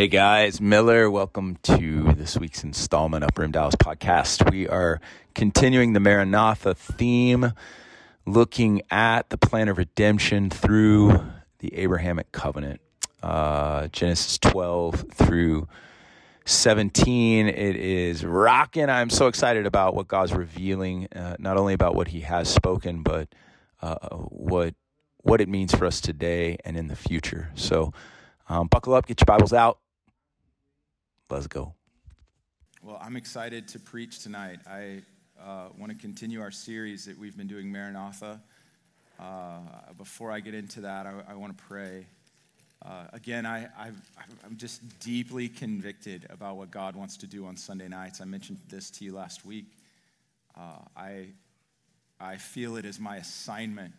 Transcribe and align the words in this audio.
Hey 0.00 0.08
guys, 0.08 0.62
Miller, 0.62 1.10
welcome 1.10 1.58
to 1.64 2.14
this 2.14 2.34
week's 2.38 2.64
installment 2.64 3.22
of 3.22 3.28
Room 3.36 3.50
Dallas 3.50 3.74
podcast. 3.74 4.50
We 4.50 4.66
are 4.66 4.98
continuing 5.34 5.92
the 5.92 6.00
Maranatha 6.00 6.74
theme, 6.74 7.52
looking 8.24 8.80
at 8.90 9.28
the 9.28 9.36
plan 9.36 9.68
of 9.68 9.76
redemption 9.76 10.48
through 10.48 11.22
the 11.58 11.74
Abrahamic 11.74 12.32
covenant. 12.32 12.80
Uh, 13.22 13.88
Genesis 13.88 14.38
12 14.38 15.04
through 15.12 15.68
17. 16.46 17.48
It 17.48 17.76
is 17.76 18.24
rocking. 18.24 18.88
I'm 18.88 19.10
so 19.10 19.26
excited 19.26 19.66
about 19.66 19.94
what 19.94 20.08
God's 20.08 20.32
revealing, 20.32 21.08
uh, 21.14 21.36
not 21.38 21.58
only 21.58 21.74
about 21.74 21.94
what 21.94 22.08
He 22.08 22.20
has 22.20 22.48
spoken, 22.48 23.02
but 23.02 23.28
uh, 23.82 23.98
what 24.16 24.74
what 25.18 25.42
it 25.42 25.48
means 25.50 25.74
for 25.74 25.84
us 25.84 26.00
today 26.00 26.56
and 26.64 26.78
in 26.78 26.88
the 26.88 26.96
future. 26.96 27.50
So, 27.54 27.92
um, 28.48 28.66
buckle 28.68 28.94
up, 28.94 29.06
get 29.06 29.20
your 29.20 29.26
Bibles 29.26 29.52
out. 29.52 29.78
Let's 31.30 31.46
go. 31.46 31.72
Well, 32.82 32.98
I'm 33.00 33.16
excited 33.16 33.68
to 33.68 33.78
preach 33.78 34.18
tonight. 34.18 34.58
I 34.66 35.02
uh, 35.40 35.68
want 35.78 35.92
to 35.92 35.96
continue 35.96 36.40
our 36.40 36.50
series 36.50 37.04
that 37.04 37.16
we've 37.16 37.36
been 37.36 37.46
doing, 37.46 37.70
Maranatha. 37.70 38.40
Uh, 39.16 39.60
before 39.96 40.32
I 40.32 40.40
get 40.40 40.54
into 40.54 40.80
that, 40.80 41.06
I, 41.06 41.12
I 41.28 41.34
want 41.34 41.56
to 41.56 41.64
pray. 41.64 42.06
Uh, 42.84 43.04
again, 43.12 43.46
I, 43.46 43.68
am 44.44 44.56
just 44.56 44.80
deeply 44.98 45.48
convicted 45.48 46.26
about 46.30 46.56
what 46.56 46.72
God 46.72 46.96
wants 46.96 47.16
to 47.18 47.28
do 47.28 47.46
on 47.46 47.56
Sunday 47.56 47.86
nights. 47.86 48.20
I 48.20 48.24
mentioned 48.24 48.58
this 48.68 48.90
to 48.90 49.04
you 49.04 49.14
last 49.14 49.46
week. 49.46 49.66
Uh, 50.58 50.78
I, 50.96 51.26
I 52.18 52.38
feel 52.38 52.76
it 52.76 52.84
as 52.84 52.98
my 52.98 53.18
assignment. 53.18 53.92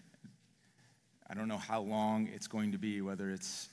I 1.29 1.33
don't 1.33 1.47
know 1.47 1.57
how 1.57 1.79
long 1.79 2.27
it's 2.35 2.47
going 2.47 2.73
to 2.73 2.77
be, 2.77 3.01
whether 3.01 3.31
it's 3.31 3.69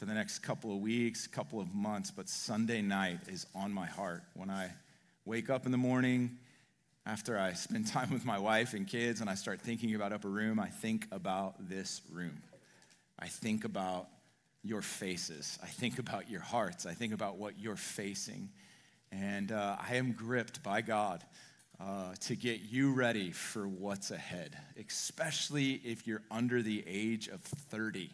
for 0.00 0.06
the 0.06 0.14
next 0.14 0.38
couple 0.38 0.72
of 0.72 0.80
weeks, 0.80 1.26
couple 1.26 1.60
of 1.60 1.74
months, 1.74 2.10
but 2.10 2.26
Sunday 2.26 2.80
night 2.80 3.18
is 3.28 3.44
on 3.54 3.70
my 3.70 3.84
heart. 3.84 4.22
When 4.32 4.48
I 4.48 4.70
wake 5.26 5.50
up 5.50 5.66
in 5.66 5.72
the 5.72 5.78
morning, 5.78 6.38
after 7.04 7.38
I 7.38 7.52
spend 7.52 7.86
time 7.92 8.10
with 8.10 8.24
my 8.24 8.38
wife 8.38 8.72
and 8.72 8.86
kids, 8.86 9.20
and 9.20 9.28
I 9.28 9.34
start 9.34 9.60
thinking 9.60 9.94
about 9.94 10.14
Upper 10.14 10.30
Room, 10.30 10.58
I 10.58 10.68
think 10.68 11.06
about 11.12 11.68
this 11.68 12.00
room. 12.10 12.40
I 13.18 13.26
think 13.26 13.66
about 13.66 14.08
your 14.62 14.80
faces. 14.80 15.58
I 15.62 15.66
think 15.66 15.98
about 15.98 16.30
your 16.30 16.40
hearts. 16.40 16.86
I 16.86 16.94
think 16.94 17.12
about 17.12 17.36
what 17.36 17.60
you're 17.60 17.76
facing. 17.76 18.48
And 19.12 19.52
uh, 19.52 19.76
I 19.86 19.96
am 19.96 20.12
gripped 20.12 20.62
by 20.62 20.80
God 20.80 21.22
uh, 21.78 22.14
to 22.20 22.36
get 22.36 22.60
you 22.62 22.94
ready 22.94 23.32
for 23.32 23.68
what's 23.68 24.10
ahead, 24.10 24.56
especially 24.82 25.72
if 25.84 26.06
you're 26.06 26.22
under 26.30 26.62
the 26.62 26.82
age 26.86 27.28
of 27.28 27.42
30 27.42 28.08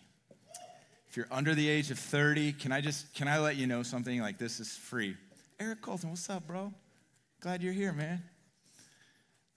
if 1.16 1.20
you're 1.20 1.34
under 1.38 1.54
the 1.54 1.66
age 1.66 1.90
of 1.90 1.98
30, 1.98 2.52
can 2.52 2.72
I 2.72 2.82
just 2.82 3.14
can 3.14 3.26
I 3.26 3.38
let 3.38 3.56
you 3.56 3.66
know 3.66 3.82
something 3.82 4.20
like 4.20 4.36
this 4.36 4.60
is 4.60 4.76
free? 4.76 5.16
Eric 5.58 5.80
Colton, 5.80 6.10
what's 6.10 6.28
up, 6.28 6.46
bro? 6.46 6.74
Glad 7.40 7.62
you're 7.62 7.72
here, 7.72 7.94
man. 7.94 8.22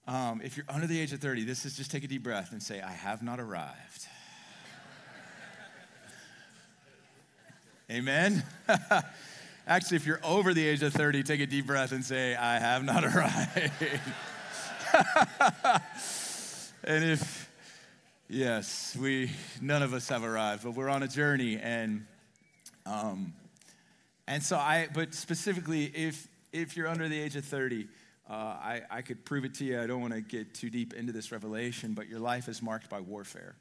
Um, 0.06 0.40
if 0.42 0.56
you're 0.56 0.64
under 0.70 0.86
the 0.86 0.98
age 0.98 1.12
of 1.12 1.20
30, 1.20 1.44
this 1.44 1.66
is 1.66 1.76
just 1.76 1.90
take 1.90 2.02
a 2.02 2.06
deep 2.06 2.22
breath 2.22 2.52
and 2.52 2.62
say, 2.62 2.80
I 2.80 2.92
have 2.92 3.22
not 3.22 3.40
arrived. 3.40 4.06
Amen. 7.90 8.42
Actually, 9.66 9.96
if 9.98 10.06
you're 10.06 10.20
over 10.24 10.54
the 10.54 10.66
age 10.66 10.82
of 10.82 10.94
30, 10.94 11.22
take 11.24 11.40
a 11.40 11.46
deep 11.46 11.66
breath 11.66 11.92
and 11.92 12.02
say, 12.02 12.36
I 12.36 12.58
have 12.58 12.84
not 12.84 13.04
arrived. 13.14 13.70
and 16.84 17.04
if 17.04 17.49
Yes, 18.32 18.96
we 18.96 19.28
none 19.60 19.82
of 19.82 19.92
us 19.92 20.08
have 20.08 20.22
arrived, 20.22 20.62
but 20.62 20.76
we're 20.76 20.88
on 20.88 21.02
a 21.02 21.08
journey, 21.08 21.58
and 21.58 22.06
um, 22.86 23.32
and 24.28 24.40
so 24.40 24.54
I. 24.54 24.86
But 24.94 25.14
specifically, 25.14 25.86
if 25.86 26.28
if 26.52 26.76
you're 26.76 26.86
under 26.86 27.08
the 27.08 27.20
age 27.20 27.34
of 27.34 27.44
30, 27.44 27.88
uh, 28.28 28.32
I 28.32 28.82
I 28.88 29.02
could 29.02 29.24
prove 29.24 29.44
it 29.44 29.54
to 29.54 29.64
you. 29.64 29.80
I 29.80 29.88
don't 29.88 30.00
want 30.00 30.12
to 30.12 30.20
get 30.20 30.54
too 30.54 30.70
deep 30.70 30.92
into 30.92 31.12
this 31.12 31.32
revelation, 31.32 31.92
but 31.92 32.08
your 32.08 32.20
life 32.20 32.48
is 32.48 32.62
marked 32.62 32.88
by 32.88 33.00
warfare, 33.00 33.56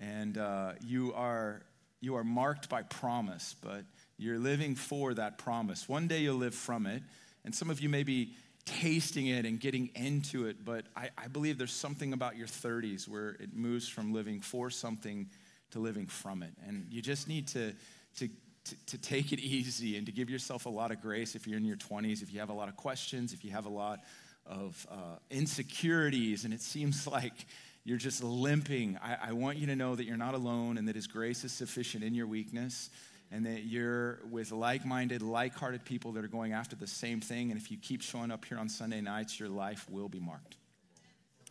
yeah. 0.00 0.08
and 0.08 0.38
uh, 0.38 0.72
you 0.82 1.12
are 1.12 1.60
you 2.00 2.16
are 2.16 2.24
marked 2.24 2.70
by 2.70 2.84
promise, 2.84 3.56
but 3.62 3.84
you're 4.16 4.38
living 4.38 4.74
for 4.74 5.12
that 5.12 5.36
promise. 5.36 5.86
One 5.86 6.08
day 6.08 6.20
you'll 6.20 6.36
live 6.36 6.54
from 6.54 6.86
it, 6.86 7.02
and 7.44 7.54
some 7.54 7.68
of 7.68 7.78
you 7.78 7.90
may 7.90 8.04
be 8.04 8.32
tasting 8.68 9.28
it 9.28 9.46
and 9.46 9.58
getting 9.58 9.90
into 9.94 10.46
it, 10.46 10.64
but 10.64 10.84
I, 10.94 11.08
I, 11.16 11.28
believe 11.28 11.56
there's 11.56 11.72
something 11.72 12.12
about 12.12 12.36
your 12.36 12.46
30s 12.46 13.08
where 13.08 13.30
it 13.40 13.54
moves 13.54 13.88
from 13.88 14.12
living 14.12 14.40
for 14.40 14.68
something 14.68 15.28
to 15.70 15.78
living 15.78 16.06
from 16.06 16.42
it. 16.42 16.52
And 16.66 16.86
you 16.90 17.00
just 17.00 17.28
need 17.28 17.48
to, 17.48 17.72
to, 18.18 18.28
to, 18.64 18.76
to 18.86 18.98
take 18.98 19.32
it 19.32 19.40
easy 19.40 19.96
and 19.96 20.04
to 20.06 20.12
give 20.12 20.28
yourself 20.28 20.66
a 20.66 20.68
lot 20.68 20.90
of 20.90 21.00
grace 21.00 21.34
if 21.34 21.46
you're 21.46 21.56
in 21.56 21.64
your 21.64 21.76
20s, 21.76 22.22
if 22.22 22.32
you 22.32 22.40
have 22.40 22.50
a 22.50 22.54
lot 22.54 22.68
of 22.68 22.76
questions, 22.76 23.32
if 23.32 23.42
you 23.44 23.50
have 23.52 23.64
a 23.64 23.70
lot 23.70 24.00
of 24.44 24.86
uh, 24.90 25.16
insecurities, 25.30 26.44
and 26.44 26.52
it 26.52 26.60
seems 26.60 27.06
like 27.06 27.46
you're 27.84 27.96
just 27.96 28.22
limping. 28.22 28.98
I, 29.02 29.28
I 29.28 29.32
want 29.32 29.56
you 29.56 29.66
to 29.68 29.76
know 29.76 29.94
that 29.94 30.04
you're 30.04 30.18
not 30.18 30.34
alone 30.34 30.76
and 30.76 30.86
that 30.88 30.94
His 30.94 31.06
grace 31.06 31.42
is 31.42 31.52
sufficient 31.52 32.04
in 32.04 32.14
your 32.14 32.26
weakness 32.26 32.90
and 33.30 33.44
that 33.46 33.64
you're 33.64 34.20
with 34.30 34.52
like 34.52 34.86
minded, 34.86 35.22
like 35.22 35.54
hearted 35.54 35.84
people 35.84 36.12
that 36.12 36.24
are 36.24 36.28
going 36.28 36.52
after 36.52 36.76
the 36.76 36.86
same 36.86 37.20
thing. 37.20 37.50
And 37.50 37.60
if 37.60 37.70
you 37.70 37.76
keep 37.76 38.02
showing 38.02 38.30
up 38.30 38.44
here 38.44 38.58
on 38.58 38.68
Sunday 38.68 39.00
nights, 39.00 39.38
your 39.38 39.48
life 39.48 39.86
will 39.90 40.08
be 40.08 40.20
marked. 40.20 40.56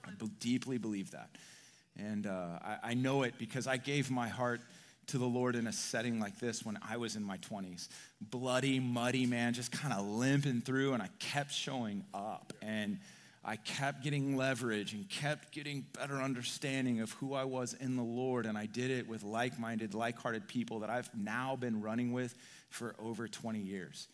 I 0.06 0.12
deeply 0.40 0.78
believe 0.78 1.12
that. 1.12 1.30
And 1.98 2.28
uh, 2.28 2.60
I, 2.64 2.78
I 2.84 2.94
know 2.94 3.24
it 3.24 3.36
because 3.38 3.68
I 3.68 3.78
gave 3.78 4.10
my 4.10 4.28
heart 4.28 4.62
to 5.08 5.18
the 5.18 5.26
Lord 5.26 5.56
in 5.56 5.68
a 5.68 5.72
setting 5.72 6.20
like 6.20 6.40
this 6.40 6.66
when 6.66 6.78
I 6.88 6.98
was 6.98 7.16
in 7.16 7.24
my 7.24 7.38
20s. 7.38 7.88
Bloody, 8.20 8.80
muddy, 8.80 9.26
man, 9.26 9.54
just 9.54 9.72
kind 9.72 9.94
of 9.94 10.06
limping 10.06 10.62
through, 10.62 10.94
and 10.94 11.02
I 11.02 11.10
kept 11.20 11.52
showing 11.52 12.04
up. 12.14 12.54
And 12.62 13.00
I 13.50 13.56
kept 13.56 14.04
getting 14.04 14.36
leverage 14.36 14.92
and 14.92 15.08
kept 15.08 15.54
getting 15.54 15.86
better 15.98 16.16
understanding 16.16 17.00
of 17.00 17.12
who 17.14 17.34
I 17.34 17.46
was 17.46 17.74
in 17.74 17.96
the 17.96 18.04
Lord. 18.04 18.46
And 18.46 18.58
I 18.58 18.66
did 18.66 18.92
it 18.92 19.08
with 19.08 19.24
like 19.24 19.58
minded, 19.58 19.94
like 19.94 20.20
hearted 20.20 20.50
people 20.50 20.82
that 20.82 20.90
I've 20.90 21.10
now 21.16 21.56
been 21.56 21.82
running 21.82 22.12
with 22.12 22.36
for 22.70 22.94
over 23.00 23.26
20 23.30 23.60
years. 23.60 24.10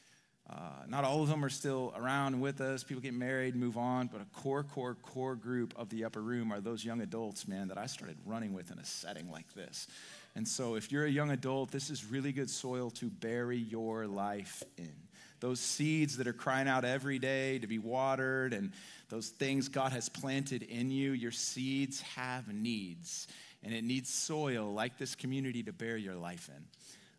Uh, 0.47 0.55
not 0.87 1.03
all 1.03 1.23
of 1.23 1.29
them 1.29 1.43
are 1.43 1.49
still 1.49 1.91
around 1.97 2.39
with 2.39 2.61
us. 2.61 2.83
People 2.83 3.01
get 3.01 3.15
married, 3.15 3.55
move 3.55 3.75
on, 3.75 4.05
but 4.05 4.21
a 4.21 4.25
core, 4.39 4.63
core, 4.63 4.95
core 5.01 5.35
group 5.35 5.73
of 5.77 5.89
the 5.89 6.03
upper 6.05 6.21
room 6.21 6.53
are 6.53 6.61
those 6.61 6.85
young 6.85 7.01
adults, 7.01 7.47
man, 7.47 7.69
that 7.69 7.77
I 7.77 7.87
started 7.87 8.17
running 8.25 8.53
with 8.53 8.69
in 8.69 8.77
a 8.77 8.85
setting 8.85 9.31
like 9.31 9.51
this. 9.55 9.87
And 10.35 10.47
so, 10.47 10.75
if 10.75 10.91
you're 10.91 11.05
a 11.05 11.09
young 11.09 11.31
adult, 11.31 11.71
this 11.71 11.89
is 11.89 12.05
really 12.05 12.33
good 12.33 12.49
soil 12.49 12.89
to 12.91 13.05
bury 13.05 13.57
your 13.57 14.05
life 14.05 14.63
in. 14.77 14.93
Those 15.39 15.59
seeds 15.59 16.17
that 16.17 16.27
are 16.27 16.33
crying 16.33 16.67
out 16.67 16.85
every 16.85 17.19
day 17.19 17.59
to 17.59 17.67
be 17.67 17.77
watered 17.77 18.53
and 18.53 18.71
those 19.13 19.29
things 19.29 19.69
God 19.69 19.91
has 19.91 20.09
planted 20.09 20.63
in 20.63 20.89
you, 20.89 21.11
your 21.11 21.29
seeds 21.31 22.01
have 22.01 22.51
needs. 22.51 23.27
And 23.61 23.71
it 23.71 23.83
needs 23.83 24.09
soil 24.09 24.73
like 24.73 24.97
this 24.97 25.13
community 25.13 25.61
to 25.61 25.71
bear 25.71 25.97
your 25.97 26.15
life 26.15 26.49
in. 26.49 26.63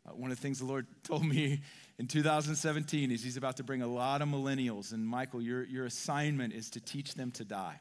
Uh, 0.05 0.17
one 0.17 0.33
of 0.33 0.37
the 0.37 0.43
things 0.43 0.59
the 0.59 0.65
Lord 0.65 0.89
told 1.05 1.25
me 1.25 1.61
in 2.01 2.09
2017 2.09 3.13
is 3.13 3.23
He's 3.23 3.37
about 3.37 3.59
to 3.59 3.63
bring 3.63 3.81
a 3.81 3.87
lot 3.87 4.23
of 4.23 4.29
millennials. 4.29 4.93
And 4.93 5.07
Michael, 5.07 5.41
your, 5.41 5.63
your 5.63 5.87
assignment 5.87 6.53
is 6.53 6.69
to 6.71 6.81
teach 6.81 7.15
them 7.15 7.31
to 7.31 7.45
die. 7.45 7.79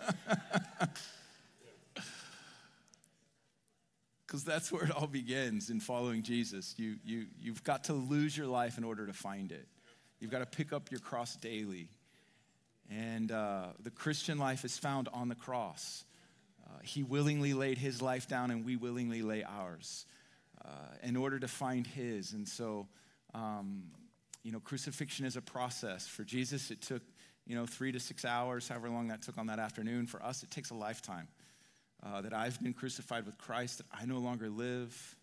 because 4.34 4.44
that's 4.44 4.72
where 4.72 4.82
it 4.82 4.90
all 4.90 5.06
begins 5.06 5.70
in 5.70 5.78
following 5.78 6.22
Jesus. 6.22 6.74
You, 6.76 6.96
you, 7.04 7.26
you've 7.40 7.62
got 7.62 7.84
to 7.84 7.92
lose 7.92 8.36
your 8.36 8.48
life 8.48 8.78
in 8.78 8.84
order 8.84 9.06
to 9.06 9.12
find 9.12 9.52
it. 9.52 9.68
You've 10.18 10.32
got 10.32 10.40
to 10.40 10.46
pick 10.46 10.72
up 10.72 10.90
your 10.90 10.98
cross 10.98 11.36
daily. 11.36 11.88
And 12.90 13.30
uh, 13.30 13.66
the 13.80 13.90
Christian 13.90 14.38
life 14.38 14.64
is 14.64 14.76
found 14.76 15.08
on 15.12 15.28
the 15.28 15.36
cross. 15.36 16.04
Uh, 16.66 16.80
he 16.82 17.04
willingly 17.04 17.54
laid 17.54 17.78
his 17.78 18.02
life 18.02 18.26
down, 18.26 18.50
and 18.50 18.64
we 18.64 18.74
willingly 18.74 19.22
lay 19.22 19.44
ours 19.44 20.04
uh, 20.64 20.68
in 21.04 21.16
order 21.16 21.38
to 21.38 21.46
find 21.46 21.86
his. 21.86 22.32
And 22.32 22.48
so, 22.48 22.88
um, 23.34 23.84
you 24.42 24.50
know, 24.50 24.60
crucifixion 24.60 25.26
is 25.26 25.36
a 25.36 25.42
process. 25.42 26.08
For 26.08 26.24
Jesus, 26.24 26.72
it 26.72 26.82
took, 26.82 27.02
you 27.46 27.54
know, 27.54 27.66
three 27.66 27.92
to 27.92 28.00
six 28.00 28.24
hours, 28.24 28.66
however 28.66 28.90
long 28.90 29.08
that 29.08 29.22
took 29.22 29.38
on 29.38 29.46
that 29.46 29.60
afternoon. 29.60 30.06
For 30.06 30.20
us, 30.24 30.42
it 30.42 30.50
takes 30.50 30.70
a 30.70 30.74
lifetime 30.74 31.28
uh, 32.04 32.20
that 32.20 32.34
I've 32.34 32.60
been 32.62 32.74
crucified 32.74 33.26
with 33.26 33.38
Christ, 33.38 33.78
that 33.78 33.86
I 33.92 34.04
no 34.04 34.18
longer 34.18 34.48
live, 34.50 35.16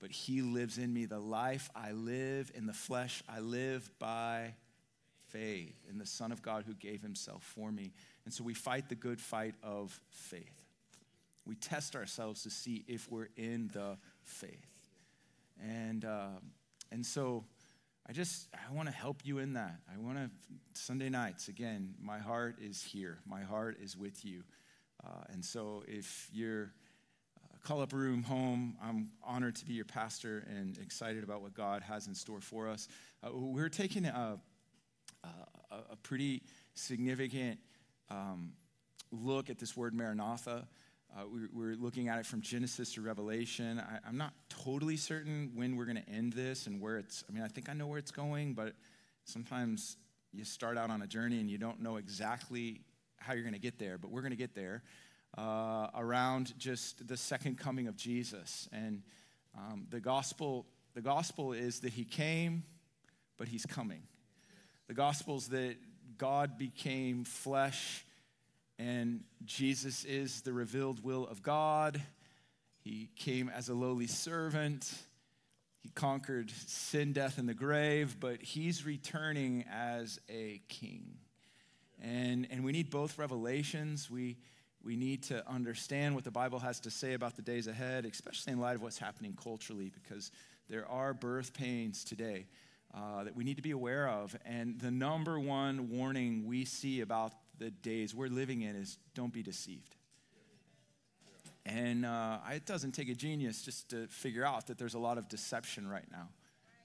but 0.00 0.10
He 0.10 0.42
lives 0.42 0.78
in 0.78 0.92
me. 0.92 1.06
The 1.06 1.18
life 1.18 1.70
I 1.74 1.92
live 1.92 2.50
in 2.54 2.66
the 2.66 2.72
flesh, 2.72 3.22
I 3.28 3.40
live 3.40 3.90
by 3.98 4.54
faith 5.28 5.76
in 5.88 5.98
the 5.98 6.06
Son 6.06 6.32
of 6.32 6.42
God 6.42 6.64
who 6.66 6.74
gave 6.74 7.02
Himself 7.02 7.42
for 7.42 7.70
me. 7.70 7.92
And 8.24 8.32
so 8.32 8.44
we 8.44 8.54
fight 8.54 8.88
the 8.88 8.94
good 8.94 9.20
fight 9.20 9.54
of 9.62 10.00
faith. 10.10 10.64
We 11.44 11.56
test 11.56 11.96
ourselves 11.96 12.42
to 12.44 12.50
see 12.50 12.84
if 12.86 13.10
we're 13.10 13.28
in 13.36 13.70
the 13.72 13.96
faith. 14.22 14.66
And, 15.62 16.04
uh, 16.04 16.38
and 16.92 17.04
so 17.04 17.44
I 18.08 18.12
just, 18.12 18.48
I 18.54 18.72
want 18.72 18.88
to 18.88 18.94
help 18.94 19.22
you 19.24 19.38
in 19.38 19.54
that. 19.54 19.80
I 19.92 19.98
want 19.98 20.18
to, 20.18 20.30
Sunday 20.74 21.08
nights, 21.08 21.48
again, 21.48 21.94
my 22.00 22.18
heart 22.18 22.56
is 22.60 22.82
here. 22.82 23.18
My 23.26 23.42
heart 23.42 23.78
is 23.80 23.96
with 23.96 24.24
you. 24.24 24.42
Uh, 25.04 25.24
and 25.32 25.44
so 25.44 25.82
if 25.86 26.28
you're 26.32 26.72
uh, 27.42 27.56
Call 27.66 27.80
Upper 27.80 27.96
Room 27.96 28.22
home. 28.22 28.76
I'm 28.82 29.10
honored 29.22 29.56
to 29.56 29.64
be 29.64 29.74
your 29.74 29.84
pastor 29.84 30.46
and 30.50 30.78
excited 30.78 31.24
about 31.24 31.42
what 31.42 31.54
God 31.54 31.82
has 31.82 32.06
in 32.06 32.14
store 32.14 32.40
for 32.40 32.68
us. 32.68 32.88
Uh, 33.22 33.30
we're 33.32 33.68
taking 33.68 34.06
a, 34.06 34.38
a, 35.24 35.28
a 35.90 35.96
pretty 36.02 36.42
significant 36.74 37.58
um, 38.10 38.52
look 39.12 39.50
at 39.50 39.58
this 39.58 39.76
word 39.76 39.94
Maranatha. 39.94 40.66
Uh, 41.16 41.24
we, 41.26 41.64
are 41.64 41.74
looking 41.76 42.08
at 42.08 42.18
it 42.18 42.26
from 42.26 42.40
Genesis 42.40 42.94
to 42.94 43.00
Revelation. 43.00 43.80
I, 43.80 44.08
am 44.08 44.16
not 44.16 44.32
totally 44.48 44.96
certain 44.96 45.50
when 45.54 45.76
we're 45.76 45.84
going 45.84 46.02
to 46.02 46.08
end 46.08 46.32
this 46.32 46.66
and 46.66 46.80
where 46.80 46.98
it's, 46.98 47.24
I 47.28 47.32
mean, 47.32 47.42
I 47.42 47.48
think 47.48 47.68
I 47.68 47.72
know 47.72 47.88
where 47.88 47.98
it's 47.98 48.12
going, 48.12 48.54
but 48.54 48.74
sometimes 49.24 49.96
you 50.32 50.44
start 50.44 50.78
out 50.78 50.90
on 50.90 51.02
a 51.02 51.08
journey 51.08 51.40
and 51.40 51.50
you 51.50 51.58
don't 51.58 51.80
know 51.82 51.96
exactly 51.96 52.82
how 53.20 53.34
you're 53.34 53.42
going 53.42 53.54
to 53.54 53.60
get 53.60 53.78
there, 53.78 53.98
but 53.98 54.10
we're 54.10 54.22
going 54.22 54.32
to 54.32 54.36
get 54.36 54.54
there 54.54 54.82
uh, 55.38 55.88
around 55.94 56.58
just 56.58 57.06
the 57.06 57.16
second 57.16 57.58
coming 57.58 57.86
of 57.86 57.96
Jesus. 57.96 58.68
And 58.72 59.02
um, 59.56 59.86
the 59.90 60.00
gospel, 60.00 60.66
the 60.94 61.02
gospel 61.02 61.52
is 61.52 61.80
that 61.80 61.92
he 61.92 62.04
came, 62.04 62.64
but 63.38 63.48
he's 63.48 63.64
coming. 63.64 64.02
The 64.88 64.94
gospel 64.94 65.36
is 65.36 65.48
that 65.48 65.76
God 66.18 66.58
became 66.58 67.24
flesh 67.24 68.04
and 68.80 69.20
Jesus 69.44 70.04
is 70.04 70.40
the 70.40 70.54
revealed 70.54 71.04
will 71.04 71.26
of 71.26 71.42
God. 71.42 72.00
He 72.82 73.10
came 73.14 73.50
as 73.50 73.68
a 73.68 73.74
lowly 73.74 74.06
servant. 74.06 74.90
He 75.80 75.90
conquered 75.90 76.50
sin, 76.50 77.12
death, 77.12 77.36
and 77.36 77.46
the 77.46 77.54
grave, 77.54 78.16
but 78.18 78.40
he's 78.40 78.86
returning 78.86 79.66
as 79.70 80.18
a 80.30 80.62
king. 80.68 81.18
And, 82.00 82.46
and 82.50 82.64
we 82.64 82.72
need 82.72 82.90
both 82.90 83.18
revelations. 83.18 84.10
We, 84.10 84.38
we 84.82 84.96
need 84.96 85.22
to 85.24 85.46
understand 85.48 86.14
what 86.14 86.24
the 86.24 86.30
Bible 86.30 86.58
has 86.58 86.80
to 86.80 86.90
say 86.90 87.12
about 87.14 87.36
the 87.36 87.42
days 87.42 87.66
ahead, 87.66 88.06
especially 88.06 88.54
in 88.54 88.60
light 88.60 88.76
of 88.76 88.82
what's 88.82 88.98
happening 88.98 89.36
culturally, 89.42 89.92
because 90.02 90.30
there 90.68 90.88
are 90.88 91.12
birth 91.12 91.52
pains 91.52 92.04
today 92.04 92.46
uh, 92.94 93.24
that 93.24 93.36
we 93.36 93.44
need 93.44 93.56
to 93.56 93.62
be 93.62 93.72
aware 93.72 94.08
of. 94.08 94.34
And 94.44 94.80
the 94.80 94.90
number 94.90 95.38
one 95.38 95.90
warning 95.90 96.46
we 96.46 96.64
see 96.64 97.00
about 97.02 97.32
the 97.58 97.70
days 97.70 98.14
we're 98.14 98.28
living 98.28 98.62
in 98.62 98.76
is 98.76 98.98
don't 99.14 99.32
be 99.32 99.42
deceived. 99.42 99.96
And 101.66 102.06
uh, 102.06 102.38
it 102.50 102.64
doesn't 102.64 102.92
take 102.92 103.10
a 103.10 103.14
genius 103.14 103.62
just 103.62 103.90
to 103.90 104.06
figure 104.08 104.44
out 104.44 104.66
that 104.68 104.78
there's 104.78 104.94
a 104.94 104.98
lot 104.98 105.18
of 105.18 105.28
deception 105.28 105.86
right 105.86 106.10
now, 106.10 106.28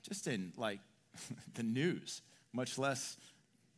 just 0.03 0.27
in 0.27 0.51
like 0.57 0.79
the 1.53 1.63
news, 1.63 2.21
much 2.51 2.77
less 2.77 3.17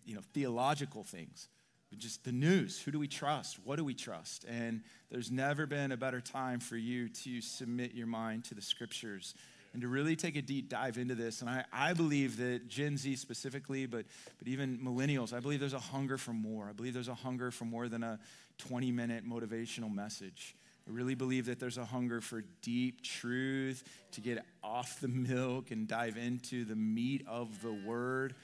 you 0.08 0.16
know 0.16 0.22
theological 0.34 1.04
things 1.04 1.48
just 1.96 2.24
the 2.24 2.32
news. 2.32 2.80
Who 2.82 2.92
do 2.92 3.00
we 3.00 3.08
trust? 3.08 3.58
What 3.64 3.78
do 3.78 3.84
we 3.84 3.94
trust? 3.94 4.46
And 4.48 4.82
there's 5.10 5.32
never 5.32 5.66
been 5.66 5.92
a 5.92 5.98
better 5.98 6.22
time 6.22 6.60
for 6.60 6.76
you 6.76 7.10
to 7.10 7.42
submit 7.42 7.94
your 7.94 8.08
mind 8.08 8.46
to 8.46 8.56
the 8.56 8.62
scriptures 8.62 9.34
and 9.74 9.82
to 9.82 9.88
really 9.88 10.16
take 10.16 10.36
a 10.36 10.42
deep 10.42 10.70
dive 10.70 10.98
into 10.98 11.16
this. 11.16 11.42
And 11.42 11.50
I, 11.50 11.64
I 11.72 11.94
believe 11.94 12.38
that 12.38 12.68
Gen 12.68 12.98
Z 12.98 13.16
specifically, 13.16 13.86
but, 13.86 14.06
but 14.38 14.48
even 14.48 14.80
millennials, 14.80 15.34
I 15.34 15.40
believe 15.40 15.60
there's 15.60 15.74
a 15.74 15.80
hunger 15.80 16.18
for 16.18 16.34
more. 16.34 16.68
I 16.70 16.74
believe 16.74 16.94
there's 16.94 17.08
a 17.08 17.16
hunger 17.16 17.52
for 17.52 17.66
more 17.66 17.88
than 17.88 18.04
a 18.04 18.20
20 18.58 18.92
minute 18.92 19.28
motivational 19.28 19.94
message. 19.94 20.56
I 20.88 20.92
really 20.92 21.16
believe 21.16 21.46
that 21.48 21.60
there's 21.60 21.78
a 21.78 21.86
hunger 21.86 22.22
for 22.22 22.44
deep 22.62 23.04
truth, 23.04 23.84
to 24.14 24.22
get 24.22 24.44
off 24.64 25.02
the 25.02 25.10
milk 25.10 25.72
and 25.72 25.88
dive 25.88 26.18
into 26.18 26.64
the 26.64 26.76
meat 26.76 27.26
of 27.28 27.62
the 27.62 27.74
word. 27.74 28.36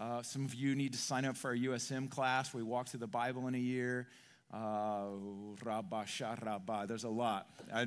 Uh, 0.00 0.22
some 0.22 0.46
of 0.46 0.54
you 0.54 0.74
need 0.74 0.94
to 0.94 0.98
sign 0.98 1.26
up 1.26 1.36
for 1.36 1.48
our 1.48 1.56
USM 1.56 2.08
class. 2.08 2.54
We 2.54 2.62
walk 2.62 2.88
through 2.88 3.00
the 3.00 3.06
Bible 3.06 3.46
in 3.48 3.54
a 3.54 3.58
year. 3.58 4.08
Uh, 4.50 5.08
There's 6.86 7.04
a 7.04 7.08
lot. 7.10 7.46
I, 7.74 7.86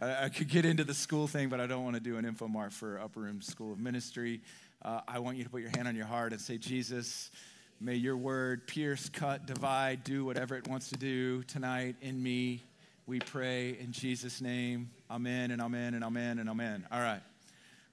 I, 0.00 0.28
could 0.28 0.48
get 0.48 0.64
into 0.64 0.84
the 0.84 0.94
school 0.94 1.26
thing, 1.26 1.48
but 1.48 1.58
I 1.58 1.66
don't 1.66 1.82
want 1.82 1.96
to 1.96 2.00
do 2.00 2.16
an 2.16 2.24
infomart 2.24 2.70
for 2.70 3.00
Upper 3.00 3.18
Room 3.18 3.42
School 3.42 3.72
of 3.72 3.80
Ministry. 3.80 4.40
Uh, 4.82 5.00
I 5.08 5.18
want 5.18 5.36
you 5.36 5.42
to 5.42 5.50
put 5.50 5.62
your 5.62 5.70
hand 5.70 5.88
on 5.88 5.96
your 5.96 6.06
heart 6.06 6.30
and 6.30 6.40
say, 6.40 6.58
Jesus, 6.58 7.32
may 7.80 7.96
your 7.96 8.16
word 8.16 8.68
pierce, 8.68 9.08
cut, 9.08 9.44
divide, 9.44 10.04
do 10.04 10.24
whatever 10.24 10.54
it 10.54 10.68
wants 10.68 10.90
to 10.90 10.96
do 10.96 11.42
tonight 11.42 11.96
in 12.02 12.22
me. 12.22 12.62
We 13.08 13.18
pray 13.18 13.76
in 13.80 13.90
Jesus' 13.90 14.40
name. 14.40 14.90
Amen 15.10 15.50
and 15.50 15.60
amen 15.60 15.94
and 15.94 16.04
amen 16.04 16.38
and 16.38 16.48
amen. 16.48 16.86
All 16.92 17.00
right. 17.00 17.20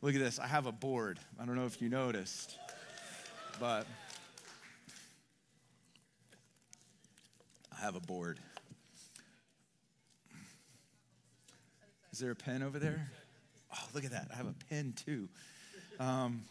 Look 0.04 0.14
at 0.14 0.22
this. 0.22 0.38
I 0.38 0.46
have 0.46 0.68
a 0.68 0.72
board. 0.72 1.20
I 1.42 1.46
don't 1.46 1.56
know 1.56 1.66
if 1.66 1.82
you 1.82 1.90
noticed. 1.90 2.59
But 3.60 3.86
I 7.78 7.82
have 7.82 7.98
a 7.98 8.00
board. 8.00 8.40
Is 12.14 12.20
there 12.20 12.32
a 12.32 12.36
pen 12.36 12.64
over 12.64 12.80
there? 12.80 13.12
Oh, 13.74 13.88
look 13.94 14.06
at 14.06 14.12
that. 14.12 14.30
I 14.34 14.38
have 14.38 14.48
a 14.48 14.56
pen 14.70 14.94
too. 15.06 15.28
Um, 16.00 16.44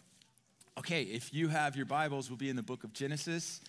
okay, 0.79 1.03
if 1.03 1.33
you 1.33 1.49
have 1.49 1.77
your 1.77 1.87
Bibles, 1.87 2.29
we'll 2.29 2.37
be 2.37 2.51
in 2.51 2.57
the 2.57 2.63
book 2.63 2.85
of 2.85 2.93
Genesis. 2.93 3.63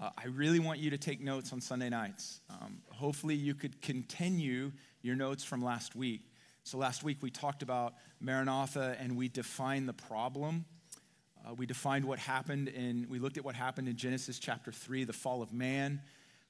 Uh, 0.00 0.10
I 0.16 0.26
really 0.26 0.60
want 0.60 0.78
you 0.78 0.90
to 0.90 0.98
take 0.98 1.20
notes 1.20 1.52
on 1.52 1.60
Sunday 1.60 1.88
nights. 1.88 2.40
Um, 2.48 2.78
hopefully, 2.90 3.34
you 3.34 3.54
could 3.54 3.82
continue 3.82 4.70
your 5.02 5.16
notes 5.16 5.42
from 5.42 5.64
last 5.64 5.96
week. 5.96 6.20
So, 6.62 6.78
last 6.78 7.02
week 7.02 7.18
we 7.22 7.30
talked 7.30 7.62
about 7.62 7.94
Maranatha 8.20 8.96
and 9.00 9.16
we 9.16 9.28
defined 9.28 9.88
the 9.88 9.94
problem 9.94 10.64
uh, 11.48 11.54
we 11.54 11.66
defined 11.66 12.04
what 12.04 12.18
happened 12.18 12.68
and 12.68 13.08
we 13.08 13.18
looked 13.18 13.38
at 13.38 13.44
what 13.44 13.54
happened 13.54 13.88
in 13.88 13.96
Genesis 13.96 14.38
chapter 14.38 14.72
3, 14.72 15.04
the 15.04 15.12
fall 15.12 15.42
of 15.42 15.52
man. 15.52 16.00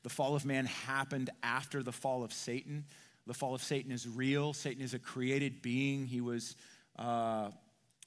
The 0.02 0.08
fall 0.08 0.34
of 0.34 0.44
man 0.44 0.66
happened 0.66 1.30
after 1.42 1.82
the 1.82 1.92
fall 1.92 2.24
of 2.24 2.32
Satan. 2.32 2.84
The 3.26 3.34
fall 3.34 3.54
of 3.54 3.62
Satan 3.62 3.92
is 3.92 4.08
real. 4.08 4.52
Satan 4.52 4.82
is 4.82 4.94
a 4.94 4.98
created 4.98 5.62
being. 5.62 6.06
He 6.06 6.20
was 6.20 6.56
uh, 6.98 7.50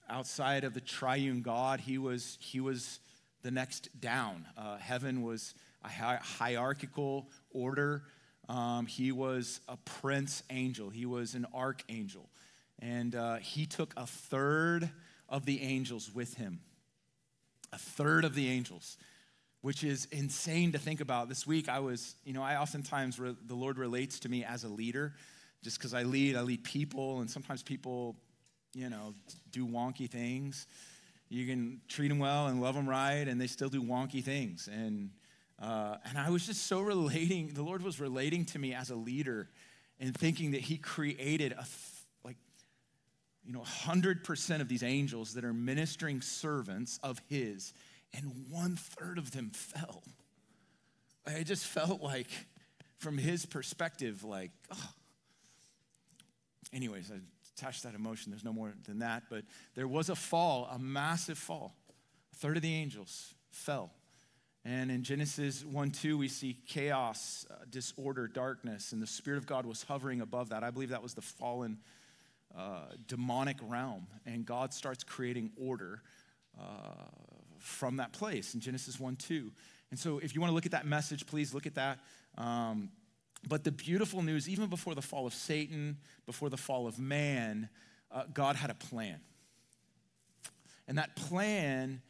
outside 0.09 0.63
of 0.63 0.73
the 0.73 0.81
triune 0.81 1.41
God. 1.41 1.79
He 1.79 1.97
was, 1.97 2.37
he 2.41 2.59
was 2.59 2.99
the 3.41 3.51
next 3.51 3.89
down. 4.01 4.45
Uh, 4.57 4.77
heaven 4.77 5.21
was 5.21 5.53
a 5.83 5.89
hierarchical 5.89 7.29
order. 7.51 8.03
Um, 8.49 8.85
he 8.85 9.11
was 9.11 9.61
a 9.67 9.77
prince 9.77 10.43
angel, 10.49 10.89
he 10.89 11.05
was 11.05 11.35
an 11.35 11.45
archangel. 11.53 12.29
And 12.79 13.15
uh, 13.15 13.35
he 13.35 13.65
took 13.65 13.93
a 13.95 14.07
third 14.07 14.89
of 15.29 15.45
the 15.45 15.61
angels 15.61 16.11
with 16.13 16.33
him 16.33 16.59
a 17.73 17.77
third 17.77 18.25
of 18.25 18.35
the 18.35 18.49
angels, 18.49 18.97
which 19.61 19.83
is 19.83 20.07
insane 20.11 20.71
to 20.73 20.77
think 20.77 21.01
about. 21.01 21.29
This 21.29 21.47
week, 21.47 21.69
I 21.69 21.79
was, 21.79 22.15
you 22.25 22.33
know, 22.33 22.43
I 22.43 22.57
oftentimes, 22.57 23.19
re- 23.19 23.35
the 23.45 23.55
Lord 23.55 23.77
relates 23.77 24.19
to 24.21 24.29
me 24.29 24.43
as 24.43 24.63
a 24.63 24.67
leader, 24.67 25.13
just 25.63 25.77
because 25.77 25.93
I 25.93 26.03
lead, 26.03 26.35
I 26.35 26.41
lead 26.41 26.63
people, 26.63 27.19
and 27.19 27.29
sometimes 27.29 27.63
people, 27.63 28.15
you 28.73 28.89
know, 28.89 29.13
do 29.51 29.65
wonky 29.65 30.09
things. 30.09 30.67
You 31.29 31.45
can 31.45 31.81
treat 31.87 32.09
them 32.09 32.19
well 32.19 32.47
and 32.47 32.61
love 32.61 32.75
them 32.75 32.89
right, 32.89 33.27
and 33.27 33.39
they 33.39 33.47
still 33.47 33.69
do 33.69 33.81
wonky 33.81 34.23
things. 34.23 34.67
And, 34.67 35.11
uh, 35.61 35.97
and 36.05 36.17
I 36.17 36.29
was 36.29 36.45
just 36.45 36.67
so 36.67 36.81
relating, 36.81 37.53
the 37.53 37.63
Lord 37.63 37.83
was 37.83 37.99
relating 37.99 38.45
to 38.45 38.59
me 38.59 38.73
as 38.73 38.89
a 38.89 38.95
leader 38.95 39.49
and 39.99 40.17
thinking 40.17 40.51
that 40.51 40.61
He 40.61 40.77
created 40.77 41.53
a 41.53 41.63
you 43.45 43.53
know, 43.53 43.61
100% 43.61 44.61
of 44.61 44.67
these 44.67 44.83
angels 44.83 45.33
that 45.33 45.43
are 45.43 45.53
ministering 45.53 46.21
servants 46.21 46.99
of 47.03 47.21
his, 47.27 47.73
and 48.13 48.45
one 48.49 48.75
third 48.75 49.17
of 49.17 49.31
them 49.31 49.51
fell. 49.53 50.03
I 51.25 51.43
just 51.43 51.65
felt 51.65 52.01
like, 52.01 52.27
from 52.97 53.17
his 53.17 53.45
perspective, 53.45 54.23
like, 54.23 54.51
oh. 54.71 54.89
Anyways, 56.73 57.11
I 57.11 57.19
attached 57.57 57.83
that 57.83 57.95
emotion. 57.95 58.31
There's 58.31 58.45
no 58.45 58.53
more 58.53 58.73
than 58.87 58.99
that. 58.99 59.23
But 59.29 59.43
there 59.75 59.87
was 59.87 60.09
a 60.09 60.15
fall, 60.15 60.69
a 60.71 60.79
massive 60.79 61.37
fall. 61.37 61.75
A 62.31 62.35
third 62.35 62.57
of 62.57 62.63
the 62.63 62.73
angels 62.73 63.33
fell. 63.51 63.91
And 64.63 64.91
in 64.91 65.03
Genesis 65.03 65.65
1 65.65 65.91
2, 65.91 66.17
we 66.17 66.27
see 66.27 66.57
chaos, 66.67 67.45
uh, 67.49 67.55
disorder, 67.69 68.27
darkness, 68.27 68.91
and 68.93 69.01
the 69.01 69.07
Spirit 69.07 69.37
of 69.37 69.47
God 69.47 69.65
was 69.65 69.83
hovering 69.83 70.21
above 70.21 70.49
that. 70.49 70.63
I 70.63 70.69
believe 70.69 70.89
that 70.89 71.01
was 71.01 71.15
the 71.15 71.21
fallen 71.21 71.79
uh, 72.57 72.93
demonic 73.07 73.57
realm, 73.61 74.07
and 74.25 74.45
God 74.45 74.73
starts 74.73 75.03
creating 75.03 75.51
order 75.57 76.01
uh, 76.59 76.63
from 77.59 77.97
that 77.97 78.13
place 78.13 78.53
in 78.53 78.59
Genesis 78.59 78.99
1 78.99 79.15
2. 79.15 79.51
And 79.91 79.99
so, 79.99 80.19
if 80.19 80.33
you 80.33 80.41
want 80.41 80.51
to 80.51 80.55
look 80.55 80.65
at 80.65 80.71
that 80.71 80.85
message, 80.85 81.25
please 81.25 81.53
look 81.53 81.65
at 81.65 81.75
that. 81.75 81.99
Um, 82.37 82.89
but 83.47 83.63
the 83.63 83.71
beautiful 83.71 84.21
news, 84.21 84.47
even 84.47 84.69
before 84.69 84.95
the 84.95 85.01
fall 85.01 85.25
of 85.25 85.33
Satan, 85.33 85.97
before 86.25 86.49
the 86.49 86.57
fall 86.57 86.87
of 86.87 86.99
man, 86.99 87.69
uh, 88.11 88.23
God 88.33 88.55
had 88.55 88.69
a 88.69 88.75
plan. 88.75 89.19
And 90.87 90.97
that 90.97 91.15
plan, 91.15 92.01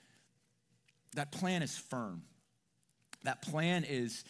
that 1.16 1.32
plan 1.32 1.62
is 1.62 1.78
firm. 1.78 2.24
That 3.24 3.42
plan 3.42 3.86
is, 3.88 4.24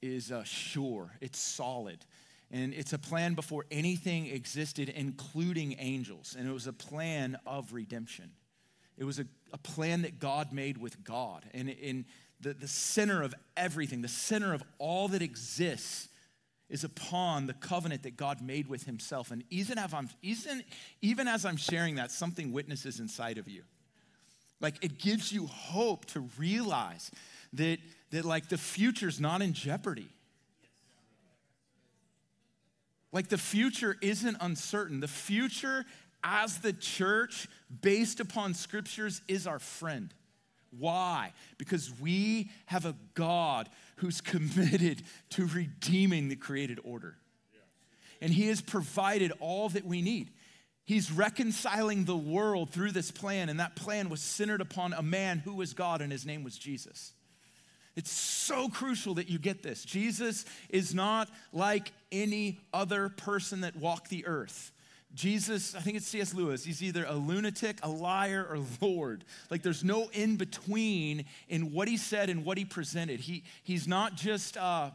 is 0.00 0.30
uh, 0.30 0.44
sure, 0.44 1.10
it's 1.20 1.38
solid. 1.38 2.04
And 2.50 2.72
it's 2.72 2.92
a 2.92 2.98
plan 2.98 3.34
before 3.34 3.64
anything 3.70 4.26
existed, 4.26 4.88
including 4.88 5.76
angels. 5.78 6.36
And 6.38 6.48
it 6.48 6.52
was 6.52 6.66
a 6.66 6.72
plan 6.72 7.36
of 7.46 7.72
redemption. 7.72 8.30
It 8.96 9.04
was 9.04 9.18
a, 9.18 9.26
a 9.52 9.58
plan 9.58 10.02
that 10.02 10.18
God 10.18 10.52
made 10.52 10.78
with 10.78 11.02
God. 11.04 11.44
And 11.52 11.68
in 11.68 12.04
the, 12.40 12.54
the 12.54 12.68
center 12.68 13.22
of 13.22 13.34
everything, 13.56 14.02
the 14.02 14.08
center 14.08 14.54
of 14.54 14.62
all 14.78 15.08
that 15.08 15.22
exists, 15.22 16.08
is 16.68 16.82
upon 16.82 17.46
the 17.46 17.54
covenant 17.54 18.02
that 18.02 18.16
God 18.16 18.40
made 18.40 18.68
with 18.68 18.84
himself. 18.84 19.30
And 19.30 19.44
even 19.50 19.78
as 19.78 19.94
I'm, 19.94 20.08
even, 20.22 20.64
even 21.00 21.28
as 21.28 21.44
I'm 21.44 21.56
sharing 21.56 21.96
that, 21.96 22.10
something 22.10 22.52
witnesses 22.52 22.98
inside 22.98 23.38
of 23.38 23.48
you. 23.48 23.62
Like 24.60 24.82
it 24.82 24.98
gives 24.98 25.32
you 25.32 25.46
hope 25.46 26.06
to 26.06 26.28
realize 26.38 27.10
that, 27.52 27.78
that 28.10 28.24
like 28.24 28.48
the 28.48 28.58
future's 28.58 29.20
not 29.20 29.42
in 29.42 29.52
jeopardy. 29.52 30.08
Like 33.16 33.28
the 33.28 33.38
future 33.38 33.96
isn't 34.02 34.36
uncertain. 34.42 35.00
The 35.00 35.08
future 35.08 35.86
as 36.22 36.58
the 36.58 36.74
church, 36.74 37.48
based 37.80 38.20
upon 38.20 38.52
scriptures, 38.52 39.22
is 39.26 39.46
our 39.46 39.58
friend. 39.58 40.12
Why? 40.78 41.32
Because 41.56 41.90
we 41.98 42.50
have 42.66 42.84
a 42.84 42.94
God 43.14 43.70
who's 43.96 44.20
committed 44.20 45.02
to 45.30 45.46
redeeming 45.46 46.28
the 46.28 46.36
created 46.36 46.78
order. 46.84 47.16
And 48.20 48.34
He 48.34 48.48
has 48.48 48.60
provided 48.60 49.32
all 49.40 49.70
that 49.70 49.86
we 49.86 50.02
need. 50.02 50.28
He's 50.84 51.10
reconciling 51.10 52.04
the 52.04 52.18
world 52.18 52.68
through 52.68 52.92
this 52.92 53.10
plan, 53.10 53.48
and 53.48 53.60
that 53.60 53.76
plan 53.76 54.10
was 54.10 54.20
centered 54.20 54.60
upon 54.60 54.92
a 54.92 55.00
man 55.00 55.38
who 55.38 55.54
was 55.54 55.72
God, 55.72 56.02
and 56.02 56.12
his 56.12 56.26
name 56.26 56.44
was 56.44 56.58
Jesus. 56.58 57.14
It's 57.96 58.10
so 58.12 58.68
crucial 58.68 59.14
that 59.14 59.30
you 59.30 59.38
get 59.38 59.62
this. 59.62 59.82
Jesus 59.82 60.44
is 60.68 60.94
not 60.94 61.30
like 61.52 61.92
any 62.12 62.60
other 62.72 63.08
person 63.08 63.62
that 63.62 63.74
walked 63.74 64.10
the 64.10 64.26
earth. 64.26 64.70
Jesus, 65.14 65.74
I 65.74 65.80
think 65.80 65.96
it's 65.96 66.06
C.S. 66.06 66.34
Lewis, 66.34 66.62
he's 66.62 66.82
either 66.82 67.06
a 67.08 67.14
lunatic, 67.14 67.78
a 67.82 67.88
liar, 67.88 68.46
or 68.50 68.58
Lord. 68.82 69.24
Like 69.50 69.62
there's 69.62 69.82
no 69.82 70.10
in 70.12 70.36
between 70.36 71.24
in 71.48 71.72
what 71.72 71.88
he 71.88 71.96
said 71.96 72.28
and 72.28 72.44
what 72.44 72.58
he 72.58 72.66
presented. 72.66 73.20
He, 73.20 73.44
he's 73.62 73.88
not 73.88 74.14
just, 74.14 74.58
uh, 74.58 74.90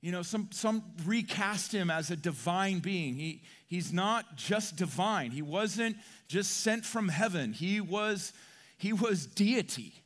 you 0.00 0.12
know, 0.12 0.22
some, 0.22 0.50
some 0.52 0.84
recast 1.04 1.72
him 1.72 1.90
as 1.90 2.12
a 2.12 2.16
divine 2.16 2.78
being. 2.78 3.16
He, 3.16 3.42
he's 3.66 3.92
not 3.92 4.36
just 4.36 4.76
divine. 4.76 5.32
He 5.32 5.42
wasn't 5.42 5.96
just 6.28 6.58
sent 6.58 6.84
from 6.84 7.08
heaven. 7.08 7.52
He 7.52 7.80
was, 7.80 8.32
he 8.78 8.92
was 8.92 9.26
deity. 9.26 10.03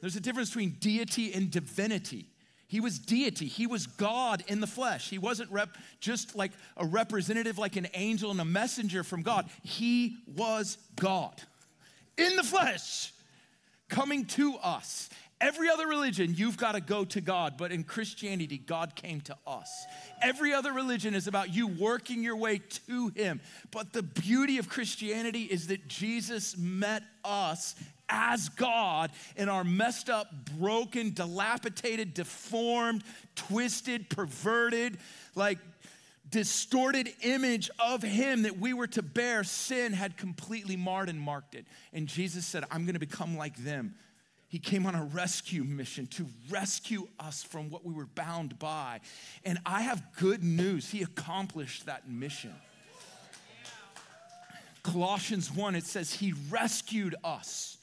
There's 0.00 0.16
a 0.16 0.20
difference 0.20 0.50
between 0.50 0.76
deity 0.80 1.32
and 1.32 1.50
divinity. 1.50 2.26
He 2.66 2.80
was 2.80 2.98
deity. 2.98 3.46
He 3.46 3.66
was 3.66 3.86
God 3.86 4.44
in 4.46 4.60
the 4.60 4.66
flesh. 4.66 5.10
He 5.10 5.18
wasn't 5.18 5.50
rep- 5.50 5.76
just 5.98 6.36
like 6.36 6.52
a 6.76 6.86
representative, 6.86 7.58
like 7.58 7.76
an 7.76 7.88
angel 7.94 8.30
and 8.30 8.40
a 8.40 8.44
messenger 8.44 9.02
from 9.02 9.22
God. 9.22 9.50
He 9.62 10.18
was 10.36 10.78
God 10.96 11.42
in 12.16 12.36
the 12.36 12.42
flesh, 12.42 13.12
coming 13.88 14.24
to 14.26 14.56
us. 14.56 15.08
Every 15.40 15.70
other 15.70 15.86
religion, 15.86 16.34
you've 16.36 16.58
got 16.58 16.72
to 16.72 16.82
go 16.82 17.04
to 17.06 17.20
God, 17.22 17.54
but 17.56 17.72
in 17.72 17.82
Christianity, 17.82 18.58
God 18.58 18.94
came 18.94 19.22
to 19.22 19.36
us. 19.46 19.86
Every 20.20 20.52
other 20.52 20.70
religion 20.70 21.14
is 21.14 21.26
about 21.26 21.54
you 21.54 21.66
working 21.66 22.22
your 22.22 22.36
way 22.36 22.60
to 22.86 23.08
Him. 23.08 23.40
But 23.70 23.94
the 23.94 24.02
beauty 24.02 24.58
of 24.58 24.68
Christianity 24.68 25.44
is 25.44 25.68
that 25.68 25.88
Jesus 25.88 26.58
met 26.58 27.02
us 27.24 27.74
as 28.10 28.48
God 28.50 29.10
in 29.36 29.48
our 29.48 29.64
messed 29.64 30.10
up, 30.10 30.28
broken, 30.58 31.14
dilapidated, 31.14 32.12
deformed, 32.14 33.02
twisted, 33.34 34.10
perverted, 34.10 34.98
like 35.34 35.58
distorted 36.28 37.08
image 37.22 37.70
of 37.78 38.02
Him 38.02 38.42
that 38.42 38.58
we 38.58 38.72
were 38.72 38.86
to 38.88 39.02
bear, 39.02 39.44
sin 39.44 39.92
had 39.92 40.16
completely 40.16 40.76
marred 40.76 41.08
and 41.08 41.20
marked 41.20 41.54
it. 41.54 41.66
And 41.92 42.06
Jesus 42.06 42.46
said, 42.46 42.64
I'm 42.70 42.86
gonna 42.86 42.98
become 42.98 43.36
like 43.36 43.56
them. 43.56 43.94
He 44.48 44.58
came 44.58 44.84
on 44.84 44.96
a 44.96 45.04
rescue 45.04 45.62
mission 45.62 46.08
to 46.08 46.26
rescue 46.48 47.06
us 47.20 47.42
from 47.44 47.70
what 47.70 47.84
we 47.84 47.94
were 47.94 48.06
bound 48.06 48.58
by. 48.58 48.98
And 49.44 49.60
I 49.64 49.82
have 49.82 50.02
good 50.18 50.42
news. 50.42 50.90
He 50.90 51.02
accomplished 51.02 51.86
that 51.86 52.10
mission. 52.10 52.52
Colossians 54.82 55.52
1, 55.52 55.76
it 55.76 55.84
says, 55.84 56.12
He 56.12 56.34
rescued 56.50 57.14
us 57.22 57.76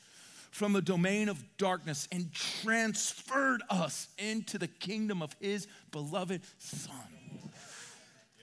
from 0.58 0.74
the 0.74 0.82
domain 0.82 1.30
of 1.30 1.44
darkness 1.60 2.08
and 2.12 2.34
transferred 2.34 3.62
us 3.70 4.08
into 4.18 4.58
the 4.58 4.68
kingdom 4.68 5.22
of 5.22 5.36
his 5.40 5.68
beloved 5.92 6.42
Son. 6.58 6.96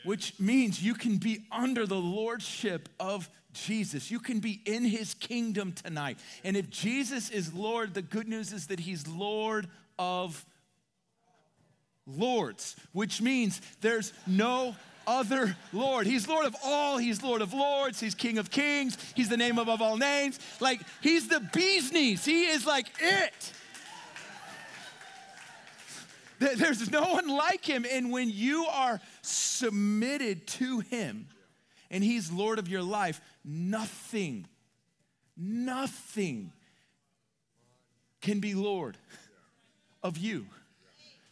Which 0.05 0.39
means 0.39 0.81
you 0.81 0.95
can 0.95 1.17
be 1.17 1.45
under 1.51 1.87
the 1.87 1.99
lordship 1.99 2.89
of 3.01 3.29
Jesus. 3.53 4.13
You 4.13 4.21
can 4.21 4.39
be 4.39 4.61
in 4.65 4.85
his 4.85 5.15
kingdom 5.15 5.73
tonight. 5.73 6.19
And 6.45 6.57
if 6.57 6.71
Jesus 6.71 7.31
is 7.31 7.53
Lord, 7.53 7.95
the 7.95 8.03
good 8.03 8.29
news 8.29 8.53
is 8.53 8.69
that 8.69 8.79
he's 8.79 9.09
Lord 9.09 9.67
of 9.99 10.47
lords, 12.07 12.77
which 12.93 13.21
means 13.21 13.61
there's 13.81 14.13
no 14.25 14.77
other 15.07 15.57
Lord. 15.73 16.07
He's 16.07 16.29
Lord 16.29 16.47
of 16.47 16.57
all. 16.63 16.99
He's 16.99 17.23
Lord 17.23 17.43
of 17.43 17.53
lords. 17.53 18.01
He's 18.01 18.15
King 18.15 18.39
of 18.39 18.51
kings. 18.51 18.97
He's 19.15 19.29
the 19.29 19.37
name 19.37 19.59
above 19.59 19.81
all 19.81 19.97
names. 19.97 20.39
Like, 20.61 20.81
he's 21.01 21.29
the 21.29 21.41
bee's 21.53 21.93
knees. 21.93 22.25
He 22.25 22.47
is 22.47 22.67
like 22.67 22.87
it. 23.01 23.53
There's 26.39 26.91
no 26.91 27.03
one 27.13 27.29
like 27.29 27.65
him. 27.65 27.87
And 27.91 28.11
when 28.11 28.31
you 28.31 28.67
are 28.67 29.01
submitted 29.23 30.47
to 30.49 30.81
him 30.81 31.29
and 31.91 32.03
he's 32.03 32.31
Lord 32.31 32.59
of 32.59 32.69
your 32.69 32.83
life, 32.83 33.21
nothing, 33.45 34.47
nothing 35.37 36.53
can 38.21 38.41
be 38.41 38.55
Lord 38.55 38.97
of 40.03 40.19
you. 40.19 40.47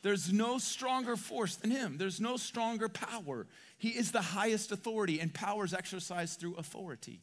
There's 0.02 0.32
no 0.32 0.58
stronger 0.58 1.16
force 1.16 1.56
than 1.56 1.70
him. 1.70 1.96
There's 1.96 2.20
no 2.20 2.36
stronger 2.36 2.88
power. 2.88 3.46
He 3.78 3.90
is 3.90 4.10
the 4.10 4.20
highest 4.20 4.72
authority, 4.72 5.20
and 5.20 5.32
power 5.32 5.64
is 5.64 5.72
exercised 5.72 6.40
through 6.40 6.56
authority. 6.56 7.20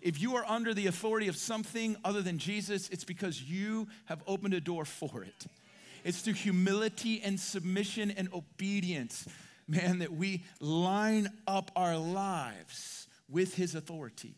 If 0.00 0.20
you 0.20 0.36
are 0.36 0.44
under 0.46 0.74
the 0.74 0.86
authority 0.86 1.28
of 1.28 1.36
something 1.36 1.96
other 2.04 2.22
than 2.22 2.38
Jesus, 2.38 2.88
it's 2.90 3.04
because 3.04 3.42
you 3.42 3.88
have 4.04 4.22
opened 4.26 4.54
a 4.54 4.60
door 4.60 4.84
for 4.84 5.24
it. 5.24 5.46
It's 6.04 6.20
through 6.20 6.34
humility 6.34 7.22
and 7.24 7.40
submission 7.40 8.10
and 8.10 8.28
obedience, 8.32 9.26
man, 9.66 10.00
that 10.00 10.12
we 10.12 10.44
line 10.60 11.30
up 11.46 11.70
our 11.74 11.96
lives 11.96 13.08
with 13.28 13.54
his 13.54 13.74
authority. 13.74 14.34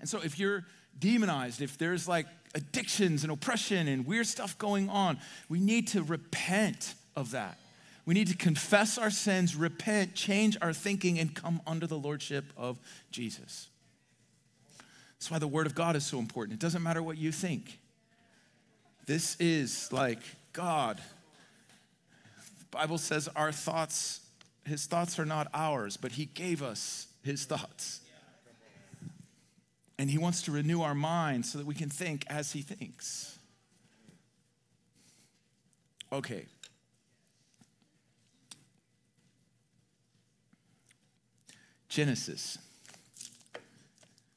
And 0.00 0.08
so 0.08 0.20
if 0.22 0.38
you're 0.38 0.64
demonized, 0.98 1.62
if 1.62 1.78
there's 1.78 2.08
like 2.08 2.26
addictions 2.54 3.22
and 3.22 3.32
oppression 3.32 3.88
and 3.88 4.06
weird 4.06 4.26
stuff 4.26 4.58
going 4.58 4.88
on, 4.88 5.18
we 5.48 5.60
need 5.60 5.88
to 5.88 6.02
repent 6.02 6.94
of 7.16 7.30
that. 7.32 7.58
We 8.06 8.14
need 8.14 8.28
to 8.28 8.36
confess 8.36 8.98
our 8.98 9.10
sins, 9.10 9.54
repent, 9.54 10.14
change 10.14 10.56
our 10.60 10.72
thinking, 10.72 11.18
and 11.18 11.34
come 11.34 11.60
under 11.66 11.86
the 11.86 11.98
lordship 11.98 12.46
of 12.56 12.78
Jesus. 13.10 13.68
That's 15.12 15.30
why 15.30 15.38
the 15.38 15.46
Word 15.46 15.66
of 15.66 15.74
God 15.74 15.96
is 15.96 16.04
so 16.06 16.18
important. 16.18 16.54
It 16.54 16.60
doesn't 16.60 16.82
matter 16.82 17.02
what 17.02 17.18
you 17.18 17.30
think. 17.30 17.78
This 19.06 19.36
is 19.38 19.92
like 19.92 20.22
God. 20.52 21.00
The 22.58 22.78
Bible 22.78 22.98
says 22.98 23.28
our 23.36 23.52
thoughts, 23.52 24.20
His 24.64 24.86
thoughts 24.86 25.18
are 25.18 25.26
not 25.26 25.48
ours, 25.52 25.96
but 25.96 26.12
He 26.12 26.24
gave 26.24 26.62
us 26.62 27.06
His 27.22 27.44
thoughts. 27.44 28.00
And 30.00 30.08
He 30.08 30.16
wants 30.16 30.40
to 30.44 30.50
renew 30.50 30.80
our 30.80 30.94
minds 30.94 31.52
so 31.52 31.58
that 31.58 31.66
we 31.66 31.74
can 31.74 31.90
think 31.90 32.24
as 32.28 32.52
He 32.52 32.62
thinks. 32.62 33.38
Okay. 36.10 36.46
Genesis. 41.90 42.56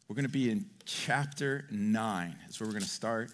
We're 0.10 0.16
going 0.16 0.26
to 0.26 0.30
be 0.30 0.52
in 0.52 0.66
chapter 0.84 1.64
9. 1.72 2.36
That's 2.42 2.60
where 2.60 2.68
we're 2.68 2.74
going 2.74 2.84
to 2.84 2.90
start. 2.90 3.32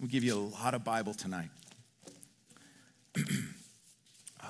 We'll 0.00 0.08
give 0.08 0.24
you 0.24 0.34
a 0.34 0.40
lot 0.62 0.72
of 0.72 0.84
Bible 0.84 1.12
tonight. 1.12 1.50
uh, 3.18 4.46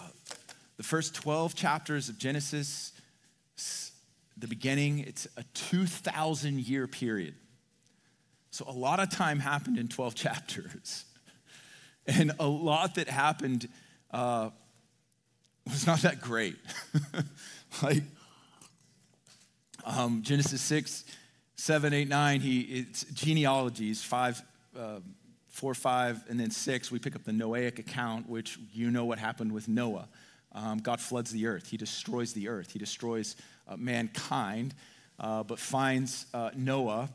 the 0.77 0.85
first 0.85 1.17
12 1.17 1.57
chapters 1.57 2.09
of 2.09 2.17
Genesis 2.17 2.93
the 4.43 4.49
beginning, 4.49 4.99
it's 4.99 5.29
a 5.37 5.45
2,000 5.55 6.59
year 6.59 6.89
period. 6.89 7.35
So 8.51 8.67
a 8.69 8.73
lot 8.73 8.99
of 8.99 9.09
time 9.09 9.39
happened 9.39 9.79
in 9.79 9.89
12 9.89 10.15
chapters. 10.15 11.07
And 12.05 12.33
a 12.41 12.49
lot 12.49 12.97
that 12.97 13.07
happened 13.07 13.69
uh, 14.11 14.51
was 15.65 15.87
not 15.87 16.01
that 16.01 16.21
great. 16.21 16.57
like 17.83 18.03
um, 19.85 20.23
Genesis 20.23 20.61
6, 20.63 21.05
7, 21.55 21.95
8, 21.95 22.09
9, 22.09 22.41
he, 22.41 22.61
it's 22.63 23.05
genealogies, 23.05 24.03
5, 24.03 24.43
uh, 24.77 24.99
4, 25.51 25.75
5, 25.75 26.25
and 26.29 26.41
then 26.41 26.51
6. 26.51 26.91
We 26.91 26.99
pick 26.99 27.15
up 27.15 27.23
the 27.23 27.31
Noahic 27.31 27.79
account, 27.79 28.29
which 28.29 28.59
you 28.73 28.91
know 28.91 29.05
what 29.05 29.21
happened 29.21 29.53
with 29.53 29.69
Noah. 29.69 30.09
Um, 30.55 30.79
God 30.79 31.01
floods 31.01 31.31
the 31.31 31.47
earth, 31.47 31.69
he 31.69 31.77
destroys 31.77 32.33
the 32.33 32.49
earth, 32.49 32.73
he 32.73 32.79
destroys 32.79 33.37
uh, 33.69 33.77
mankind, 33.77 34.75
uh, 35.19 35.43
but 35.43 35.59
finds 35.59 36.27
uh, 36.35 36.51
Noah 36.55 37.09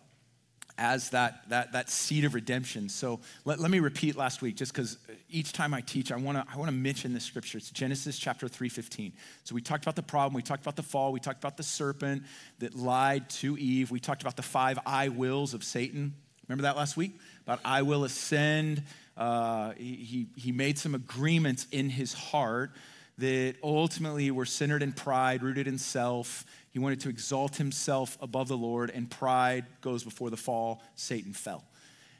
as 0.77 1.09
that, 1.09 1.49
that, 1.49 1.71
that 1.71 1.89
seed 1.89 2.23
of 2.23 2.35
redemption. 2.35 2.87
So 2.87 3.19
let, 3.45 3.59
let 3.59 3.71
me 3.71 3.79
repeat 3.79 4.15
last 4.15 4.41
week, 4.41 4.55
just 4.55 4.73
because 4.73 4.97
each 5.29 5.51
time 5.51 5.73
I 5.73 5.81
teach, 5.81 6.11
I 6.11 6.17
want 6.17 6.37
to 6.37 6.45
I 6.51 6.57
wanna 6.57 6.71
mention 6.71 7.13
this 7.13 7.23
scripture. 7.23 7.57
It's 7.57 7.71
Genesis 7.71 8.19
chapter 8.19 8.47
3.15. 8.47 9.11
So 9.43 9.55
we 9.55 9.61
talked 9.61 9.83
about 9.83 9.95
the 9.95 10.03
problem, 10.03 10.35
we 10.35 10.43
talked 10.43 10.61
about 10.63 10.75
the 10.75 10.83
fall, 10.83 11.11
we 11.11 11.19
talked 11.19 11.39
about 11.39 11.57
the 11.57 11.63
serpent 11.63 12.23
that 12.59 12.75
lied 12.75 13.29
to 13.31 13.57
Eve, 13.57 13.89
we 13.89 13.99
talked 13.99 14.21
about 14.21 14.35
the 14.35 14.43
five 14.43 14.77
I 14.85 15.09
wills 15.09 15.53
of 15.53 15.63
Satan. 15.63 16.13
Remember 16.47 16.63
that 16.63 16.77
last 16.77 16.95
week? 16.95 17.19
About 17.43 17.59
I 17.65 17.81
will 17.81 18.03
ascend. 18.03 18.83
Uh, 19.17 19.71
he, 19.77 20.27
he 20.35 20.51
made 20.51 20.77
some 20.77 20.95
agreements 20.95 21.65
in 21.71 21.89
his 21.89 22.13
heart 22.13 22.71
that 23.17 23.55
ultimately 23.63 24.29
were 24.29 24.45
centered 24.45 24.83
in 24.83 24.91
pride, 24.91 25.41
rooted 25.41 25.67
in 25.67 25.77
self, 25.77 26.45
he 26.71 26.79
wanted 26.79 26.99
to 27.01 27.09
exalt 27.09 27.55
himself 27.55 28.17
above 28.21 28.47
the 28.47 28.57
Lord, 28.57 28.91
and 28.91 29.09
pride 29.09 29.65
goes 29.81 30.03
before 30.03 30.29
the 30.29 30.37
fall. 30.37 30.83
Satan 30.95 31.33
fell. 31.33 31.63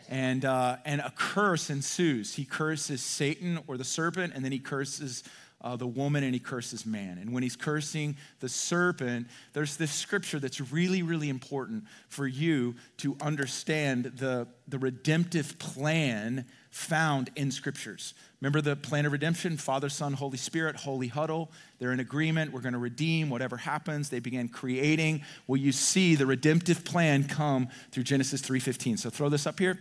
And, 0.09 0.45
uh, 0.45 0.77
and 0.85 1.01
a 1.01 1.13
curse 1.15 1.69
ensues. 1.69 2.33
He 2.33 2.45
curses 2.45 3.01
Satan 3.01 3.59
or 3.67 3.77
the 3.77 3.83
serpent, 3.83 4.33
and 4.33 4.43
then 4.43 4.51
he 4.51 4.59
curses 4.59 5.23
uh, 5.61 5.75
the 5.75 5.87
woman 5.87 6.23
and 6.23 6.33
he 6.33 6.39
curses 6.39 6.85
man. 6.85 7.17
And 7.17 7.33
when 7.33 7.41
he's 7.41 7.55
cursing 7.55 8.15
the 8.39 8.49
serpent, 8.49 9.27
there's 9.53 9.77
this 9.77 9.91
scripture 9.91 10.39
that's 10.39 10.61
really, 10.71 11.01
really 11.01 11.29
important 11.29 11.85
for 12.09 12.27
you 12.27 12.75
to 12.97 13.17
understand 13.21 14.05
the, 14.17 14.47
the 14.67 14.77
redemptive 14.77 15.57
plan 15.57 16.45
found 16.69 17.31
in 17.35 17.49
scriptures. 17.49 18.13
Remember 18.39 18.61
the 18.61 18.75
plan 18.75 19.07
of 19.07 19.11
redemption? 19.11 19.57
Father, 19.57 19.89
Son, 19.89 20.13
Holy 20.13 20.37
Spirit, 20.37 20.75
holy 20.75 21.07
huddle. 21.07 21.51
They're 21.79 21.91
in 21.91 21.99
agreement. 21.99 22.53
We're 22.53 22.61
going 22.61 22.73
to 22.73 22.79
redeem 22.79 23.31
whatever 23.31 23.57
happens. 23.57 24.09
They 24.09 24.19
began 24.19 24.47
creating. 24.49 25.23
Well, 25.47 25.57
you 25.57 25.71
see 25.71 26.13
the 26.13 26.27
redemptive 26.27 26.85
plan 26.85 27.27
come 27.27 27.69
through 27.91 28.03
Genesis 28.03 28.41
3:15. 28.41 28.99
So 28.99 29.09
throw 29.09 29.29
this 29.29 29.47
up 29.47 29.57
here. 29.57 29.79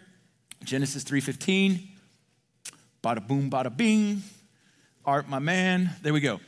Genesis 0.65 1.05
3:15. 1.05 1.87
Bada 3.05 3.27
boom, 3.27 3.51
bada 3.51 3.75
bing. 3.77 4.23
Art, 5.07 5.29
my 5.29 5.39
man. 5.39 5.91
There 6.03 6.13
we 6.13 6.21
go. 6.21 6.41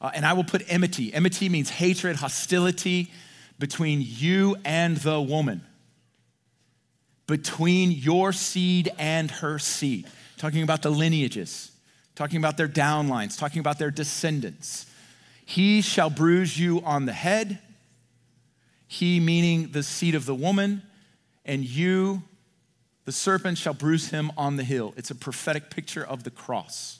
Uh, 0.00 0.10
and 0.14 0.24
I 0.24 0.32
will 0.34 0.44
put 0.44 0.62
enmity. 0.68 1.12
Enmity 1.12 1.48
means 1.48 1.70
hatred, 1.70 2.16
hostility 2.16 3.10
between 3.58 4.00
you 4.02 4.56
and 4.64 4.96
the 4.98 5.20
woman, 5.20 5.62
between 7.26 7.90
your 7.90 8.32
seed 8.32 8.92
and 8.98 9.30
her 9.30 9.58
seed 9.58 10.06
talking 10.44 10.62
about 10.62 10.82
the 10.82 10.90
lineages, 10.90 11.72
talking 12.14 12.38
about 12.38 12.58
their 12.58 12.68
downlines, 12.68 13.38
talking 13.38 13.60
about 13.60 13.78
their 13.78 13.90
descendants. 13.90 14.84
He 15.44 15.80
shall 15.80 16.10
bruise 16.10 16.58
you 16.58 16.82
on 16.84 17.06
the 17.06 17.12
head, 17.12 17.60
he 18.86 19.20
meaning 19.20 19.72
the 19.72 19.82
seed 19.82 20.14
of 20.14 20.26
the 20.26 20.34
woman, 20.34 20.82
and 21.44 21.64
you, 21.64 22.22
the 23.04 23.12
serpent, 23.12 23.58
shall 23.58 23.74
bruise 23.74 24.10
him 24.10 24.32
on 24.36 24.56
the 24.56 24.64
heel. 24.64 24.92
It's 24.96 25.10
a 25.10 25.14
prophetic 25.14 25.70
picture 25.70 26.04
of 26.04 26.24
the 26.24 26.30
cross. 26.30 26.98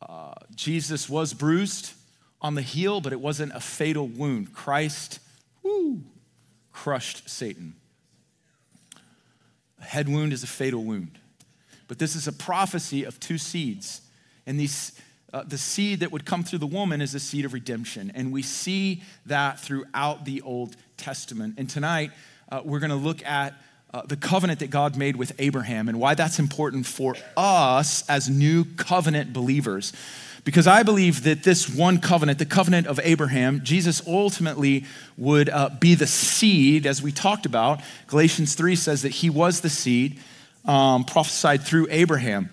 Uh, 0.00 0.34
Jesus 0.54 1.08
was 1.08 1.32
bruised 1.32 1.92
on 2.40 2.54
the 2.54 2.62
heel, 2.62 3.00
but 3.00 3.12
it 3.12 3.20
wasn't 3.20 3.52
a 3.54 3.60
fatal 3.60 4.06
wound. 4.06 4.52
Christ 4.52 5.18
woo, 5.62 6.02
crushed 6.72 7.28
Satan. 7.28 7.74
A 9.80 9.84
head 9.84 10.08
wound 10.08 10.32
is 10.32 10.42
a 10.42 10.46
fatal 10.46 10.84
wound. 10.84 11.18
But 11.88 11.98
this 11.98 12.14
is 12.14 12.26
a 12.26 12.32
prophecy 12.32 13.04
of 13.04 13.20
two 13.20 13.38
seeds. 13.38 14.00
And 14.46 14.58
these, 14.58 14.92
uh, 15.32 15.42
the 15.44 15.58
seed 15.58 16.00
that 16.00 16.12
would 16.12 16.24
come 16.24 16.44
through 16.44 16.58
the 16.58 16.66
woman 16.66 17.00
is 17.00 17.14
a 17.14 17.20
seed 17.20 17.44
of 17.44 17.52
redemption. 17.52 18.12
And 18.14 18.32
we 18.32 18.42
see 18.42 19.02
that 19.26 19.60
throughout 19.60 20.24
the 20.24 20.40
Old 20.42 20.76
Testament. 20.96 21.54
And 21.58 21.68
tonight, 21.68 22.10
uh, 22.50 22.62
we're 22.64 22.78
going 22.78 22.90
to 22.90 22.96
look 22.96 23.24
at 23.24 23.54
uh, 23.94 24.02
the 24.06 24.16
covenant 24.16 24.58
that 24.58 24.70
God 24.70 24.96
made 24.96 25.14
with 25.14 25.32
Abraham 25.38 25.88
and 25.88 26.00
why 26.00 26.14
that's 26.14 26.40
important 26.40 26.84
for 26.84 27.14
us 27.36 28.02
as 28.08 28.28
new 28.28 28.64
covenant 28.64 29.32
believers. 29.32 29.92
Because 30.42 30.66
I 30.66 30.82
believe 30.82 31.22
that 31.22 31.44
this 31.44 31.72
one 31.72 32.00
covenant, 32.00 32.40
the 32.40 32.44
covenant 32.44 32.88
of 32.88 32.98
Abraham, 33.04 33.60
Jesus 33.62 34.02
ultimately 34.04 34.84
would 35.16 35.48
uh, 35.48 35.70
be 35.78 35.94
the 35.94 36.08
seed, 36.08 36.86
as 36.86 37.02
we 37.02 37.12
talked 37.12 37.46
about. 37.46 37.82
Galatians 38.08 38.56
3 38.56 38.74
says 38.74 39.02
that 39.02 39.10
he 39.10 39.30
was 39.30 39.60
the 39.60 39.70
seed 39.70 40.18
um, 40.64 41.04
prophesied 41.04 41.62
through 41.62 41.86
Abraham. 41.88 42.50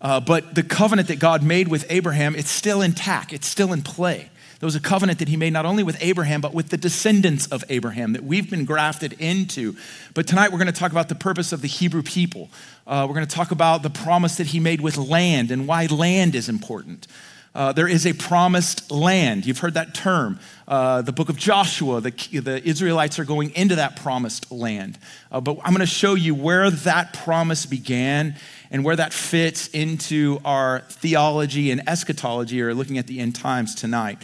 Uh, 0.00 0.20
but 0.20 0.54
the 0.54 0.62
covenant 0.62 1.08
that 1.08 1.18
God 1.18 1.42
made 1.42 1.68
with 1.68 1.84
Abraham, 1.90 2.34
it's 2.34 2.50
still 2.50 2.80
intact, 2.80 3.34
it's 3.34 3.46
still 3.46 3.74
in 3.74 3.82
play. 3.82 4.30
There 4.60 4.66
was 4.66 4.74
a 4.74 4.80
covenant 4.80 5.20
that 5.20 5.28
he 5.28 5.36
made 5.36 5.52
not 5.52 5.66
only 5.66 5.84
with 5.84 5.96
Abraham, 6.00 6.40
but 6.40 6.52
with 6.52 6.70
the 6.70 6.76
descendants 6.76 7.46
of 7.46 7.62
Abraham 7.68 8.14
that 8.14 8.24
we've 8.24 8.50
been 8.50 8.64
grafted 8.64 9.12
into. 9.20 9.76
But 10.14 10.26
tonight 10.26 10.50
we're 10.50 10.58
going 10.58 10.72
to 10.72 10.78
talk 10.78 10.90
about 10.90 11.08
the 11.08 11.14
purpose 11.14 11.52
of 11.52 11.60
the 11.60 11.68
Hebrew 11.68 12.02
people. 12.02 12.50
Uh, 12.84 13.06
we're 13.08 13.14
going 13.14 13.26
to 13.26 13.34
talk 13.34 13.52
about 13.52 13.82
the 13.84 13.90
promise 13.90 14.36
that 14.36 14.48
he 14.48 14.58
made 14.58 14.80
with 14.80 14.96
land 14.96 15.52
and 15.52 15.68
why 15.68 15.86
land 15.86 16.34
is 16.34 16.48
important. 16.48 17.06
Uh, 17.54 17.72
there 17.72 17.88
is 17.88 18.06
a 18.06 18.12
promised 18.12 18.90
land. 18.90 19.46
You've 19.46 19.58
heard 19.58 19.74
that 19.74 19.94
term. 19.94 20.38
Uh, 20.66 21.02
the 21.02 21.12
book 21.12 21.28
of 21.28 21.36
Joshua, 21.36 22.00
the, 22.00 22.10
the 22.10 22.62
Israelites 22.64 23.18
are 23.18 23.24
going 23.24 23.50
into 23.54 23.76
that 23.76 23.96
promised 23.96 24.50
land. 24.52 24.98
Uh, 25.32 25.40
but 25.40 25.58
I'm 25.64 25.72
going 25.72 25.80
to 25.80 25.86
show 25.86 26.14
you 26.14 26.34
where 26.34 26.70
that 26.70 27.14
promise 27.14 27.64
began 27.64 28.36
and 28.70 28.84
where 28.84 28.96
that 28.96 29.12
fits 29.12 29.68
into 29.68 30.40
our 30.44 30.80
theology 30.88 31.70
and 31.70 31.88
eschatology, 31.88 32.60
or 32.60 32.74
looking 32.74 32.98
at 32.98 33.06
the 33.06 33.18
end 33.18 33.34
times 33.34 33.74
tonight. 33.74 34.18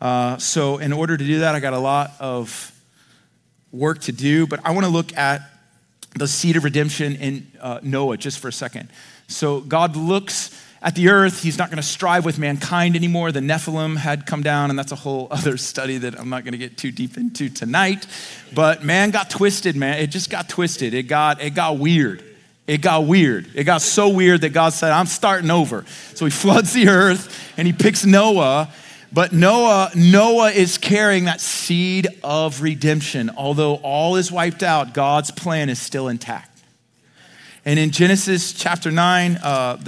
Uh, 0.00 0.36
so, 0.38 0.78
in 0.78 0.92
order 0.92 1.16
to 1.16 1.24
do 1.24 1.40
that, 1.40 1.54
I 1.54 1.60
got 1.60 1.72
a 1.72 1.78
lot 1.78 2.12
of 2.20 2.72
work 3.72 4.00
to 4.02 4.12
do, 4.12 4.46
but 4.46 4.60
I 4.64 4.72
want 4.72 4.84
to 4.84 4.92
look 4.92 5.16
at 5.16 5.42
the 6.14 6.28
seed 6.28 6.56
of 6.56 6.64
redemption 6.64 7.16
in 7.16 7.50
uh, 7.60 7.80
Noah 7.82 8.16
just 8.16 8.38
for 8.38 8.48
a 8.48 8.52
second. 8.52 8.88
So, 9.26 9.60
God 9.60 9.96
looks 9.96 10.62
at 10.82 10.94
the 10.94 11.08
earth. 11.08 11.42
He's 11.42 11.58
not 11.58 11.70
going 11.70 11.78
to 11.78 11.82
strive 11.82 12.24
with 12.24 12.38
mankind 12.38 12.94
anymore. 12.94 13.32
The 13.32 13.40
Nephilim 13.40 13.96
had 13.96 14.26
come 14.26 14.42
down, 14.42 14.70
and 14.70 14.78
that's 14.78 14.92
a 14.92 14.96
whole 14.96 15.28
other 15.32 15.56
study 15.56 15.98
that 15.98 16.18
I'm 16.18 16.28
not 16.28 16.44
going 16.44 16.52
to 16.52 16.58
get 16.58 16.76
too 16.76 16.92
deep 16.92 17.16
into 17.16 17.48
tonight. 17.48 18.06
But 18.54 18.84
man 18.84 19.10
got 19.10 19.30
twisted, 19.30 19.76
man. 19.76 19.98
It 19.98 20.08
just 20.08 20.30
got 20.30 20.48
twisted. 20.48 20.94
It 20.94 21.04
got, 21.04 21.40
it 21.40 21.54
got 21.54 21.78
weird. 21.78 22.22
It 22.66 22.78
got 22.78 23.04
weird. 23.04 23.48
It 23.54 23.64
got 23.64 23.80
so 23.80 24.08
weird 24.08 24.40
that 24.40 24.50
God 24.50 24.72
said, 24.72 24.90
I'm 24.90 25.06
starting 25.06 25.50
over. 25.50 25.84
So 26.14 26.24
he 26.24 26.30
floods 26.42 26.72
the 26.72 26.88
earth 26.88 27.52
and 27.56 27.66
he 27.66 27.72
picks 27.72 28.04
Noah. 28.04 28.72
But 29.16 29.32
Noah, 29.32 29.92
Noah 29.94 30.50
is 30.50 30.76
carrying 30.76 31.24
that 31.24 31.40
seed 31.40 32.06
of 32.22 32.60
redemption. 32.60 33.30
Although 33.34 33.76
all 33.76 34.16
is 34.16 34.30
wiped 34.30 34.62
out, 34.62 34.92
God's 34.92 35.30
plan 35.30 35.70
is 35.70 35.80
still 35.80 36.08
intact. 36.08 36.60
And 37.64 37.78
in 37.78 37.92
Genesis 37.92 38.52
chapter 38.52 38.90
9, 38.90 39.36
uh, 39.36 39.78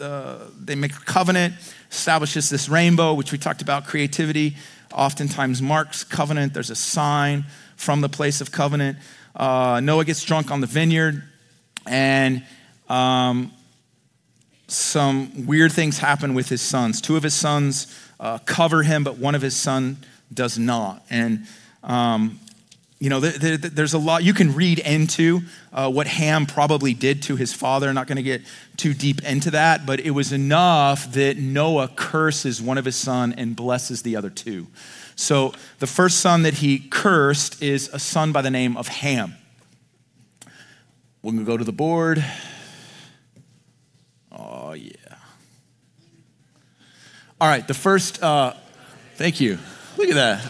uh, 0.00 0.38
they 0.60 0.74
make 0.74 0.92
a 0.92 1.00
covenant, 1.00 1.54
establishes 1.90 2.50
this 2.50 2.68
rainbow, 2.68 3.14
which 3.14 3.32
we 3.32 3.38
talked 3.38 3.62
about, 3.62 3.86
creativity 3.86 4.54
oftentimes 4.92 5.62
marks 5.62 6.04
covenant. 6.04 6.52
There's 6.52 6.68
a 6.68 6.76
sign 6.76 7.46
from 7.76 8.02
the 8.02 8.10
place 8.10 8.42
of 8.42 8.52
covenant. 8.52 8.98
Uh, 9.34 9.80
Noah 9.82 10.04
gets 10.04 10.22
drunk 10.22 10.50
on 10.50 10.60
the 10.60 10.66
vineyard, 10.66 11.22
and 11.86 12.44
um, 12.90 13.50
some 14.66 15.46
weird 15.46 15.72
things 15.72 15.96
happen 15.96 16.34
with 16.34 16.50
his 16.50 16.60
sons. 16.60 17.00
Two 17.00 17.16
of 17.16 17.22
his 17.22 17.32
sons 17.32 17.86
uh, 18.20 18.38
cover 18.38 18.82
him, 18.82 19.04
but 19.04 19.18
one 19.18 19.34
of 19.34 19.42
his 19.42 19.56
son 19.56 19.98
does 20.32 20.58
not. 20.58 21.04
And 21.10 21.46
um, 21.82 22.40
you 23.00 23.10
know, 23.10 23.20
there, 23.20 23.56
there, 23.56 23.70
there's 23.70 23.94
a 23.94 23.98
lot 23.98 24.24
you 24.24 24.34
can 24.34 24.54
read 24.54 24.80
into 24.80 25.42
uh, 25.72 25.90
what 25.90 26.08
Ham 26.08 26.46
probably 26.46 26.94
did 26.94 27.22
to 27.24 27.36
his 27.36 27.52
father. 27.52 27.88
I'm 27.88 27.94
not 27.94 28.08
going 28.08 28.16
to 28.16 28.22
get 28.22 28.42
too 28.76 28.92
deep 28.92 29.22
into 29.22 29.52
that, 29.52 29.86
but 29.86 30.00
it 30.00 30.10
was 30.10 30.32
enough 30.32 31.12
that 31.12 31.36
Noah 31.38 31.88
curses 31.88 32.60
one 32.60 32.76
of 32.76 32.84
his 32.84 32.96
son 32.96 33.34
and 33.36 33.54
blesses 33.54 34.02
the 34.02 34.16
other 34.16 34.30
two. 34.30 34.66
So 35.14 35.52
the 35.78 35.86
first 35.86 36.18
son 36.18 36.42
that 36.42 36.54
he 36.54 36.78
cursed 36.78 37.62
is 37.62 37.88
a 37.92 38.00
son 38.00 38.32
by 38.32 38.42
the 38.42 38.50
name 38.50 38.76
of 38.76 38.88
Ham. 38.88 39.34
We're 41.22 41.32
going 41.32 41.44
to 41.44 41.50
go 41.50 41.56
to 41.56 41.64
the 41.64 41.72
board. 41.72 42.24
Oh, 44.32 44.72
yeah. 44.72 44.92
All 47.40 47.46
right, 47.46 47.64
the 47.68 47.74
first, 47.74 48.20
uh, 48.20 48.52
thank 49.14 49.40
you. 49.40 49.58
Look 49.96 50.08
at 50.08 50.16
that. 50.16 50.44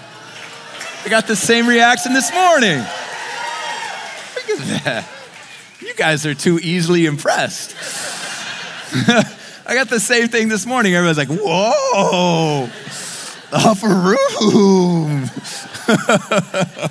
I 1.05 1.11
got 1.11 1.27
the 1.27 1.37
same 1.37 1.66
reaction 1.66 2.14
this 2.14 2.33
morning. 2.33 2.79
Look 2.79 4.48
at 4.48 4.85
that. 4.85 5.07
You 5.81 5.92
guys 5.92 6.24
are 6.24 6.33
too 6.33 6.59
easily 6.59 7.05
impressed. 7.05 7.77
I 9.66 9.74
got 9.74 9.90
the 9.90 10.01
same 10.01 10.29
thing 10.29 10.48
this 10.48 10.64
morning. 10.64 10.94
Everybody's 10.94 11.29
like, 11.29 11.38
whoa, 11.38 12.70
the 13.51 13.53
upper 13.53 13.87
room. 13.87 15.29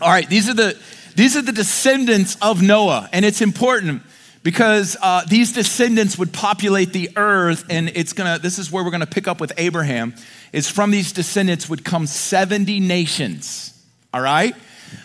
All 0.00 0.08
right, 0.08 0.28
these 0.28 0.48
are 0.48 0.54
the 0.54 0.78
these 1.16 1.36
are 1.36 1.42
the 1.42 1.50
descendants 1.50 2.36
of 2.40 2.62
Noah, 2.62 3.08
and 3.12 3.24
it's 3.24 3.40
important 3.40 4.02
because 4.42 4.96
uh, 5.02 5.24
these 5.28 5.52
descendants 5.52 6.18
would 6.18 6.32
populate 6.32 6.92
the 6.92 7.10
earth, 7.16 7.64
and 7.70 7.90
it's 7.94 8.12
gonna. 8.12 8.38
This 8.38 8.58
is 8.58 8.70
where 8.70 8.84
we're 8.84 8.90
gonna 8.90 9.06
pick 9.06 9.28
up 9.28 9.40
with 9.40 9.52
Abraham. 9.56 10.14
Is 10.52 10.68
from 10.70 10.90
these 10.90 11.12
descendants 11.12 11.68
would 11.68 11.84
come 11.84 12.06
seventy 12.06 12.80
nations. 12.80 13.74
All 14.14 14.22
right, 14.22 14.54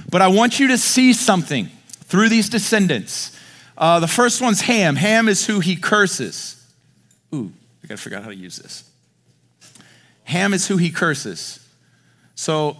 But 0.10 0.22
I 0.22 0.28
want 0.28 0.60
you 0.60 0.70
to 0.70 0.78
see 0.78 1.12
something 1.12 1.70
through 2.06 2.30
these 2.30 2.48
descendants. 2.48 3.38
Uh, 3.78 4.00
the 4.00 4.08
first 4.08 4.42
one's 4.42 4.62
Ham. 4.62 4.96
Ham 4.96 5.28
is 5.28 5.46
who 5.46 5.60
he 5.60 5.76
curses. 5.76 6.64
Ooh, 7.34 7.52
I 7.84 7.88
gotta 7.88 8.02
figure 8.02 8.18
out 8.18 8.24
how 8.24 8.30
to 8.30 8.36
use 8.36 8.58
this. 8.58 8.90
Ham 10.24 10.54
is 10.54 10.68
who 10.68 10.78
he 10.78 10.90
curses. 10.90 11.60
So, 12.36 12.78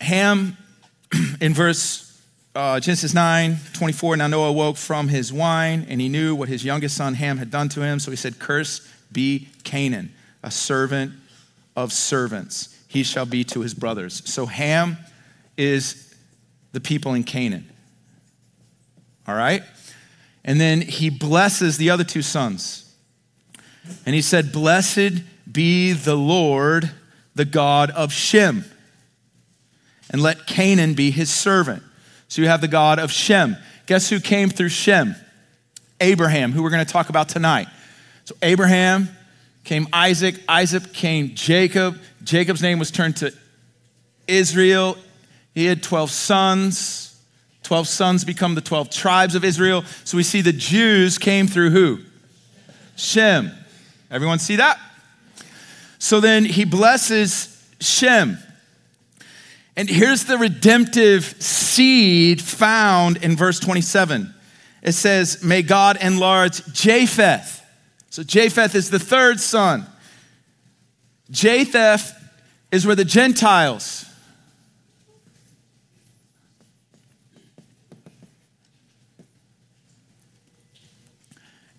Ham, 0.00 0.56
in 1.40 1.52
verse 1.52 2.11
uh, 2.54 2.80
Genesis 2.80 3.14
9 3.14 3.56
24, 3.72 4.16
now 4.16 4.26
Noah 4.26 4.52
woke 4.52 4.76
from 4.76 5.08
his 5.08 5.32
wine, 5.32 5.86
and 5.88 6.00
he 6.00 6.08
knew 6.08 6.34
what 6.34 6.48
his 6.48 6.64
youngest 6.64 6.96
son 6.96 7.14
Ham 7.14 7.38
had 7.38 7.50
done 7.50 7.68
to 7.70 7.80
him. 7.80 7.98
So 7.98 8.10
he 8.10 8.16
said, 8.16 8.38
Curse 8.38 8.86
be 9.10 9.48
Canaan, 9.64 10.14
a 10.42 10.50
servant 10.50 11.12
of 11.76 11.92
servants. 11.92 12.78
He 12.88 13.02
shall 13.02 13.24
be 13.24 13.42
to 13.44 13.60
his 13.60 13.72
brothers. 13.72 14.22
So 14.28 14.46
Ham 14.46 14.98
is 15.56 16.14
the 16.72 16.80
people 16.80 17.14
in 17.14 17.24
Canaan. 17.24 17.70
All 19.26 19.34
right? 19.34 19.62
And 20.44 20.60
then 20.60 20.82
he 20.82 21.08
blesses 21.08 21.78
the 21.78 21.90
other 21.90 22.04
two 22.04 22.22
sons. 22.22 22.94
And 24.04 24.14
he 24.14 24.20
said, 24.22 24.52
Blessed 24.52 25.22
be 25.50 25.92
the 25.92 26.16
Lord, 26.16 26.90
the 27.34 27.44
God 27.44 27.90
of 27.90 28.12
Shem, 28.12 28.64
and 30.10 30.20
let 30.20 30.46
Canaan 30.46 30.92
be 30.92 31.10
his 31.10 31.30
servant. 31.30 31.82
So 32.32 32.40
you 32.40 32.48
have 32.48 32.62
the 32.62 32.68
God 32.68 32.98
of 32.98 33.12
Shem. 33.12 33.58
Guess 33.84 34.08
who 34.08 34.18
came 34.18 34.48
through 34.48 34.70
Shem? 34.70 35.14
Abraham, 36.00 36.52
who 36.52 36.62
we're 36.62 36.70
going 36.70 36.82
to 36.82 36.90
talk 36.90 37.10
about 37.10 37.28
tonight. 37.28 37.68
So 38.24 38.34
Abraham 38.40 39.10
came 39.64 39.86
Isaac, 39.92 40.36
Isaac 40.48 40.94
came 40.94 41.34
Jacob. 41.34 42.00
Jacob's 42.24 42.62
name 42.62 42.78
was 42.78 42.90
turned 42.90 43.18
to 43.18 43.34
Israel. 44.26 44.96
He 45.54 45.66
had 45.66 45.82
12 45.82 46.10
sons. 46.10 47.22
12 47.64 47.86
sons 47.86 48.24
become 48.24 48.54
the 48.54 48.62
12 48.62 48.88
tribes 48.88 49.34
of 49.34 49.44
Israel. 49.44 49.84
So 50.04 50.16
we 50.16 50.22
see 50.22 50.40
the 50.40 50.54
Jews 50.54 51.18
came 51.18 51.46
through 51.46 51.68
who? 51.68 51.98
Shem. 52.96 53.52
Everyone 54.10 54.38
see 54.38 54.56
that? 54.56 54.80
So 55.98 56.18
then 56.18 56.46
he 56.46 56.64
blesses 56.64 57.62
Shem. 57.78 58.38
And 59.76 59.88
here's 59.88 60.24
the 60.24 60.36
redemptive 60.36 61.24
seed 61.42 62.42
found 62.42 63.18
in 63.18 63.36
verse 63.36 63.58
27. 63.58 64.34
It 64.82 64.92
says, 64.92 65.42
May 65.42 65.62
God 65.62 65.96
enlarge 66.00 66.64
Japheth. 66.72 67.64
So 68.10 68.22
Japheth 68.22 68.74
is 68.74 68.90
the 68.90 68.98
third 68.98 69.40
son. 69.40 69.86
Japheth 71.30 72.12
is 72.70 72.86
where 72.86 72.96
the 72.96 73.04
Gentiles. 73.04 74.04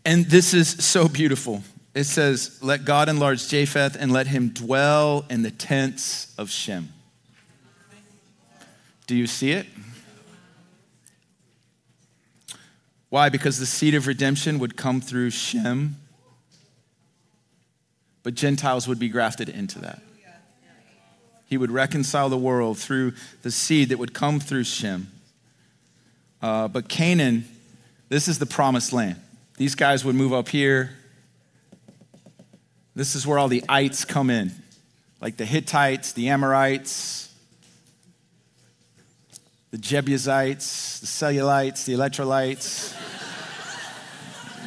And 0.05 0.25
this 0.25 0.53
is 0.53 0.69
so 0.69 1.07
beautiful. 1.07 1.63
It 1.93 2.05
says, 2.05 2.57
Let 2.61 2.85
God 2.85 3.09
enlarge 3.09 3.47
Japheth 3.47 3.95
and 3.99 4.11
let 4.11 4.27
him 4.27 4.49
dwell 4.49 5.25
in 5.29 5.43
the 5.43 5.51
tents 5.51 6.33
of 6.37 6.49
Shem. 6.49 6.92
Do 9.05 9.15
you 9.15 9.27
see 9.27 9.51
it? 9.51 9.65
Why? 13.09 13.29
Because 13.29 13.59
the 13.59 13.65
seed 13.65 13.93
of 13.95 14.07
redemption 14.07 14.59
would 14.59 14.75
come 14.75 15.01
through 15.01 15.29
Shem, 15.29 15.97
but 18.23 18.33
Gentiles 18.33 18.87
would 18.87 18.97
be 18.99 19.09
grafted 19.09 19.49
into 19.49 19.79
that. 19.79 20.01
He 21.45 21.57
would 21.57 21.69
reconcile 21.69 22.29
the 22.29 22.37
world 22.37 22.79
through 22.79 23.13
the 23.43 23.51
seed 23.51 23.89
that 23.89 23.99
would 23.99 24.13
come 24.13 24.39
through 24.39 24.63
Shem. 24.63 25.11
Uh, 26.41 26.67
but 26.67 26.89
Canaan, 26.89 27.45
this 28.09 28.27
is 28.27 28.39
the 28.39 28.45
promised 28.45 28.93
land. 28.93 29.21
These 29.57 29.75
guys 29.75 30.03
would 30.03 30.15
move 30.15 30.33
up 30.33 30.49
here. 30.49 30.91
This 32.95 33.15
is 33.15 33.27
where 33.27 33.37
all 33.37 33.47
the 33.47 33.63
ites 33.69 34.05
come 34.05 34.29
in, 34.29 34.51
like 35.21 35.37
the 35.37 35.45
Hittites, 35.45 36.13
the 36.13 36.29
Amorites, 36.29 37.32
the 39.73 39.79
Jebusites, 39.79 40.99
the 40.99 41.07
cellulites, 41.07 41.85
the 41.85 41.93
electrolytes, 41.93 42.95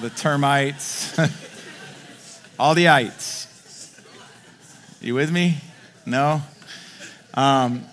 the 0.00 0.10
termites, 0.10 1.16
all 2.58 2.74
the 2.74 2.88
ites. 2.88 4.02
You 5.00 5.14
with 5.14 5.30
me? 5.30 5.58
No? 6.06 6.42
Um, 7.34 7.84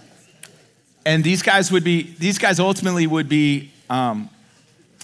and 1.06 1.24
these 1.24 1.44
guys 1.44 1.72
would 1.72 1.84
be, 1.84 2.16
these 2.18 2.40
guys 2.40 2.60
ultimately 2.60 3.06
would 3.06 3.30
be, 3.30 3.70
um, 3.92 4.28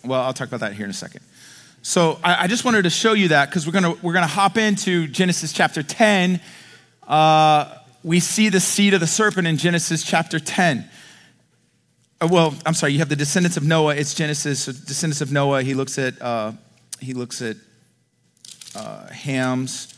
well, 0.03 0.23
I'll 0.23 0.33
talk 0.33 0.47
about 0.47 0.61
that 0.61 0.73
here 0.73 0.85
in 0.85 0.89
a 0.89 0.95
second. 0.95 1.21
So 1.83 2.17
I, 2.23 2.45
I 2.45 2.47
just 2.47 2.65
wanted 2.65 2.85
to 2.85 2.89
show 2.89 3.13
you 3.13 3.27
that 3.27 3.49
because 3.49 3.67
we're 3.67 3.73
gonna 3.73 3.93
we're 4.01 4.13
gonna 4.13 4.25
hop 4.25 4.57
into 4.57 5.07
Genesis 5.07 5.53
chapter 5.53 5.83
10. 5.83 6.41
Uh, 7.07 7.71
we 8.03 8.19
see 8.19 8.49
the 8.49 8.59
seed 8.59 8.95
of 8.95 8.99
the 8.99 9.07
serpent 9.07 9.45
in 9.45 9.57
Genesis 9.57 10.01
chapter 10.03 10.39
10. 10.39 10.89
Uh, 12.21 12.27
well, 12.29 12.53
I'm 12.65 12.73
sorry, 12.73 12.91
you 12.91 12.99
have 12.99 13.07
the 13.07 13.15
descendants 13.15 13.55
of 13.55 13.63
Noah. 13.63 13.95
It's 13.95 14.13
Genesis, 14.13 14.63
so 14.63 14.73
descendants 14.73 15.21
of 15.21 15.31
Noah. 15.31 15.63
He 15.63 15.73
looks 15.73 15.97
at, 15.97 16.21
uh, 16.21 16.51
he 16.99 17.13
looks 17.13 17.41
at 17.41 17.55
uh, 18.75 19.07
Ham's 19.07 19.93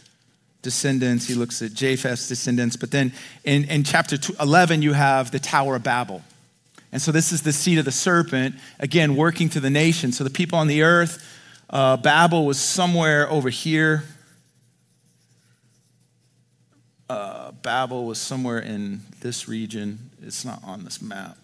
descendants. 0.61 1.27
He 1.27 1.33
looks 1.33 1.63
at 1.63 1.73
Japheth's 1.73 2.27
descendants. 2.27 2.75
But 2.75 2.91
then 2.91 3.11
in, 3.43 3.63
in 3.65 3.83
chapter 3.83 4.17
11, 4.39 4.83
you 4.83 4.93
have 4.93 5.31
the 5.31 5.39
Tower 5.39 5.77
of 5.77 5.83
Babel. 5.83 6.21
And 6.91 7.01
so 7.01 7.11
this 7.11 7.31
is 7.31 7.41
the 7.41 7.53
seed 7.53 7.79
of 7.79 7.85
the 7.85 7.91
serpent, 7.91 8.53
again, 8.79 9.15
working 9.15 9.49
to 9.49 9.59
the 9.59 9.71
nation. 9.71 10.11
So 10.11 10.23
the 10.23 10.29
people 10.29 10.59
on 10.59 10.67
the 10.67 10.83
earth, 10.83 11.25
uh, 11.71 11.97
Babel 11.97 12.45
was 12.45 12.59
somewhere 12.59 13.27
over 13.31 13.49
here. 13.49 14.03
Uh, 17.09 17.51
Babel 17.51 18.05
was 18.05 18.21
somewhere 18.21 18.59
in 18.59 19.01
this 19.21 19.47
region. 19.47 20.11
It's 20.21 20.45
not 20.45 20.63
on 20.63 20.83
this 20.83 21.01
map. 21.01 21.37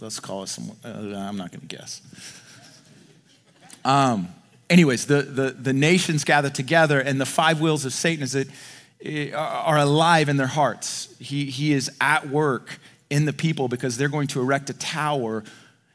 Let's 0.00 0.20
call 0.20 0.42
it 0.42 0.48
some, 0.48 0.72
uh, 0.84 0.88
I'm 0.88 1.36
not 1.36 1.52
going 1.52 1.66
to 1.66 1.66
guess. 1.66 2.02
Um, 3.84 4.28
anyways, 4.68 5.06
the, 5.06 5.22
the, 5.22 5.50
the 5.52 5.72
nations 5.72 6.24
gather 6.24 6.50
together, 6.50 7.00
and 7.00 7.20
the 7.20 7.26
five 7.26 7.60
wheels 7.60 7.84
of 7.84 7.92
Satan 7.92 8.22
is 8.22 8.34
it, 8.34 8.48
eh, 9.02 9.32
are 9.32 9.78
alive 9.78 10.28
in 10.28 10.36
their 10.36 10.46
hearts. 10.46 11.14
He, 11.18 11.46
he 11.46 11.72
is 11.72 11.90
at 12.00 12.28
work 12.28 12.78
in 13.08 13.24
the 13.24 13.32
people 13.32 13.68
because 13.68 13.96
they're 13.96 14.08
going 14.08 14.26
to 14.28 14.40
erect 14.40 14.68
a 14.68 14.74
tower, 14.74 15.44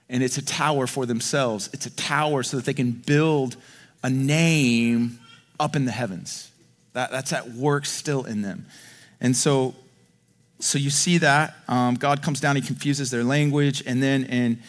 and 0.09 0.23
it's 0.23 0.37
a 0.37 0.45
tower 0.45 0.87
for 0.87 1.05
themselves. 1.05 1.69
It's 1.73 1.85
a 1.85 1.95
tower 1.95 2.41
so 2.41 2.57
that 2.57 2.65
they 2.65 2.73
can 2.73 2.91
build 2.91 3.55
a 4.03 4.09
name 4.09 5.19
up 5.59 5.75
in 5.75 5.85
the 5.85 5.91
heavens. 5.91 6.51
That, 6.93 7.11
that's 7.11 7.31
at 7.33 7.51
work 7.51 7.85
still 7.85 8.23
in 8.23 8.41
them. 8.41 8.65
And 9.19 9.35
so 9.35 9.75
so 10.61 10.77
you 10.77 10.89
see 10.89 11.17
that. 11.17 11.55
Um, 11.67 11.95
God 11.95 12.21
comes 12.21 12.39
down, 12.39 12.55
he 12.55 12.61
confuses 12.61 13.09
their 13.11 13.23
language. 13.23 13.83
And 13.85 14.01
then 14.01 14.25
in 14.25 14.59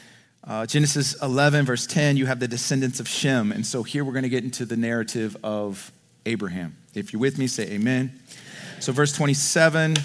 uh, 0.45 0.67
Genesis 0.67 1.21
11, 1.23 1.67
verse 1.67 1.87
10, 1.87 2.17
you 2.17 2.27
have 2.27 2.41
the 2.41 2.49
descendants 2.49 2.99
of 2.99 3.07
Shem. 3.07 3.53
And 3.53 3.65
so 3.65 3.83
here 3.83 4.05
we're 4.05 4.13
going 4.13 4.23
to 4.25 4.29
get 4.29 4.43
into 4.43 4.65
the 4.65 4.77
narrative 4.77 5.37
of 5.45 5.93
Abraham. 6.27 6.77
If 6.95 7.13
you're 7.13 7.21
with 7.21 7.39
me, 7.39 7.47
say 7.47 7.65
amen. 7.71 8.19
So, 8.81 8.93
verse 8.93 9.13
27, 9.13 9.97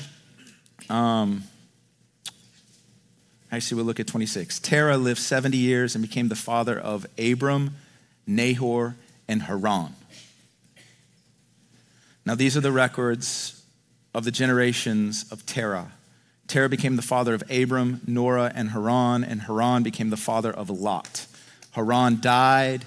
um, 0.89 1.43
actually, 3.52 3.76
we'll 3.76 3.86
look 3.86 4.00
at 4.00 4.08
26. 4.08 4.60
Terah 4.60 4.97
lived 4.97 5.19
70 5.19 5.58
years 5.58 5.95
and 5.95 6.02
became 6.04 6.28
the 6.28 6.36
father 6.36 6.80
of 6.80 7.08
Abram, 7.17 7.76
Nahor, 8.28 8.95
and 9.28 9.43
Haran. 9.43 9.95
Now, 12.26 12.36
these 12.36 12.56
are 12.56 12.62
the 12.62 12.71
records 12.71 13.56
of 14.17 14.23
the 14.23 14.32
generations 14.32 15.32
of 15.32 15.45
Terah. 15.45 15.91
Terah 16.47 16.69
became 16.69 16.95
the 16.95 17.03
father 17.03 17.36
of 17.36 17.43
Abram, 17.51 18.01
Nahor, 18.08 18.47
and 18.47 18.71
Haran, 18.71 19.23
and 19.23 19.43
Haran 19.43 19.84
became 19.84 20.10
the 20.10 20.17
father 20.17 20.51
of 20.51 20.71
Lot. 20.71 21.27
Haran 21.73 22.19
died 22.19 22.86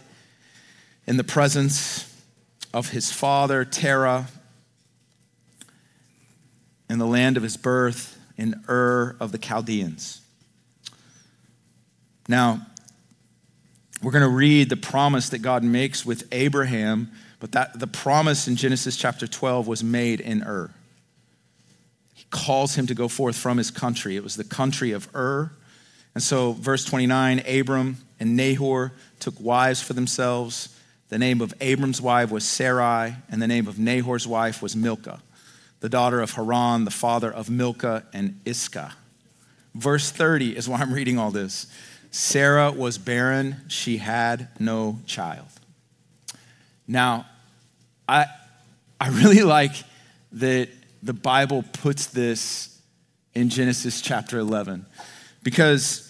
in 1.07 1.19
the 1.19 1.23
presence 1.23 2.13
of 2.75 2.91
his 2.91 3.13
father, 3.13 3.65
Terah, 3.65 4.27
in 6.89 6.99
the 6.99 7.07
land 7.07 7.37
of 7.37 7.45
his 7.45 7.57
birth, 7.57 8.19
in 8.37 8.65
Ur 8.69 9.15
of 9.21 9.31
the 9.31 9.39
Chaldeans. 9.39 10.23
Now, 12.27 12.67
we're 14.03 14.11
going 14.11 14.29
to 14.29 14.29
read 14.29 14.69
the 14.69 14.77
promise 14.77 15.29
that 15.29 15.39
God 15.39 15.63
makes 15.63 16.05
with 16.05 16.27
Abraham, 16.33 17.13
but 17.39 17.53
that 17.53 17.79
the 17.79 17.87
promise 17.87 18.49
in 18.49 18.57
Genesis 18.57 18.97
chapter 18.97 19.29
12 19.29 19.69
was 19.69 19.85
made 19.85 20.19
in 20.19 20.43
Ur 20.43 20.73
calls 22.31 22.75
him 22.77 22.87
to 22.87 22.95
go 22.95 23.09
forth 23.09 23.37
from 23.37 23.59
his 23.59 23.71
country. 23.71 24.17
It 24.17 24.23
was 24.23 24.37
the 24.37 24.45
country 24.45 24.93
of 24.93 25.09
Ur. 25.15 25.51
And 26.15 26.23
so, 26.23 26.53
verse 26.53 26.85
29 26.85 27.41
Abram 27.47 27.99
and 28.19 28.37
Nahor 28.37 28.93
took 29.19 29.35
wives 29.41 29.81
for 29.81 29.93
themselves. 29.93 30.77
The 31.09 31.19
name 31.19 31.41
of 31.41 31.53
Abram's 31.61 32.01
wife 32.01 32.31
was 32.31 32.45
Sarai, 32.45 33.17
and 33.29 33.43
the 33.43 33.49
name 33.49 33.67
of 33.67 33.79
Nahor's 33.79 34.27
wife 34.27 34.63
was 34.63 34.77
Milcah, 34.77 35.21
the 35.81 35.89
daughter 35.89 36.21
of 36.21 36.33
Haran, 36.33 36.85
the 36.85 36.91
father 36.91 37.33
of 37.33 37.51
Milcah 37.51 38.05
and 38.13 38.41
Iscah. 38.45 38.93
Verse 39.75 40.11
30 40.11 40.57
is 40.57 40.69
why 40.69 40.79
I'm 40.79 40.93
reading 40.93 41.19
all 41.19 41.31
this. 41.31 41.67
Sarah 42.13 42.73
was 42.73 42.99
barren, 42.99 43.57
she 43.69 43.99
had 43.99 44.49
no 44.59 44.99
child. 45.07 45.47
Now, 46.87 47.27
I, 48.09 48.27
I 49.01 49.09
really 49.11 49.43
like 49.43 49.73
that 50.33 50.69
the 51.03 51.13
Bible 51.13 51.65
puts 51.73 52.07
this 52.07 52.81
in 53.35 53.49
Genesis 53.49 54.01
chapter 54.01 54.39
11 54.39 54.87
because 55.43 56.07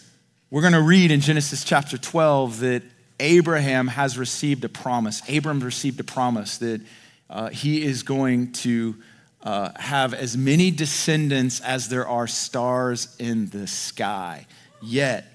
we're 0.51 0.63
going 0.63 0.73
to 0.73 0.83
read 0.83 1.11
in 1.11 1.21
Genesis 1.21 1.63
chapter 1.63 1.97
12 1.97 2.61
that 2.61 2.83
Abraham 3.21 3.87
has 3.87 4.19
received 4.19 4.65
a 4.65 4.69
promise. 4.69 5.23
Abram 5.29 5.61
received 5.61 6.01
a 6.01 6.05
promise 6.05 6.59
that 6.59 6.81
uh, 7.29 7.51
he 7.51 7.83
is 7.83 8.03
going 8.03 8.53
to 8.53 8.97
uh, 9.43 9.71
have 9.77 10.13
as 10.13 10.37
many 10.37 10.71
descendants 10.71 11.61
as 11.61 11.89
there 11.89 12.09
are 12.09 12.27
stars 12.27 13.15
in 13.19 13.49
the 13.51 13.67
sky. 13.67 14.47
Yet, 14.83 15.27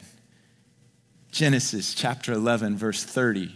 Genesis 1.31 1.93
chapter 1.93 2.33
11, 2.33 2.77
verse 2.77 3.03
30, 3.03 3.55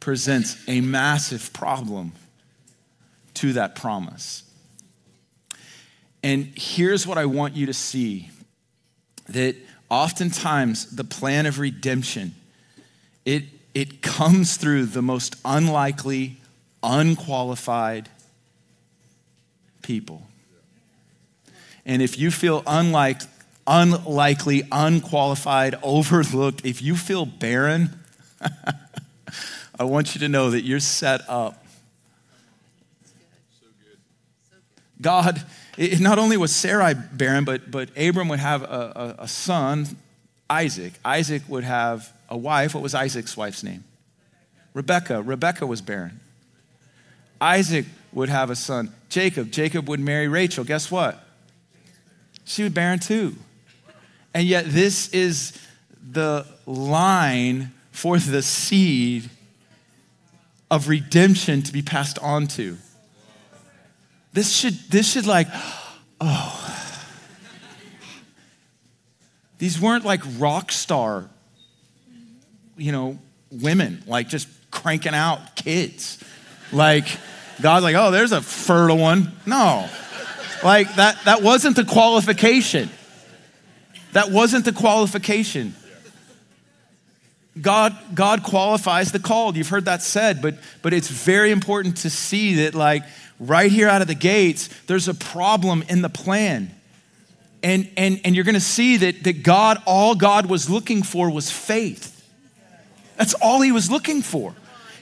presents 0.00 0.62
a 0.68 0.80
massive 0.80 1.52
problem 1.52 2.12
to 3.34 3.54
that 3.54 3.74
promise. 3.74 4.44
And 6.22 6.52
here's 6.56 7.06
what 7.06 7.18
I 7.18 7.26
want 7.26 7.56
you 7.56 7.66
to 7.66 7.74
see 7.74 8.30
that 9.28 9.56
oftentimes 9.88 10.96
the 10.96 11.04
plan 11.04 11.46
of 11.46 11.58
redemption 11.58 12.34
it, 13.24 13.44
it 13.74 14.02
comes 14.02 14.56
through 14.56 14.86
the 14.86 15.02
most 15.02 15.36
unlikely 15.44 16.36
unqualified 16.82 18.08
people 19.82 20.26
and 21.84 22.00
if 22.00 22.18
you 22.18 22.30
feel 22.30 22.62
unlike, 22.66 23.20
unlikely 23.66 24.62
unqualified 24.72 25.76
overlooked 25.82 26.64
if 26.64 26.82
you 26.82 26.96
feel 26.96 27.26
barren 27.26 27.90
i 29.78 29.84
want 29.84 30.14
you 30.14 30.20
to 30.20 30.28
know 30.28 30.50
that 30.50 30.62
you're 30.62 30.80
set 30.80 31.20
up 31.28 31.61
god 35.02 35.44
it, 35.76 36.00
not 36.00 36.18
only 36.18 36.36
was 36.36 36.54
Sarai 36.54 36.94
barren, 36.94 37.44
but, 37.44 37.70
but 37.70 37.90
Abram 37.96 38.28
would 38.28 38.38
have 38.38 38.62
a, 38.62 39.16
a, 39.18 39.22
a 39.22 39.28
son, 39.28 39.86
Isaac. 40.50 40.92
Isaac 41.04 41.42
would 41.48 41.64
have 41.64 42.12
a 42.28 42.36
wife. 42.36 42.74
What 42.74 42.82
was 42.82 42.94
Isaac's 42.94 43.36
wife's 43.36 43.62
name? 43.62 43.84
Rebecca. 44.74 45.22
Rebecca 45.22 45.66
was 45.66 45.80
barren. 45.80 46.20
Isaac 47.40 47.86
would 48.12 48.28
have 48.28 48.50
a 48.50 48.56
son, 48.56 48.92
Jacob. 49.08 49.50
Jacob 49.50 49.88
would 49.88 50.00
marry 50.00 50.28
Rachel. 50.28 50.64
Guess 50.64 50.90
what? 50.90 51.26
She 52.44 52.62
was 52.62 52.72
barren 52.72 52.98
too. 52.98 53.36
And 54.34 54.46
yet, 54.46 54.66
this 54.66 55.08
is 55.08 55.58
the 56.10 56.46
line 56.66 57.72
for 57.90 58.18
the 58.18 58.42
seed 58.42 59.30
of 60.70 60.88
redemption 60.88 61.62
to 61.62 61.72
be 61.72 61.82
passed 61.82 62.18
on 62.18 62.46
to. 62.48 62.78
This 64.32 64.52
should, 64.52 64.74
this 64.90 65.10
should 65.12 65.26
like, 65.26 65.48
oh. 66.20 66.58
These 69.58 69.80
weren't 69.80 70.04
like 70.04 70.22
rock 70.38 70.72
star, 70.72 71.28
you 72.76 72.90
know, 72.90 73.18
women, 73.50 74.02
like 74.06 74.28
just 74.28 74.48
cranking 74.72 75.14
out 75.14 75.54
kids. 75.54 76.18
Like, 76.72 77.06
God's 77.60 77.84
like, 77.84 77.94
oh, 77.94 78.10
there's 78.10 78.32
a 78.32 78.40
fertile 78.40 78.98
one. 78.98 79.32
No. 79.46 79.88
Like 80.64 80.94
that, 80.96 81.24
that 81.26 81.42
wasn't 81.42 81.76
the 81.76 81.84
qualification. 81.84 82.90
That 84.14 84.30
wasn't 84.30 84.64
the 84.64 84.72
qualification. 84.72 85.74
God, 87.60 87.96
God 88.14 88.42
qualifies 88.42 89.12
the 89.12 89.18
called. 89.18 89.56
You've 89.56 89.68
heard 89.68 89.84
that 89.84 90.02
said, 90.02 90.40
but, 90.40 90.56
but 90.80 90.92
it's 90.92 91.08
very 91.08 91.50
important 91.50 91.98
to 91.98 92.10
see 92.10 92.56
that, 92.64 92.74
like, 92.74 93.04
right 93.48 93.70
here 93.70 93.88
out 93.88 94.02
of 94.02 94.08
the 94.08 94.14
gates, 94.14 94.68
there's 94.86 95.08
a 95.08 95.14
problem 95.14 95.84
in 95.88 96.02
the 96.02 96.08
plan. 96.08 96.70
And, 97.62 97.88
and, 97.96 98.20
and 98.24 98.34
you're 98.34 98.44
going 98.44 98.54
to 98.54 98.60
see 98.60 98.96
that, 98.98 99.22
that 99.24 99.42
God, 99.42 99.82
all 99.86 100.14
God 100.14 100.46
was 100.46 100.68
looking 100.68 101.02
for 101.02 101.30
was 101.30 101.50
faith. 101.50 102.08
That's 103.16 103.34
all 103.34 103.60
he 103.60 103.72
was 103.72 103.90
looking 103.90 104.22
for. 104.22 104.54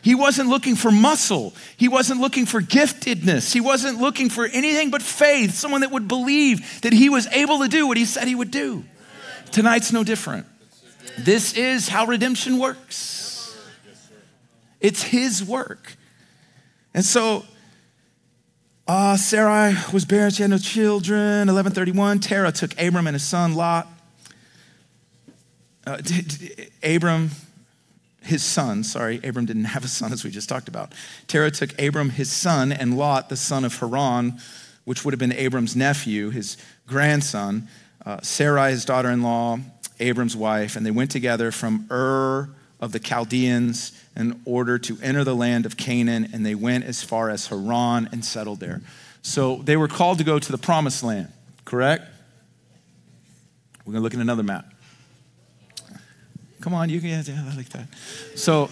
He 0.03 0.15
wasn't 0.15 0.49
looking 0.49 0.77
for 0.77 0.91
muscle. 0.91 1.55
He 1.77 1.89
wasn't 1.89 2.21
looking 2.21 2.47
for 2.47 2.61
giftedness. 2.61 3.53
He 3.53 3.61
wasn't 3.61 3.99
looking 3.99 4.31
for 4.31 4.47
anything 4.47 4.91
but 4.91 5.03
faith, 5.03 5.55
someone 5.55 5.83
that 5.83 5.91
would 5.91 6.09
believe 6.09 6.81
that 6.83 6.93
he 6.93 7.09
was 7.09 7.27
able 7.29 7.61
to 7.61 7.69
do 7.69 7.87
what 7.87 7.97
he 7.97 8.05
said 8.07 8.27
he 8.27 8.35
would 8.35 8.51
do. 8.51 8.85
Tonight's 9.53 9.93
no 9.93 10.05
different. 10.05 10.47
This 11.19 11.55
is 11.55 11.89
how 11.89 12.07
redemption 12.07 12.59
works. 12.59 13.57
It's 14.81 15.03
his 15.03 15.45
work. 15.45 15.97
And 16.95 17.05
so 17.05 17.45
uh, 18.91 19.17
Sarai 19.17 19.77
was 19.93 20.05
barren, 20.05 20.33
she 20.33 20.43
had 20.43 20.51
no 20.51 20.59
children. 20.59 21.47
1131, 21.47 22.19
Terah 22.19 22.51
took 22.51 22.73
Abram 22.73 23.07
and 23.07 23.15
his 23.15 23.23
son 23.23 23.55
Lot. 23.55 23.87
Uh, 25.87 25.99
d- 25.99 26.23
d- 26.23 26.67
Abram, 26.83 27.31
his 28.23 28.43
son, 28.43 28.83
sorry, 28.83 29.21
Abram 29.23 29.47
didn't 29.47 29.67
have 29.67 29.85
a 29.85 29.89
son 29.89 30.13
as 30.13 30.25
we 30.25 30.31
just 30.31 30.49
talked 30.49 30.67
about. 30.67 30.93
Terah 31.29 31.53
took 31.53 31.81
Abram, 31.81 32.11
his 32.11 32.33
son, 32.33 32.73
and 32.73 32.99
Lot, 32.99 33.29
the 33.29 33.37
son 33.37 33.65
of 33.65 33.79
Haran, 33.79 34.41
which 34.87 35.05
would 35.05 35.15
have 35.15 35.21
been 35.21 35.35
Abram's 35.35 35.77
nephew, 35.77 36.31
his 36.31 36.57
grandson, 36.89 37.69
uh, 38.05 38.21
Sarai, 38.23 38.73
his 38.73 38.85
daughter 38.85 39.11
in 39.11 39.23
law, 39.23 39.61
Abram's 40.01 40.37
wife, 40.37 40.75
and 40.75 40.85
they 40.85 40.91
went 40.91 41.13
together 41.13 41.53
from 41.53 41.87
Ur 41.93 42.51
of 42.81 42.91
the 42.91 42.99
Chaldeans 42.99 43.93
in 44.21 44.41
order 44.45 44.79
to 44.79 44.99
enter 45.03 45.25
the 45.25 45.35
land 45.35 45.65
of 45.65 45.77
Canaan, 45.77 46.29
and 46.33 46.45
they 46.45 46.55
went 46.55 46.85
as 46.85 47.03
far 47.03 47.31
as 47.31 47.47
Haran 47.47 48.09
and 48.13 48.25
settled 48.25 48.61
there. 48.61 48.83
So 49.23 49.57
they 49.57 49.77
were 49.77 49.89
called 49.89 50.19
to 50.19 50.25
go 50.25 50.39
to 50.39 50.53
the 50.53 50.59
promised 50.59 51.03
land, 51.03 51.33
correct? 51.65 52.05
We're 53.85 53.93
going 53.93 54.01
to 54.01 54.03
look 54.03 54.15
at 54.15 54.21
another 54.21 54.43
map. 54.43 54.67
Come 56.61 56.75
on, 56.75 56.91
you 56.91 57.01
can, 57.01 57.09
yeah, 57.09 57.51
I 57.51 57.57
like 57.57 57.71
that. 57.71 57.89
So, 58.37 58.69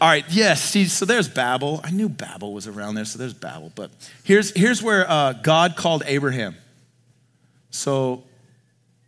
all 0.00 0.08
right, 0.08 0.24
yes, 0.30 0.62
see, 0.62 0.86
so 0.86 1.04
there's 1.04 1.28
Babel. 1.28 1.80
I 1.84 1.90
knew 1.90 2.08
Babel 2.08 2.54
was 2.54 2.66
around 2.66 2.94
there, 2.94 3.04
so 3.04 3.18
there's 3.18 3.34
Babel. 3.34 3.70
But 3.74 3.90
here's, 4.22 4.50
here's 4.52 4.82
where 4.82 5.08
uh, 5.08 5.34
God 5.34 5.76
called 5.76 6.02
Abraham. 6.06 6.56
So 7.70 8.24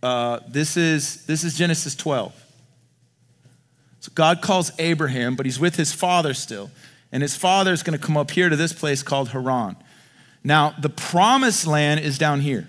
uh, 0.02 0.40
this, 0.46 0.76
is, 0.76 1.24
this 1.24 1.44
is 1.44 1.56
Genesis 1.56 1.94
12. 1.94 2.45
So 4.06 4.12
God 4.14 4.40
calls 4.40 4.70
Abraham, 4.78 5.34
but 5.34 5.46
he's 5.46 5.58
with 5.58 5.74
his 5.74 5.92
father 5.92 6.32
still. 6.32 6.70
And 7.10 7.24
his 7.24 7.34
father 7.34 7.72
is 7.72 7.82
going 7.82 7.98
to 7.98 8.04
come 8.04 8.16
up 8.16 8.30
here 8.30 8.48
to 8.48 8.54
this 8.54 8.72
place 8.72 9.02
called 9.02 9.30
Haran. 9.30 9.74
Now, 10.44 10.76
the 10.80 10.88
promised 10.88 11.66
land 11.66 11.98
is 11.98 12.16
down 12.16 12.40
here. 12.40 12.68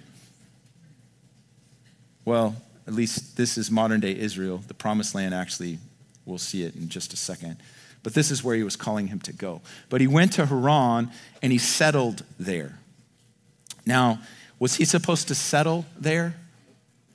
Well, 2.25 2.55
at 2.87 2.95
least 2.95 3.37
this 3.37 3.55
is 3.55 3.69
modern 3.69 3.99
day 3.99 4.17
Israel. 4.17 4.63
The 4.67 4.73
promised 4.73 5.13
land, 5.13 5.35
actually, 5.35 5.77
we'll 6.25 6.39
see 6.39 6.63
it 6.63 6.75
in 6.75 6.89
just 6.89 7.13
a 7.13 7.17
second. 7.17 7.57
But 8.01 8.15
this 8.15 8.31
is 8.31 8.43
where 8.43 8.55
he 8.55 8.63
was 8.63 8.75
calling 8.75 9.05
him 9.05 9.19
to 9.19 9.31
go. 9.31 9.61
But 9.89 10.01
he 10.01 10.07
went 10.07 10.33
to 10.33 10.47
Haran 10.47 11.11
and 11.43 11.51
he 11.51 11.59
settled 11.59 12.23
there. 12.39 12.79
Now, 13.85 14.21
was 14.57 14.77
he 14.77 14.85
supposed 14.85 15.27
to 15.27 15.35
settle 15.35 15.85
there? 15.99 16.33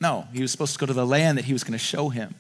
No, 0.01 0.29
he 0.33 0.43
was 0.43 0.53
supposed 0.53 0.75
to 0.75 0.79
go 0.79 0.87
to 0.87 0.93
the 0.93 1.07
land 1.07 1.39
that 1.39 1.47
he 1.47 1.53
was 1.53 1.65
going 1.65 1.73
to 1.73 1.79
show 1.79 2.09
him. 2.09 2.37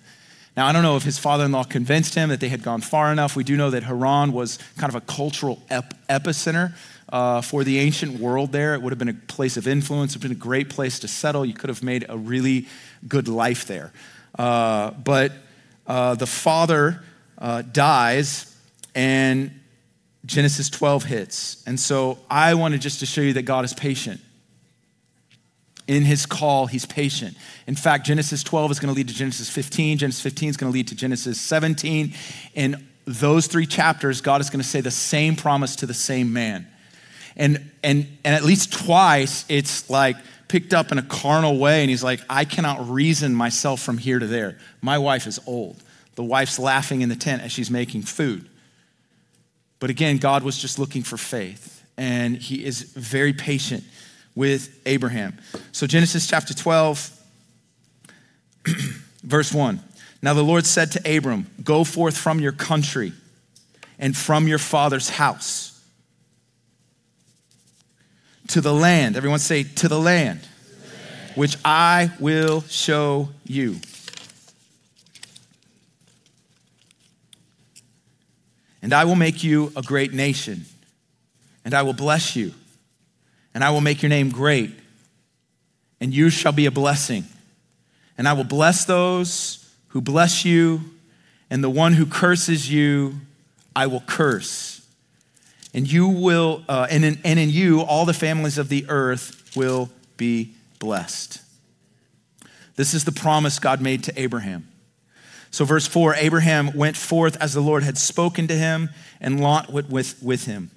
Now, 0.56 0.66
I 0.66 0.72
don't 0.72 0.82
know 0.82 0.96
if 0.96 1.02
his 1.02 1.18
father 1.18 1.44
in 1.44 1.52
law 1.52 1.64
convinced 1.64 2.14
him 2.14 2.28
that 2.28 2.40
they 2.40 2.48
had 2.48 2.62
gone 2.62 2.82
far 2.82 3.10
enough. 3.10 3.36
We 3.36 3.44
do 3.44 3.56
know 3.56 3.70
that 3.70 3.84
Haran 3.84 4.32
was 4.32 4.58
kind 4.76 4.90
of 4.90 4.96
a 4.96 5.00
cultural 5.00 5.62
ep- 5.70 5.94
epicenter 6.08 6.74
uh, 7.08 7.40
for 7.40 7.64
the 7.64 7.78
ancient 7.78 8.20
world 8.20 8.52
there. 8.52 8.74
It 8.74 8.82
would 8.82 8.90
have 8.90 8.98
been 8.98 9.08
a 9.08 9.14
place 9.14 9.56
of 9.56 9.66
influence, 9.66 10.12
it 10.12 10.18
would 10.18 10.24
have 10.24 10.30
been 10.30 10.38
a 10.38 10.40
great 10.40 10.68
place 10.68 10.98
to 11.00 11.08
settle. 11.08 11.46
You 11.46 11.54
could 11.54 11.68
have 11.68 11.82
made 11.82 12.04
a 12.08 12.18
really 12.18 12.66
good 13.08 13.28
life 13.28 13.66
there. 13.66 13.92
Uh, 14.38 14.90
but 14.90 15.32
uh, 15.86 16.14
the 16.16 16.26
father 16.26 17.02
uh, 17.38 17.62
dies, 17.62 18.54
and 18.94 19.58
Genesis 20.24 20.70
12 20.70 21.04
hits. 21.04 21.62
And 21.66 21.80
so 21.80 22.18
I 22.30 22.54
wanted 22.54 22.80
just 22.80 23.00
to 23.00 23.06
show 23.06 23.22
you 23.22 23.32
that 23.34 23.42
God 23.42 23.64
is 23.64 23.72
patient 23.72 24.20
in 25.86 26.04
his 26.04 26.26
call, 26.26 26.66
he's 26.66 26.86
patient. 26.86 27.36
In 27.66 27.74
fact, 27.74 28.06
Genesis 28.06 28.42
12 28.42 28.72
is 28.72 28.80
going 28.80 28.92
to 28.92 28.96
lead 28.96 29.08
to 29.08 29.14
Genesis 29.14 29.50
15. 29.50 29.98
Genesis 29.98 30.22
15 30.22 30.48
is 30.50 30.56
going 30.56 30.72
to 30.72 30.74
lead 30.74 30.88
to 30.88 30.94
Genesis 30.94 31.40
17. 31.40 32.14
In 32.54 32.86
those 33.04 33.46
three 33.46 33.66
chapters, 33.66 34.20
God 34.20 34.40
is 34.40 34.50
going 34.50 34.62
to 34.62 34.68
say 34.68 34.80
the 34.80 34.90
same 34.90 35.34
promise 35.34 35.76
to 35.76 35.86
the 35.86 35.94
same 35.94 36.32
man. 36.32 36.66
And, 37.36 37.70
and, 37.82 38.06
and 38.24 38.34
at 38.34 38.44
least 38.44 38.72
twice, 38.72 39.44
it's 39.48 39.90
like 39.90 40.16
picked 40.48 40.74
up 40.74 40.92
in 40.92 40.98
a 40.98 41.02
carnal 41.02 41.58
way. 41.58 41.80
And 41.80 41.90
he's 41.90 42.04
like, 42.04 42.20
I 42.28 42.44
cannot 42.44 42.88
reason 42.88 43.34
myself 43.34 43.80
from 43.80 43.98
here 43.98 44.18
to 44.18 44.26
there. 44.26 44.58
My 44.80 44.98
wife 44.98 45.26
is 45.26 45.40
old. 45.46 45.82
The 46.14 46.24
wife's 46.24 46.58
laughing 46.58 47.00
in 47.00 47.08
the 47.08 47.16
tent 47.16 47.42
as 47.42 47.50
she's 47.50 47.70
making 47.70 48.02
food. 48.02 48.48
But 49.80 49.90
again, 49.90 50.18
God 50.18 50.44
was 50.44 50.58
just 50.58 50.78
looking 50.78 51.02
for 51.02 51.16
faith. 51.16 51.84
And 51.96 52.36
he 52.36 52.64
is 52.64 52.82
very 52.82 53.32
patient 53.32 53.82
with 54.34 54.80
Abraham. 54.86 55.38
So, 55.72 55.86
Genesis 55.86 56.26
chapter 56.26 56.54
12, 56.54 57.10
verse 59.22 59.52
1. 59.52 59.80
Now 60.22 60.34
the 60.34 60.44
Lord 60.44 60.66
said 60.66 60.92
to 60.92 61.16
Abram, 61.16 61.46
Go 61.62 61.82
forth 61.84 62.16
from 62.16 62.38
your 62.38 62.52
country 62.52 63.12
and 63.98 64.16
from 64.16 64.46
your 64.46 64.58
father's 64.58 65.08
house 65.10 65.72
to 68.48 68.60
the 68.60 68.72
land. 68.72 69.16
Everyone 69.16 69.38
say, 69.38 69.64
To 69.64 69.88
the 69.88 69.98
land, 69.98 70.40
which 71.34 71.56
I 71.64 72.12
will 72.20 72.62
show 72.62 73.30
you. 73.44 73.76
And 78.80 78.92
I 78.92 79.04
will 79.04 79.16
make 79.16 79.44
you 79.44 79.72
a 79.76 79.82
great 79.82 80.12
nation, 80.12 80.66
and 81.64 81.72
I 81.72 81.82
will 81.82 81.92
bless 81.92 82.34
you, 82.34 82.52
and 83.54 83.62
I 83.62 83.70
will 83.70 83.80
make 83.80 84.02
your 84.02 84.08
name 84.08 84.30
great, 84.30 84.70
and 86.00 86.14
you 86.14 86.30
shall 86.30 86.52
be 86.52 86.66
a 86.66 86.70
blessing. 86.70 87.24
And 88.18 88.28
I 88.28 88.32
will 88.32 88.44
bless 88.44 88.84
those 88.84 89.70
who 89.88 90.00
bless 90.00 90.44
you, 90.44 90.80
and 91.50 91.62
the 91.62 91.70
one 91.70 91.94
who 91.94 92.06
curses 92.06 92.70
you, 92.70 93.14
I 93.74 93.86
will 93.86 94.00
curse. 94.00 94.86
And 95.74 95.90
you 95.90 96.08
will, 96.08 96.62
uh, 96.68 96.86
and, 96.90 97.04
in, 97.04 97.18
and 97.24 97.38
in 97.38 97.50
you, 97.50 97.80
all 97.80 98.04
the 98.04 98.14
families 98.14 98.58
of 98.58 98.68
the 98.68 98.86
earth 98.88 99.50
will 99.56 99.90
be 100.16 100.54
blessed. 100.78 101.40
This 102.76 102.94
is 102.94 103.04
the 103.04 103.12
promise 103.12 103.58
God 103.58 103.80
made 103.80 104.04
to 104.04 104.20
Abraham. 104.20 104.68
So, 105.50 105.66
verse 105.66 105.86
4 105.86 106.14
Abraham 106.14 106.72
went 106.74 106.96
forth 106.96 107.36
as 107.36 107.52
the 107.52 107.60
Lord 107.60 107.82
had 107.82 107.98
spoken 107.98 108.48
to 108.48 108.54
him, 108.54 108.90
and 109.20 109.40
Lot 109.40 109.70
went 109.70 109.90
with, 109.90 110.22
with 110.22 110.46
him. 110.46 110.70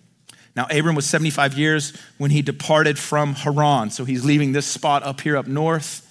Now, 0.55 0.67
Abram 0.71 0.95
was 0.95 1.05
75 1.05 1.57
years 1.57 1.93
when 2.17 2.31
he 2.31 2.41
departed 2.41 2.97
from 2.97 3.33
Haran. 3.33 3.89
So, 3.89 4.05
he's 4.05 4.23
leaving 4.23 4.53
this 4.53 4.65
spot 4.65 5.03
up 5.03 5.21
here 5.21 5.35
up 5.35 5.47
north, 5.47 6.01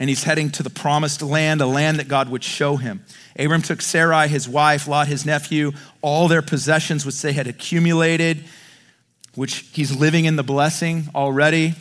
and 0.00 0.08
he's 0.08 0.24
heading 0.24 0.50
to 0.50 0.62
the 0.62 0.70
promised 0.70 1.22
land, 1.22 1.60
a 1.60 1.66
land 1.66 1.98
that 1.98 2.08
God 2.08 2.28
would 2.28 2.42
show 2.42 2.76
him. 2.76 3.04
Abram 3.38 3.62
took 3.62 3.80
Sarai, 3.80 4.28
his 4.28 4.48
wife, 4.48 4.88
Lot, 4.88 5.06
his 5.06 5.24
nephew, 5.24 5.72
all 6.02 6.26
their 6.26 6.42
possessions 6.42 7.06
which 7.06 7.20
they 7.22 7.32
had 7.32 7.46
accumulated, 7.46 8.44
which 9.34 9.68
he's 9.72 9.94
living 9.94 10.24
in 10.24 10.36
the 10.36 10.42
blessing 10.42 11.08
already, 11.14 11.74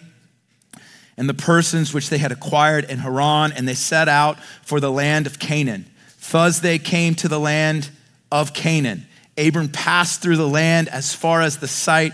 and 1.17 1.27
the 1.27 1.33
persons 1.33 1.93
which 1.93 2.09
they 2.09 2.17
had 2.17 2.31
acquired 2.31 2.83
in 2.85 2.99
Haran, 2.99 3.51
and 3.53 3.67
they 3.67 3.73
set 3.73 4.07
out 4.07 4.37
for 4.61 4.79
the 4.79 4.91
land 4.91 5.25
of 5.25 5.39
Canaan. 5.39 5.85
Thus 6.31 6.59
they 6.59 6.77
came 6.77 7.15
to 7.15 7.27
the 7.27 7.39
land 7.39 7.89
of 8.31 8.53
Canaan. 8.53 9.07
Abram 9.37 9.69
passed 9.69 10.21
through 10.21 10.37
the 10.37 10.47
land 10.47 10.89
as 10.89 11.13
far 11.13 11.41
as 11.41 11.57
the 11.57 11.67
site 11.67 12.13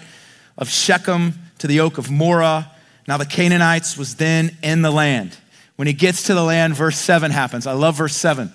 of 0.57 0.69
Shechem 0.69 1.33
to 1.59 1.67
the 1.67 1.79
oak 1.79 1.97
of 1.97 2.09
Moreh. 2.09 2.69
Now 3.07 3.17
the 3.17 3.25
Canaanites 3.25 3.97
was 3.97 4.15
then 4.15 4.57
in 4.63 4.81
the 4.81 4.91
land. 4.91 5.37
When 5.75 5.87
he 5.87 5.93
gets 5.93 6.23
to 6.23 6.33
the 6.33 6.43
land, 6.43 6.75
verse 6.75 6.97
7 6.97 7.31
happens. 7.31 7.67
I 7.67 7.73
love 7.73 7.97
verse 7.97 8.15
7. 8.15 8.51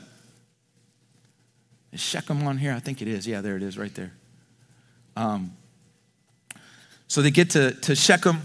Is 1.93 2.01
Shechem 2.01 2.47
on 2.47 2.59
here? 2.59 2.73
I 2.73 2.81
think 2.81 3.03
it 3.03 3.09
is. 3.09 3.27
Yeah, 3.27 3.41
there 3.41 3.57
it 3.57 3.63
is, 3.63 3.79
right 3.79 3.95
there. 3.95 4.13
Um, 5.17 5.57
so 7.09 7.23
they 7.23 7.31
get 7.31 7.51
to, 7.51 7.73
to 7.73 7.95
Shechem, 7.95 8.43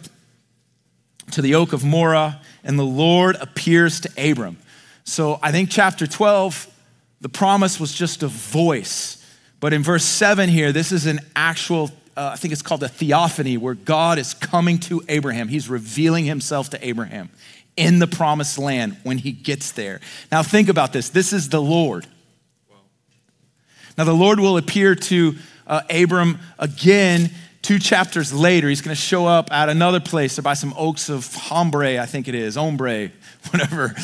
to 1.31 1.41
the 1.41 1.55
oak 1.55 1.73
of 1.73 1.83
Moreh, 1.83 2.39
and 2.63 2.77
the 2.77 2.85
Lord 2.85 3.35
appears 3.35 4.01
to 4.01 4.31
Abram. 4.31 4.57
So 5.03 5.39
I 5.41 5.51
think 5.51 5.69
chapter 5.69 6.07
12 6.07 6.67
the 7.21 7.29
promise 7.29 7.79
was 7.79 7.93
just 7.93 8.23
a 8.23 8.27
voice. 8.27 9.20
But 9.61 9.73
in 9.73 9.83
verse 9.83 10.03
7 10.03 10.49
here, 10.49 10.73
this 10.73 10.91
is 10.91 11.05
an 11.05 11.19
actual, 11.35 11.91
uh, 12.17 12.31
I 12.33 12.35
think 12.35 12.51
it's 12.51 12.63
called 12.63 12.83
a 12.83 12.89
theophany, 12.89 13.57
where 13.57 13.75
God 13.75 14.17
is 14.17 14.33
coming 14.33 14.79
to 14.79 15.03
Abraham. 15.07 15.47
He's 15.47 15.69
revealing 15.69 16.25
himself 16.25 16.71
to 16.71 16.85
Abraham 16.85 17.29
in 17.77 17.99
the 17.99 18.07
promised 18.07 18.57
land 18.57 18.97
when 19.03 19.19
he 19.19 19.31
gets 19.31 19.71
there. 19.71 20.01
Now, 20.31 20.41
think 20.43 20.67
about 20.67 20.91
this 20.91 21.09
this 21.09 21.31
is 21.31 21.47
the 21.47 21.61
Lord. 21.61 22.07
Now, 23.97 24.03
the 24.03 24.13
Lord 24.13 24.39
will 24.39 24.57
appear 24.57 24.95
to 24.95 25.35
uh, 25.67 25.81
Abram 25.91 26.39
again 26.57 27.29
two 27.61 27.77
chapters 27.77 28.33
later. 28.33 28.67
He's 28.67 28.81
going 28.81 28.95
to 28.95 29.01
show 29.01 29.27
up 29.27 29.51
at 29.51 29.69
another 29.69 29.99
place 29.99 30.39
by 30.39 30.55
some 30.55 30.73
oaks 30.75 31.07
of 31.07 31.33
Hombre, 31.35 32.01
I 32.01 32.07
think 32.07 32.27
it 32.27 32.33
is, 32.33 32.57
Ombre, 32.57 33.11
whatever. 33.49 33.95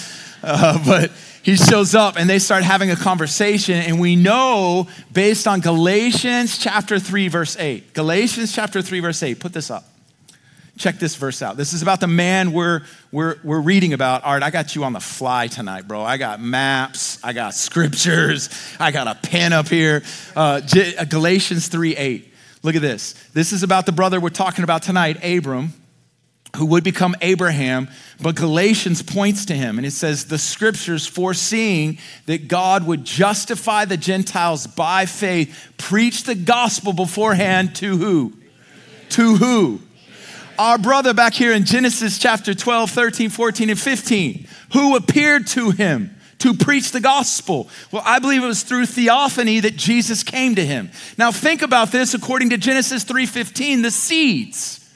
Uh, 0.43 0.83
but 0.85 1.11
he 1.43 1.55
shows 1.55 1.95
up 1.95 2.17
and 2.17 2.29
they 2.29 2.39
start 2.39 2.63
having 2.63 2.91
a 2.91 2.95
conversation. 2.95 3.75
And 3.75 3.99
we 3.99 4.15
know 4.15 4.87
based 5.11 5.47
on 5.47 5.61
Galatians 5.61 6.57
chapter 6.57 6.99
3, 6.99 7.27
verse 7.27 7.57
8. 7.57 7.93
Galatians 7.93 8.53
chapter 8.53 8.81
3, 8.81 8.99
verse 8.99 9.23
8. 9.23 9.39
Put 9.39 9.53
this 9.53 9.71
up. 9.71 9.85
Check 10.77 10.99
this 10.99 11.15
verse 11.15 11.41
out. 11.41 11.57
This 11.57 11.73
is 11.73 11.81
about 11.81 12.01
the 12.01 12.07
man 12.07 12.51
we're, 12.51 12.81
we're, 13.11 13.37
we're 13.43 13.61
reading 13.61 13.93
about. 13.93 14.23
Art, 14.25 14.43
I 14.43 14.51
got 14.51 14.75
you 14.75 14.83
on 14.83 14.93
the 14.93 14.99
fly 14.99 15.47
tonight, 15.47 15.87
bro. 15.87 16.03
I 16.03 16.17
got 16.17 16.39
maps, 16.39 17.23
I 17.23 17.33
got 17.33 17.55
scriptures, 17.55 18.49
I 18.79 18.91
got 18.91 19.07
a 19.07 19.15
pen 19.15 19.53
up 19.53 19.69
here. 19.69 20.03
Uh, 20.35 20.61
uh 20.99 21.05
Galatians 21.05 21.67
3 21.67 21.95
8. 21.95 22.33
Look 22.61 22.75
at 22.75 22.81
this. 22.81 23.13
This 23.33 23.53
is 23.53 23.63
about 23.63 23.87
the 23.87 23.91
brother 23.91 24.19
we're 24.19 24.29
talking 24.29 24.63
about 24.63 24.83
tonight, 24.83 25.23
Abram 25.23 25.73
who 26.57 26.65
would 26.65 26.83
become 26.83 27.15
Abraham, 27.21 27.87
but 28.19 28.35
Galatians 28.35 29.01
points 29.01 29.45
to 29.45 29.53
him 29.53 29.77
and 29.77 29.85
it 29.85 29.91
says, 29.91 30.25
The 30.25 30.37
scriptures 30.37 31.07
foreseeing 31.07 31.99
that 32.25 32.47
God 32.47 32.85
would 32.85 33.05
justify 33.05 33.85
the 33.85 33.97
Gentiles 33.97 34.67
by 34.67 35.05
faith, 35.05 35.73
preach 35.77 36.23
the 36.23 36.35
gospel 36.35 36.93
beforehand 36.93 37.75
to 37.77 37.97
who? 37.97 38.33
To 39.09 39.35
who? 39.35 39.81
Our 40.57 40.79
brother 40.79 41.13
back 41.13 41.33
here 41.33 41.53
in 41.53 41.65
Genesis 41.65 42.17
chapter 42.17 42.55
12, 42.55 42.89
13, 42.89 43.29
14, 43.29 43.69
and 43.69 43.79
15, 43.79 44.47
who 44.73 44.95
appeared 44.95 45.45
to 45.47 45.69
him 45.69 46.15
to 46.39 46.55
preach 46.55 46.91
the 46.91 46.99
gospel. 46.99 47.69
Well, 47.91 48.01
I 48.03 48.17
believe 48.17 48.43
it 48.43 48.47
was 48.47 48.63
through 48.63 48.87
theophany 48.87 49.59
that 49.59 49.75
Jesus 49.75 50.23
came 50.23 50.55
to 50.55 50.65
him. 50.65 50.89
Now 51.17 51.31
think 51.31 51.61
about 51.61 51.91
this 51.91 52.15
according 52.15 52.49
to 52.49 52.57
Genesis 52.57 53.03
3:15, 53.03 53.83
the 53.83 53.91
seeds 53.91 54.86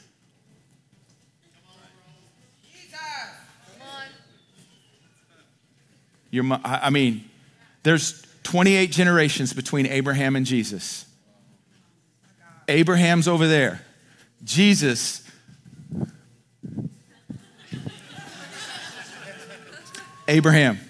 Your, 6.32 6.44
I 6.64 6.90
mean, 6.90 7.28
there's 7.82 8.26
28 8.42 8.90
generations 8.90 9.52
between 9.52 9.86
Abraham 9.86 10.34
and 10.34 10.44
Jesus. 10.44 11.04
Abraham's 12.66 13.28
over 13.28 13.46
there. 13.46 13.82
Jesus. 14.42 15.22
Abraham. 20.26 20.80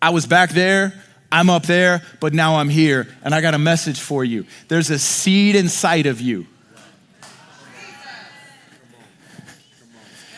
I 0.00 0.10
was 0.10 0.24
back 0.24 0.50
there, 0.50 0.94
I'm 1.30 1.50
up 1.50 1.64
there, 1.64 2.02
but 2.20 2.32
now 2.32 2.56
I'm 2.56 2.70
here, 2.70 3.08
and 3.22 3.34
I 3.34 3.42
got 3.42 3.52
a 3.52 3.58
message 3.58 4.00
for 4.00 4.24
you. 4.24 4.46
There's 4.68 4.88
a 4.88 4.98
seed 4.98 5.54
inside 5.54 6.06
of 6.06 6.20
you. 6.20 6.46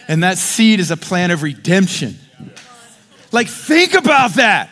And 0.09 0.25
that 0.25 0.39
seed 0.39 0.81
is 0.81 0.91
a 0.91 0.97
plan 0.97 1.31
of 1.31 1.45
redemption. 1.45 2.19
Like, 3.33 3.49
think 3.49 3.95
about 3.95 4.35
that. 4.35 4.71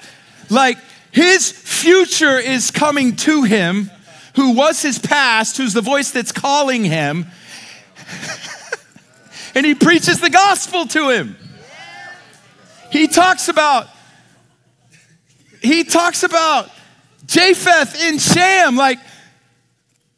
Like, 0.50 0.78
his 1.12 1.50
future 1.50 2.38
is 2.38 2.70
coming 2.70 3.16
to 3.16 3.42
him, 3.42 3.90
who 4.36 4.52
was 4.52 4.82
his 4.82 4.98
past, 4.98 5.56
who's 5.56 5.72
the 5.72 5.80
voice 5.80 6.10
that's 6.10 6.32
calling 6.32 6.84
him, 6.84 7.26
and 9.54 9.66
he 9.66 9.74
preaches 9.74 10.20
the 10.20 10.30
gospel 10.30 10.86
to 10.86 11.10
him. 11.10 11.36
He 12.90 13.06
talks 13.06 13.48
about, 13.48 13.88
he 15.60 15.84
talks 15.84 16.22
about 16.22 16.70
Japheth 17.26 18.02
in 18.02 18.18
Shem, 18.18 18.76
like, 18.76 18.98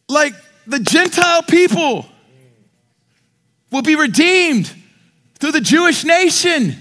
like 0.09 0.35
the 0.67 0.79
Gentile 0.79 1.43
people 1.43 2.07
will 3.71 3.83
be 3.83 3.97
redeemed 3.97 4.73
through 5.39 5.53
the 5.53 5.61
Jewish 5.61 6.05
nation. 6.05 6.77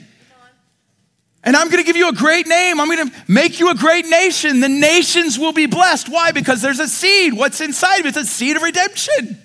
And 1.43 1.55
I'm 1.55 1.69
going 1.69 1.81
to 1.81 1.85
give 1.85 1.95
you 1.95 2.09
a 2.09 2.13
great 2.13 2.47
name. 2.47 2.79
I'm 2.79 2.87
going 2.87 3.09
to 3.09 3.15
make 3.27 3.59
you 3.59 3.69
a 3.69 3.75
great 3.75 4.05
nation. 4.05 4.59
The 4.59 4.67
nations 4.67 5.39
will 5.39 5.53
be 5.53 5.67
blessed. 5.67 6.09
Why? 6.09 6.31
Because 6.31 6.61
there's 6.61 6.79
a 6.79 6.87
seed. 6.87 7.33
What's 7.33 7.61
inside 7.61 8.01
of 8.01 8.05
it? 8.05 8.09
It's 8.09 8.17
a 8.17 8.25
seed 8.25 8.57
of 8.57 8.61
redemption. 8.61 9.37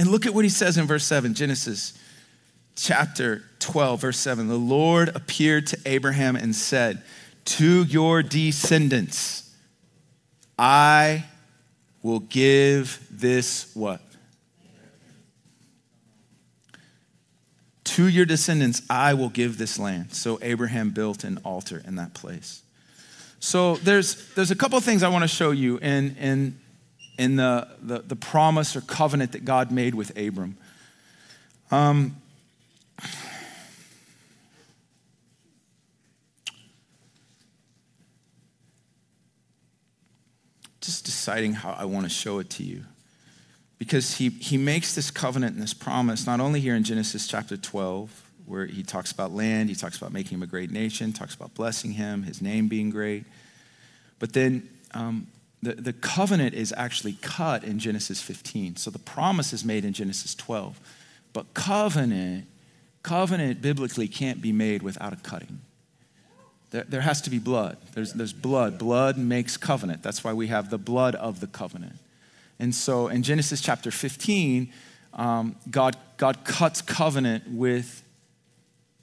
And 0.00 0.08
look 0.08 0.24
at 0.24 0.32
what 0.32 0.46
he 0.46 0.48
says 0.48 0.78
in 0.78 0.86
verse 0.86 1.04
7, 1.04 1.34
Genesis 1.34 1.92
chapter 2.74 3.42
12, 3.58 4.00
verse 4.00 4.18
7. 4.18 4.48
The 4.48 4.56
Lord 4.56 5.14
appeared 5.14 5.66
to 5.66 5.78
Abraham 5.84 6.36
and 6.36 6.54
said, 6.54 7.02
To 7.44 7.84
your 7.84 8.22
descendants, 8.22 9.49
I 10.60 11.24
will 12.02 12.20
give 12.20 13.00
this 13.10 13.74
what? 13.74 14.02
To 17.84 18.06
your 18.06 18.26
descendants, 18.26 18.82
I 18.90 19.14
will 19.14 19.30
give 19.30 19.56
this 19.56 19.78
land. 19.78 20.12
So 20.12 20.38
Abraham 20.42 20.90
built 20.90 21.24
an 21.24 21.38
altar 21.44 21.82
in 21.86 21.96
that 21.96 22.12
place. 22.12 22.60
So 23.40 23.76
there's, 23.76 24.32
there's 24.34 24.50
a 24.50 24.54
couple 24.54 24.78
things 24.80 25.02
I 25.02 25.08
want 25.08 25.22
to 25.22 25.28
show 25.28 25.50
you 25.50 25.78
in, 25.78 26.14
in, 26.16 26.60
in 27.16 27.36
the, 27.36 27.66
the, 27.80 28.00
the 28.00 28.16
promise 28.16 28.76
or 28.76 28.82
covenant 28.82 29.32
that 29.32 29.46
God 29.46 29.72
made 29.72 29.94
with 29.94 30.16
Abram. 30.18 30.58
Um, 31.70 32.16
just 40.80 41.04
deciding 41.04 41.52
how 41.52 41.72
I 41.72 41.84
want 41.84 42.04
to 42.04 42.10
show 42.10 42.38
it 42.38 42.50
to 42.50 42.62
you. 42.62 42.84
Because 43.78 44.14
he, 44.16 44.28
he 44.28 44.58
makes 44.58 44.94
this 44.94 45.10
covenant 45.10 45.54
and 45.54 45.62
this 45.62 45.74
promise, 45.74 46.26
not 46.26 46.40
only 46.40 46.60
here 46.60 46.74
in 46.74 46.84
Genesis 46.84 47.26
chapter 47.26 47.56
12, 47.56 48.30
where 48.46 48.66
he 48.66 48.82
talks 48.82 49.12
about 49.12 49.32
land, 49.32 49.68
he 49.68 49.74
talks 49.74 49.96
about 49.96 50.12
making 50.12 50.38
him 50.38 50.42
a 50.42 50.46
great 50.46 50.70
nation, 50.70 51.12
talks 51.12 51.34
about 51.34 51.54
blessing 51.54 51.92
him, 51.92 52.24
his 52.24 52.42
name 52.42 52.68
being 52.68 52.90
great. 52.90 53.24
But 54.18 54.32
then 54.32 54.68
um, 54.92 55.28
the, 55.62 55.74
the 55.74 55.92
covenant 55.92 56.54
is 56.54 56.74
actually 56.76 57.14
cut 57.22 57.64
in 57.64 57.78
Genesis 57.78 58.20
15. 58.20 58.76
So 58.76 58.90
the 58.90 58.98
promise 58.98 59.52
is 59.52 59.64
made 59.64 59.84
in 59.84 59.92
Genesis 59.92 60.34
12. 60.34 60.78
But 61.32 61.54
covenant, 61.54 62.46
covenant 63.02 63.62
biblically 63.62 64.08
can't 64.08 64.42
be 64.42 64.52
made 64.52 64.82
without 64.82 65.12
a 65.12 65.16
cutting. 65.16 65.60
There, 66.70 66.84
there 66.88 67.00
has 67.00 67.20
to 67.22 67.30
be 67.30 67.38
blood. 67.38 67.78
There's, 67.94 68.12
there's 68.12 68.32
blood. 68.32 68.78
Blood 68.78 69.18
makes 69.18 69.56
covenant. 69.56 70.02
That's 70.02 70.22
why 70.22 70.32
we 70.32 70.46
have 70.48 70.70
the 70.70 70.78
blood 70.78 71.14
of 71.14 71.40
the 71.40 71.46
covenant. 71.46 71.96
And 72.58 72.74
so 72.74 73.08
in 73.08 73.22
Genesis 73.22 73.60
chapter 73.60 73.90
15, 73.90 74.72
um, 75.14 75.56
God, 75.70 75.96
God 76.16 76.44
cuts 76.44 76.82
covenant 76.82 77.44
with 77.48 78.02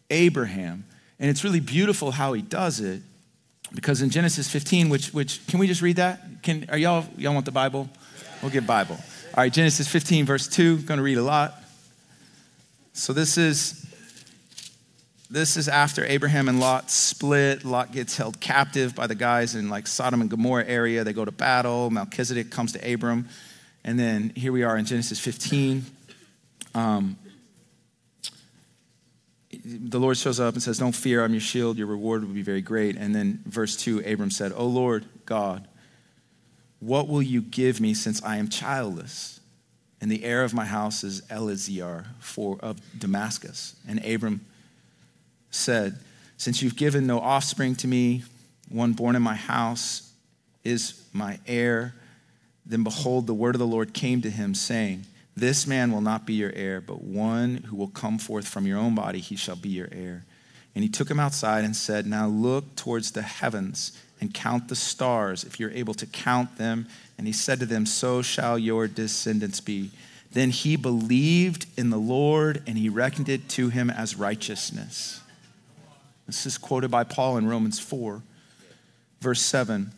Abraham. 0.09 0.85
And 1.19 1.29
it's 1.29 1.43
really 1.43 1.59
beautiful 1.59 2.11
how 2.11 2.33
he 2.33 2.41
does 2.41 2.79
it 2.79 3.01
because 3.73 4.01
in 4.01 4.09
Genesis 4.09 4.49
15, 4.49 4.89
which, 4.89 5.13
which 5.13 5.45
can 5.47 5.59
we 5.59 5.67
just 5.67 5.81
read 5.81 5.97
that? 5.97 6.21
Can, 6.41 6.67
are 6.69 6.77
y'all, 6.77 7.05
y'all 7.17 7.33
want 7.33 7.45
the 7.45 7.51
Bible? 7.51 7.89
We'll 8.41 8.51
get 8.51 8.65
Bible. 8.65 8.95
All 8.95 9.43
right, 9.43 9.51
Genesis 9.51 9.87
15, 9.87 10.25
verse 10.25 10.47
2, 10.47 10.83
going 10.83 10.99
to 10.99 11.03
read 11.03 11.17
a 11.17 11.23
lot. 11.23 11.55
So 12.93 13.13
this 13.13 13.37
is 13.37 13.85
this 15.29 15.57
is 15.57 15.67
after 15.67 16.05
Abraham 16.05 16.47
and 16.47 16.59
Lot 16.59 16.89
split. 16.89 17.65
Lot 17.65 17.91
gets 17.91 18.15
held 18.15 18.39
captive 18.39 18.95
by 18.95 19.07
the 19.07 19.15
guys 19.15 19.55
in 19.55 19.69
like 19.69 19.87
Sodom 19.87 20.21
and 20.21 20.29
Gomorrah 20.29 20.65
area. 20.65 21.03
They 21.03 21.13
go 21.13 21.25
to 21.25 21.31
battle. 21.31 21.89
Melchizedek 21.89 22.49
comes 22.49 22.71
to 22.73 22.93
Abram. 22.93 23.27
And 23.83 23.99
then 23.99 24.31
here 24.35 24.51
we 24.51 24.63
are 24.63 24.77
in 24.77 24.85
Genesis 24.85 25.19
15. 25.19 25.85
Um, 26.75 27.17
the 29.65 29.99
Lord 29.99 30.17
shows 30.17 30.39
up 30.39 30.53
and 30.53 30.63
says, 30.63 30.77
Don't 30.77 30.95
fear, 30.95 31.23
I'm 31.23 31.33
your 31.33 31.41
shield, 31.41 31.77
your 31.77 31.87
reward 31.87 32.23
will 32.23 32.33
be 32.33 32.41
very 32.41 32.61
great. 32.61 32.95
And 32.95 33.13
then 33.13 33.41
verse 33.45 33.75
2, 33.75 33.99
Abram 34.05 34.31
said, 34.31 34.53
O 34.55 34.65
Lord 34.65 35.05
God, 35.25 35.67
what 36.79 37.07
will 37.07 37.21
you 37.21 37.41
give 37.41 37.81
me 37.81 37.93
since 37.93 38.23
I 38.23 38.37
am 38.37 38.47
childless? 38.47 39.39
And 39.99 40.11
the 40.11 40.23
heir 40.23 40.43
of 40.43 40.53
my 40.53 40.65
house 40.65 41.03
is 41.03 41.23
Eliezer 41.31 42.05
for, 42.19 42.57
of 42.61 42.77
Damascus. 42.97 43.75
And 43.87 44.03
Abram 44.05 44.45
said, 45.51 45.97
Since 46.37 46.61
you've 46.61 46.75
given 46.75 47.07
no 47.07 47.19
offspring 47.19 47.75
to 47.77 47.87
me, 47.87 48.23
one 48.69 48.93
born 48.93 49.15
in 49.15 49.21
my 49.21 49.35
house 49.35 50.11
is 50.63 51.05
my 51.13 51.39
heir. 51.47 51.93
Then 52.65 52.83
behold, 52.83 53.27
the 53.27 53.33
word 53.33 53.55
of 53.55 53.59
the 53.59 53.67
Lord 53.67 53.93
came 53.93 54.21
to 54.21 54.29
him, 54.29 54.53
saying, 54.53 55.05
This 55.35 55.65
man 55.65 55.91
will 55.91 56.01
not 56.01 56.25
be 56.25 56.33
your 56.33 56.51
heir, 56.53 56.81
but 56.81 57.03
one 57.03 57.57
who 57.67 57.75
will 57.75 57.87
come 57.87 58.17
forth 58.17 58.47
from 58.47 58.67
your 58.67 58.77
own 58.77 58.93
body, 58.93 59.19
he 59.19 59.35
shall 59.35 59.55
be 59.55 59.69
your 59.69 59.89
heir. 59.91 60.25
And 60.75 60.83
he 60.83 60.89
took 60.89 61.09
him 61.09 61.19
outside 61.19 61.63
and 61.63 61.75
said, 61.75 62.05
Now 62.05 62.27
look 62.27 62.75
towards 62.75 63.11
the 63.11 63.21
heavens 63.21 63.99
and 64.19 64.33
count 64.33 64.67
the 64.67 64.75
stars, 64.75 65.43
if 65.43 65.59
you're 65.59 65.71
able 65.71 65.93
to 65.93 66.05
count 66.05 66.57
them. 66.57 66.87
And 67.17 67.25
he 67.25 67.33
said 67.33 67.59
to 67.61 67.65
them, 67.65 67.85
So 67.85 68.21
shall 68.21 68.59
your 68.59 68.87
descendants 68.87 69.61
be. 69.61 69.91
Then 70.31 70.49
he 70.49 70.75
believed 70.75 71.65
in 71.77 71.89
the 71.89 71.97
Lord, 71.97 72.61
and 72.67 72.77
he 72.77 72.89
reckoned 72.89 73.29
it 73.29 73.47
to 73.49 73.69
him 73.69 73.89
as 73.89 74.15
righteousness. 74.15 75.21
This 76.27 76.45
is 76.45 76.57
quoted 76.57 76.91
by 76.91 77.03
Paul 77.03 77.37
in 77.37 77.47
Romans 77.47 77.79
4, 77.79 78.21
verse 79.21 79.41
7. 79.41 79.91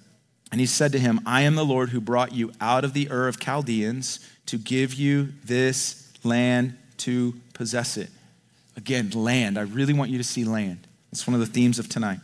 And 0.52 0.62
he 0.62 0.68
said 0.68 0.92
to 0.94 1.00
him, 1.00 1.20
I 1.26 1.42
am 1.42 1.56
the 1.56 1.66
Lord 1.66 1.90
who 1.90 2.00
brought 2.00 2.34
you 2.34 2.52
out 2.62 2.86
of 2.86 2.94
the 2.94 3.10
Ur 3.12 3.28
of 3.28 3.40
Chaldeans 3.40 4.20
to 4.46 4.58
give 4.58 4.94
you 4.94 5.30
this 5.44 6.12
land 6.24 6.78
to 6.98 7.34
possess 7.54 7.98
it. 7.98 8.10
Again, 8.78 9.10
land. 9.12 9.58
I 9.58 9.64
really 9.64 9.94
want 9.94 10.12
you 10.12 10.18
to 10.18 10.24
see 10.24 10.46
land. 10.46 10.88
That's 11.12 11.28
one 11.28 11.34
of 11.34 11.40
the 11.40 11.46
themes 11.46 11.80
of 11.80 11.90
tonight. 11.90 12.20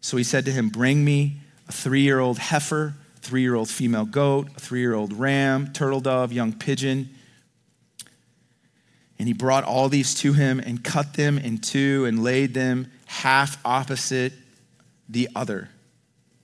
So 0.00 0.16
he 0.16 0.24
said 0.24 0.44
to 0.44 0.52
him, 0.52 0.68
Bring 0.68 1.04
me 1.04 1.38
a 1.68 1.72
three 1.72 2.02
year 2.02 2.18
old 2.18 2.38
heifer, 2.38 2.94
three 3.20 3.40
year 3.40 3.54
old 3.54 3.68
female 3.68 4.04
goat, 4.04 4.48
a 4.56 4.60
three 4.60 4.80
year 4.80 4.94
old 4.94 5.12
ram, 5.12 5.72
turtle 5.72 6.00
dove, 6.00 6.32
young 6.32 6.52
pigeon 6.52 7.10
and 9.18 9.28
he 9.28 9.34
brought 9.34 9.64
all 9.64 9.88
these 9.88 10.14
to 10.14 10.32
him 10.32 10.60
and 10.60 10.84
cut 10.84 11.14
them 11.14 11.38
in 11.38 11.58
two 11.58 12.04
and 12.04 12.22
laid 12.22 12.54
them 12.54 12.90
half 13.06 13.58
opposite 13.64 14.32
the 15.08 15.28
other. 15.34 15.70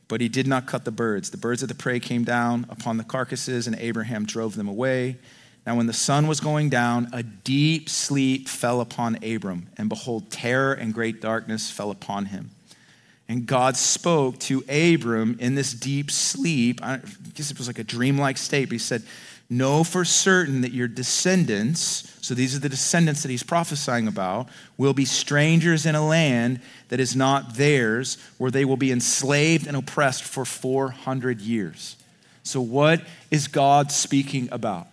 But 0.08 0.20
he 0.20 0.28
did 0.28 0.46
not 0.46 0.66
cut 0.66 0.84
the 0.84 0.90
birds. 0.90 1.30
The 1.30 1.36
birds 1.36 1.62
of 1.62 1.68
the 1.68 1.74
prey 1.74 2.00
came 2.00 2.24
down 2.24 2.66
upon 2.68 2.96
the 2.96 3.04
carcasses, 3.04 3.66
and 3.66 3.76
Abraham 3.76 4.24
drove 4.26 4.56
them 4.56 4.68
away. 4.68 5.16
Now, 5.66 5.76
when 5.76 5.86
the 5.86 5.92
sun 5.92 6.26
was 6.26 6.40
going 6.40 6.70
down, 6.70 7.08
a 7.12 7.22
deep 7.22 7.88
sleep 7.88 8.48
fell 8.48 8.80
upon 8.80 9.22
Abram, 9.24 9.68
and 9.76 9.88
behold, 9.88 10.30
terror 10.30 10.72
and 10.72 10.92
great 10.92 11.20
darkness 11.20 11.70
fell 11.70 11.90
upon 11.90 12.26
him. 12.26 12.50
And 13.28 13.46
God 13.46 13.76
spoke 13.76 14.38
to 14.40 14.64
Abram 14.68 15.36
in 15.38 15.54
this 15.54 15.72
deep 15.72 16.10
sleep. 16.10 16.80
I 16.82 16.98
guess 17.34 17.50
it 17.50 17.58
was 17.58 17.68
like 17.68 17.78
a 17.78 17.84
dreamlike 17.84 18.36
state, 18.36 18.66
but 18.66 18.72
he 18.72 18.78
said, 18.78 19.02
Know 19.52 19.84
for 19.84 20.02
certain 20.06 20.62
that 20.62 20.72
your 20.72 20.88
descendants, 20.88 22.10
so 22.22 22.32
these 22.32 22.56
are 22.56 22.58
the 22.58 22.70
descendants 22.70 23.20
that 23.20 23.28
he's 23.28 23.42
prophesying 23.42 24.08
about, 24.08 24.48
will 24.78 24.94
be 24.94 25.04
strangers 25.04 25.84
in 25.84 25.94
a 25.94 26.02
land 26.02 26.62
that 26.88 27.00
is 27.00 27.14
not 27.14 27.56
theirs, 27.56 28.16
where 28.38 28.50
they 28.50 28.64
will 28.64 28.78
be 28.78 28.90
enslaved 28.90 29.66
and 29.66 29.76
oppressed 29.76 30.24
for 30.24 30.46
400 30.46 31.42
years. 31.42 31.96
So, 32.42 32.62
what 32.62 33.02
is 33.30 33.46
God 33.46 33.92
speaking 33.92 34.48
about? 34.50 34.86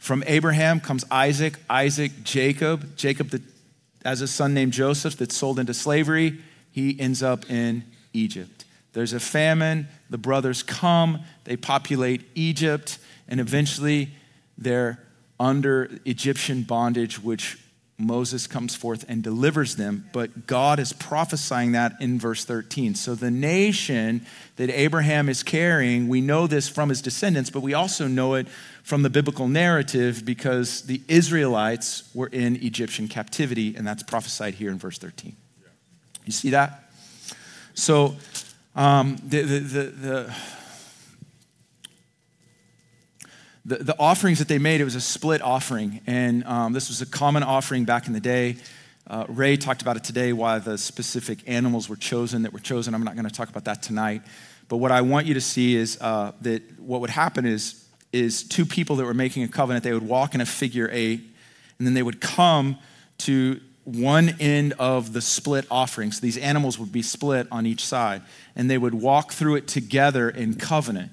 From 0.00 0.24
Abraham 0.26 0.80
comes 0.80 1.04
Isaac, 1.08 1.56
Isaac, 1.70 2.24
Jacob. 2.24 2.96
Jacob 2.96 3.30
the, 3.30 3.40
as 4.04 4.22
a 4.22 4.26
son 4.26 4.54
named 4.54 4.72
Joseph 4.72 5.16
that's 5.16 5.36
sold 5.36 5.60
into 5.60 5.72
slavery, 5.72 6.40
he 6.72 6.98
ends 6.98 7.22
up 7.22 7.48
in 7.48 7.84
Egypt. 8.12 8.64
There's 8.92 9.12
a 9.12 9.20
famine, 9.20 9.86
the 10.10 10.18
brothers 10.18 10.64
come, 10.64 11.20
they 11.44 11.56
populate 11.56 12.22
Egypt 12.34 12.98
and 13.32 13.40
eventually 13.40 14.10
they're 14.58 15.02
under 15.40 15.88
Egyptian 16.04 16.64
bondage, 16.64 17.18
which 17.18 17.58
Moses 17.96 18.46
comes 18.46 18.74
forth 18.74 19.06
and 19.08 19.22
delivers 19.22 19.76
them, 19.76 20.04
but 20.12 20.46
God 20.46 20.78
is 20.78 20.92
prophesying 20.92 21.72
that 21.72 21.94
in 21.98 22.18
verse 22.18 22.44
13. 22.44 22.94
So 22.94 23.14
the 23.14 23.30
nation 23.30 24.26
that 24.56 24.68
Abraham 24.68 25.30
is 25.30 25.42
carrying, 25.42 26.08
we 26.08 26.20
know 26.20 26.46
this 26.46 26.68
from 26.68 26.90
his 26.90 27.00
descendants, 27.00 27.48
but 27.48 27.60
we 27.60 27.72
also 27.72 28.06
know 28.06 28.34
it 28.34 28.48
from 28.82 29.02
the 29.02 29.08
biblical 29.08 29.48
narrative 29.48 30.26
because 30.26 30.82
the 30.82 31.00
Israelites 31.08 32.10
were 32.12 32.28
in 32.28 32.56
Egyptian 32.56 33.08
captivity, 33.08 33.74
and 33.76 33.86
that's 33.86 34.02
prophesied 34.02 34.56
here 34.56 34.70
in 34.70 34.76
verse 34.76 34.98
13. 34.98 35.34
You 36.26 36.32
see 36.32 36.50
that? 36.50 36.92
So 37.72 38.14
um, 38.76 39.16
the, 39.24 39.40
the, 39.40 39.58
the, 39.58 39.82
the 39.84 40.36
the, 43.64 43.76
the 43.76 43.98
offerings 43.98 44.38
that 44.38 44.48
they 44.48 44.58
made, 44.58 44.80
it 44.80 44.84
was 44.84 44.94
a 44.94 45.00
split 45.00 45.40
offering. 45.42 46.00
And 46.06 46.44
um, 46.44 46.72
this 46.72 46.88
was 46.88 47.00
a 47.00 47.06
common 47.06 47.42
offering 47.42 47.84
back 47.84 48.06
in 48.06 48.12
the 48.12 48.20
day. 48.20 48.56
Uh, 49.06 49.24
Ray 49.28 49.56
talked 49.56 49.82
about 49.82 49.96
it 49.96 50.04
today, 50.04 50.32
why 50.32 50.58
the 50.58 50.78
specific 50.78 51.40
animals 51.46 51.88
were 51.88 51.96
chosen 51.96 52.42
that 52.42 52.52
were 52.52 52.60
chosen. 52.60 52.94
I'm 52.94 53.04
not 53.04 53.14
going 53.14 53.28
to 53.28 53.34
talk 53.34 53.48
about 53.48 53.64
that 53.64 53.82
tonight. 53.82 54.22
But 54.68 54.78
what 54.78 54.90
I 54.90 55.02
want 55.02 55.26
you 55.26 55.34
to 55.34 55.40
see 55.40 55.76
is 55.76 55.98
uh, 56.00 56.32
that 56.42 56.80
what 56.80 57.00
would 57.00 57.10
happen 57.10 57.44
is, 57.44 57.84
is 58.12 58.42
two 58.42 58.64
people 58.64 58.96
that 58.96 59.04
were 59.04 59.14
making 59.14 59.42
a 59.42 59.48
covenant, 59.48 59.84
they 59.84 59.92
would 59.92 60.06
walk 60.06 60.34
in 60.34 60.40
a 60.40 60.46
figure 60.46 60.88
eight, 60.92 61.20
and 61.78 61.86
then 61.86 61.94
they 61.94 62.02
would 62.02 62.20
come 62.20 62.78
to 63.18 63.60
one 63.84 64.36
end 64.38 64.74
of 64.78 65.12
the 65.12 65.20
split 65.20 65.66
offering. 65.70 66.12
So 66.12 66.20
these 66.20 66.38
animals 66.38 66.78
would 66.78 66.92
be 66.92 67.02
split 67.02 67.48
on 67.50 67.66
each 67.66 67.84
side, 67.84 68.22
and 68.54 68.70
they 68.70 68.78
would 68.78 68.94
walk 68.94 69.32
through 69.32 69.56
it 69.56 69.66
together 69.68 70.30
in 70.30 70.54
covenant. 70.54 71.10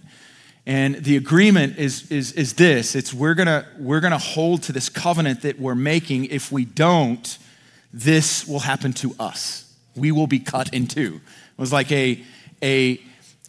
And 0.70 0.98
the 0.98 1.18
agreement 1.18 1.80
is, 1.80 2.12
is, 2.12 2.34
is 2.34 2.54
this 2.54 2.94
it's 2.94 3.12
we're 3.12 3.34
gonna, 3.34 3.66
we're 3.80 4.02
gonna 4.02 4.20
hold 4.20 4.62
to 4.64 4.72
this 4.72 4.88
covenant 4.88 5.42
that 5.42 5.60
we're 5.60 5.74
making. 5.74 6.26
If 6.26 6.52
we 6.52 6.64
don't, 6.64 7.40
this 7.92 8.48
will 8.48 8.60
happen 8.60 8.94
to 8.94 9.16
us. 9.20 9.66
We 9.96 10.12
will 10.12 10.28
be 10.28 10.38
cut 10.38 10.72
in 10.72 10.86
two. 10.86 11.22
It 11.26 11.60
was 11.60 11.74
like 11.74 11.92
a, 11.92 12.24
a, 12.62 13.02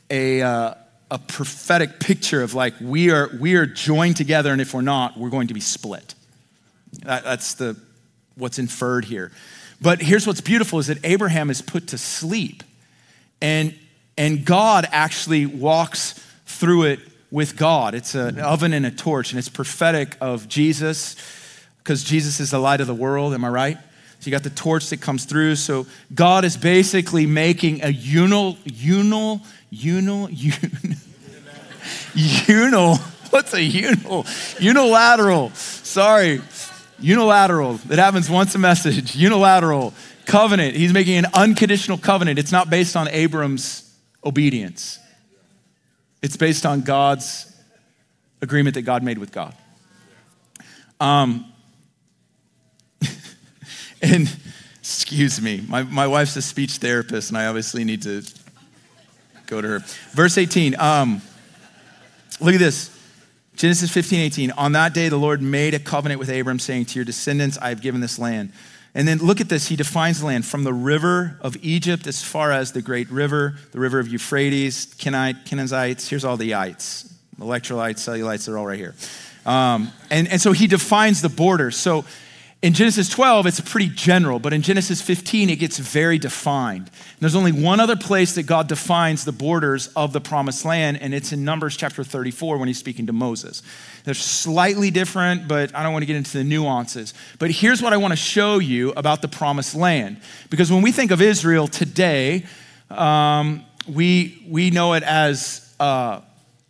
a, 0.08 0.40
uh, 0.40 0.74
a 1.10 1.18
prophetic 1.18 2.00
picture 2.00 2.42
of 2.42 2.54
like 2.54 2.72
we 2.80 3.10
are, 3.10 3.28
we 3.38 3.56
are 3.56 3.66
joined 3.66 4.16
together, 4.16 4.50
and 4.50 4.60
if 4.62 4.72
we're 4.72 4.80
not, 4.80 5.18
we're 5.18 5.28
going 5.28 5.48
to 5.48 5.54
be 5.54 5.60
split. 5.60 6.14
That, 7.02 7.24
that's 7.24 7.52
the 7.52 7.76
what's 8.34 8.58
inferred 8.58 9.04
here. 9.04 9.30
But 9.82 10.00
here's 10.00 10.26
what's 10.26 10.40
beautiful 10.40 10.78
is 10.78 10.86
that 10.86 11.04
Abraham 11.04 11.50
is 11.50 11.60
put 11.60 11.88
to 11.88 11.98
sleep. 11.98 12.62
And, 13.42 13.74
and 14.16 14.42
God 14.42 14.88
actually 14.90 15.44
walks 15.44 16.14
through 16.46 16.84
it 16.84 17.00
with 17.30 17.56
God. 17.56 17.94
It's 17.94 18.14
an 18.14 18.38
oven 18.40 18.72
and 18.72 18.84
a 18.84 18.90
torch, 18.90 19.32
and 19.32 19.38
it's 19.38 19.48
prophetic 19.48 20.16
of 20.20 20.48
Jesus 20.48 21.16
because 21.78 22.04
Jesus 22.04 22.40
is 22.40 22.50
the 22.50 22.58
light 22.58 22.80
of 22.80 22.86
the 22.86 22.94
world. 22.94 23.34
Am 23.34 23.44
I 23.44 23.48
right? 23.48 23.78
So 24.20 24.26
you 24.26 24.32
got 24.32 24.42
the 24.42 24.50
torch 24.50 24.90
that 24.90 25.00
comes 25.00 25.24
through. 25.24 25.56
So 25.56 25.86
God 26.14 26.44
is 26.44 26.56
basically 26.56 27.24
making 27.24 27.80
a 27.80 27.92
unal, 27.92 28.58
unal, 28.66 29.40
unal, 29.72 30.28
unal. 32.46 32.98
What's 33.30 33.54
a 33.54 33.60
unal? 33.60 34.26
Unilateral. 34.60 35.50
Sorry. 35.54 36.42
Unilateral. 36.98 37.80
It 37.88 37.98
happens 37.98 38.28
once 38.28 38.54
a 38.54 38.58
message. 38.58 39.16
Unilateral. 39.16 39.94
Covenant. 40.26 40.76
He's 40.76 40.92
making 40.92 41.16
an 41.16 41.26
unconditional 41.32 41.96
covenant. 41.96 42.38
It's 42.38 42.52
not 42.52 42.68
based 42.68 42.96
on 42.96 43.08
Abram's 43.08 43.90
obedience, 44.22 44.99
it's 46.22 46.36
based 46.36 46.66
on 46.66 46.82
God's 46.82 47.52
agreement 48.42 48.74
that 48.74 48.82
God 48.82 49.02
made 49.02 49.18
with 49.18 49.32
God. 49.32 49.54
Um, 50.98 51.50
and 54.02 54.34
excuse 54.78 55.40
me, 55.40 55.64
my, 55.68 55.82
my 55.82 56.06
wife's 56.06 56.36
a 56.36 56.42
speech 56.42 56.72
therapist, 56.72 57.30
and 57.30 57.38
I 57.38 57.46
obviously 57.46 57.84
need 57.84 58.02
to 58.02 58.22
go 59.46 59.60
to 59.60 59.68
her. 59.68 59.78
Verse 60.12 60.36
18. 60.38 60.78
Um, 60.78 61.22
look 62.40 62.54
at 62.54 62.60
this. 62.60 62.96
Genesis 63.56 63.90
15, 63.90 64.20
18. 64.20 64.50
On 64.52 64.72
that 64.72 64.94
day, 64.94 65.08
the 65.08 65.18
Lord 65.18 65.42
made 65.42 65.74
a 65.74 65.78
covenant 65.78 66.18
with 66.18 66.30
Abram, 66.30 66.58
saying, 66.58 66.86
To 66.86 66.94
your 66.94 67.04
descendants, 67.04 67.58
I 67.58 67.68
have 67.68 67.82
given 67.82 68.00
this 68.00 68.18
land. 68.18 68.52
And 68.94 69.06
then 69.06 69.18
look 69.18 69.40
at 69.40 69.48
this. 69.48 69.68
He 69.68 69.76
defines 69.76 70.22
land 70.22 70.44
from 70.44 70.64
the 70.64 70.72
river 70.72 71.38
of 71.40 71.56
Egypt 71.62 72.06
as 72.06 72.22
far 72.22 72.50
as 72.50 72.72
the 72.72 72.82
great 72.82 73.08
river, 73.10 73.54
the 73.72 73.78
river 73.78 74.00
of 74.00 74.08
Euphrates, 74.08 74.86
Kenite, 74.98 75.44
Kenizzites. 75.44 76.08
Here's 76.08 76.24
all 76.24 76.36
the 76.36 76.54
ites 76.54 77.06
electrolytes, 77.40 77.98
cellulites, 77.98 78.46
they're 78.46 78.58
all 78.58 78.66
right 78.66 78.78
here. 78.78 78.94
Um, 79.46 79.90
and, 80.10 80.28
and 80.28 80.40
so 80.40 80.52
he 80.52 80.66
defines 80.66 81.22
the 81.22 81.28
borders. 81.28 81.76
So 81.76 82.04
in 82.62 82.74
Genesis 82.74 83.08
12, 83.08 83.46
it's 83.46 83.60
pretty 83.60 83.88
general, 83.88 84.38
but 84.38 84.52
in 84.52 84.60
Genesis 84.60 85.00
15, 85.00 85.48
it 85.48 85.56
gets 85.56 85.78
very 85.78 86.18
defined. 86.18 86.88
And 86.88 87.18
there's 87.18 87.34
only 87.34 87.52
one 87.52 87.80
other 87.80 87.96
place 87.96 88.34
that 88.34 88.42
God 88.42 88.68
defines 88.68 89.24
the 89.24 89.32
borders 89.32 89.86
of 89.96 90.12
the 90.12 90.20
promised 90.20 90.66
land, 90.66 90.98
and 91.00 91.14
it's 91.14 91.32
in 91.32 91.42
Numbers 91.42 91.74
chapter 91.74 92.04
34 92.04 92.58
when 92.58 92.68
he's 92.68 92.78
speaking 92.78 93.06
to 93.06 93.14
Moses. 93.14 93.62
They're 94.04 94.12
slightly 94.12 94.90
different, 94.90 95.48
but 95.48 95.74
I 95.74 95.82
don't 95.82 95.94
want 95.94 96.02
to 96.02 96.06
get 96.06 96.16
into 96.16 96.36
the 96.36 96.44
nuances. 96.44 97.14
But 97.38 97.50
here's 97.50 97.80
what 97.80 97.94
I 97.94 97.96
want 97.96 98.12
to 98.12 98.16
show 98.16 98.58
you 98.58 98.92
about 98.94 99.22
the 99.22 99.28
promised 99.28 99.74
land. 99.74 100.20
Because 100.50 100.70
when 100.70 100.82
we 100.82 100.92
think 100.92 101.12
of 101.12 101.22
Israel 101.22 101.66
today, 101.66 102.44
um, 102.90 103.64
we, 103.88 104.44
we 104.46 104.68
know 104.68 104.92
it 104.92 105.02
as, 105.02 105.74
uh, 105.80 106.20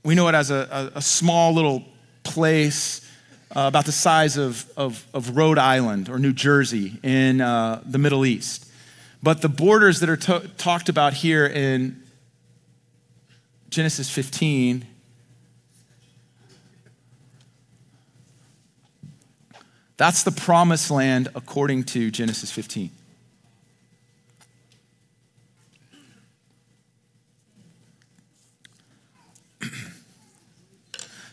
we 0.05 0.14
know 0.14 0.28
it 0.28 0.36
as 0.36 0.53
a, 0.53 0.93
a, 0.95 0.99
a 0.99 1.03
small 1.03 1.53
little 1.53 1.84
place 2.22 3.05
uh, 3.55 3.62
about 3.62 3.84
the 3.84 3.92
size 3.92 4.36
of, 4.36 4.70
of, 4.76 5.07
of, 5.12 5.36
Rhode 5.36 5.59
Island 5.59 6.09
or 6.09 6.18
New 6.18 6.32
Jersey 6.32 7.01
in 7.03 7.40
uh, 7.40 7.82
the 7.84 7.98
Middle 7.98 8.24
East. 8.24 8.66
But 9.22 9.42
the 9.42 9.48
borders 9.48 10.01
that 10.01 10.09
are 10.09 10.16
to- 10.16 10.48
talked 10.57 10.88
about 10.88 11.14
here 11.14 11.46
in 11.46 12.03
Genesis 13.70 14.09
15 14.09 14.86
that's 20.01 20.22
the 20.22 20.32
promised 20.32 20.90
land 20.90 21.28
according 21.34 21.84
to 21.84 22.11
Genesis 22.11 22.51
15. 22.51 22.90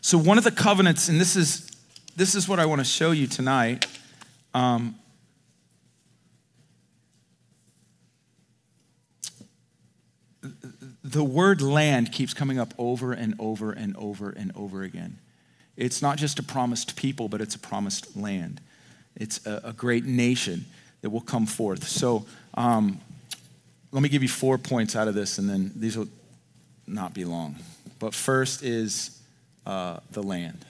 So, 0.01 0.17
one 0.17 0.37
of 0.37 0.45
the 0.45 0.51
covenants, 0.51 1.09
and 1.09 1.19
this 1.19 1.35
is 1.35 1.69
this 2.17 2.33
is 2.33 2.49
what 2.49 2.59
I 2.59 2.65
want 2.65 2.81
to 2.81 2.85
show 2.85 3.11
you 3.11 3.27
tonight. 3.27 3.85
Um, 4.55 4.95
the 11.03 11.23
word 11.23 11.61
land 11.61 12.11
keeps 12.11 12.33
coming 12.33 12.57
up 12.57 12.73
over 12.79 13.13
and 13.13 13.35
over 13.37 13.71
and 13.71 13.95
over 13.97 14.31
and 14.31 14.51
over 14.55 14.81
again. 14.81 15.19
It's 15.77 16.01
not 16.01 16.17
just 16.17 16.39
a 16.39 16.43
promised 16.43 16.95
people, 16.95 17.29
but 17.29 17.39
it's 17.39 17.53
a 17.53 17.59
promised 17.59 18.17
land. 18.17 18.61
It's 19.15 19.45
a, 19.45 19.61
a 19.65 19.73
great 19.73 20.03
nation 20.03 20.65
that 21.01 21.11
will 21.11 21.21
come 21.21 21.45
forth. 21.45 21.87
So 21.87 22.25
um, 22.55 22.99
let 23.91 24.01
me 24.01 24.09
give 24.09 24.23
you 24.23 24.29
four 24.29 24.57
points 24.57 24.95
out 24.95 25.07
of 25.07 25.13
this, 25.13 25.37
and 25.37 25.47
then 25.47 25.71
these 25.75 25.95
will 25.95 26.09
not 26.87 27.13
be 27.13 27.25
long. 27.25 27.57
But 27.99 28.15
first 28.15 28.63
is 28.63 29.21
uh, 29.67 29.99
the 30.11 30.23
land. 30.23 30.65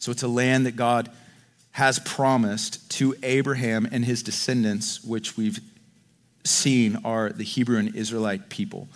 So 0.00 0.10
it's 0.10 0.22
a 0.22 0.28
land 0.28 0.66
that 0.66 0.76
God 0.76 1.10
has 1.72 1.98
promised 2.00 2.90
to 2.92 3.14
Abraham 3.22 3.86
and 3.92 4.04
his 4.04 4.22
descendants, 4.22 5.04
which 5.04 5.36
we've 5.36 5.60
seen 6.44 6.98
are 7.04 7.30
the 7.30 7.44
Hebrew 7.44 7.78
and 7.78 7.94
Israelite 7.94 8.48
people. 8.48 8.88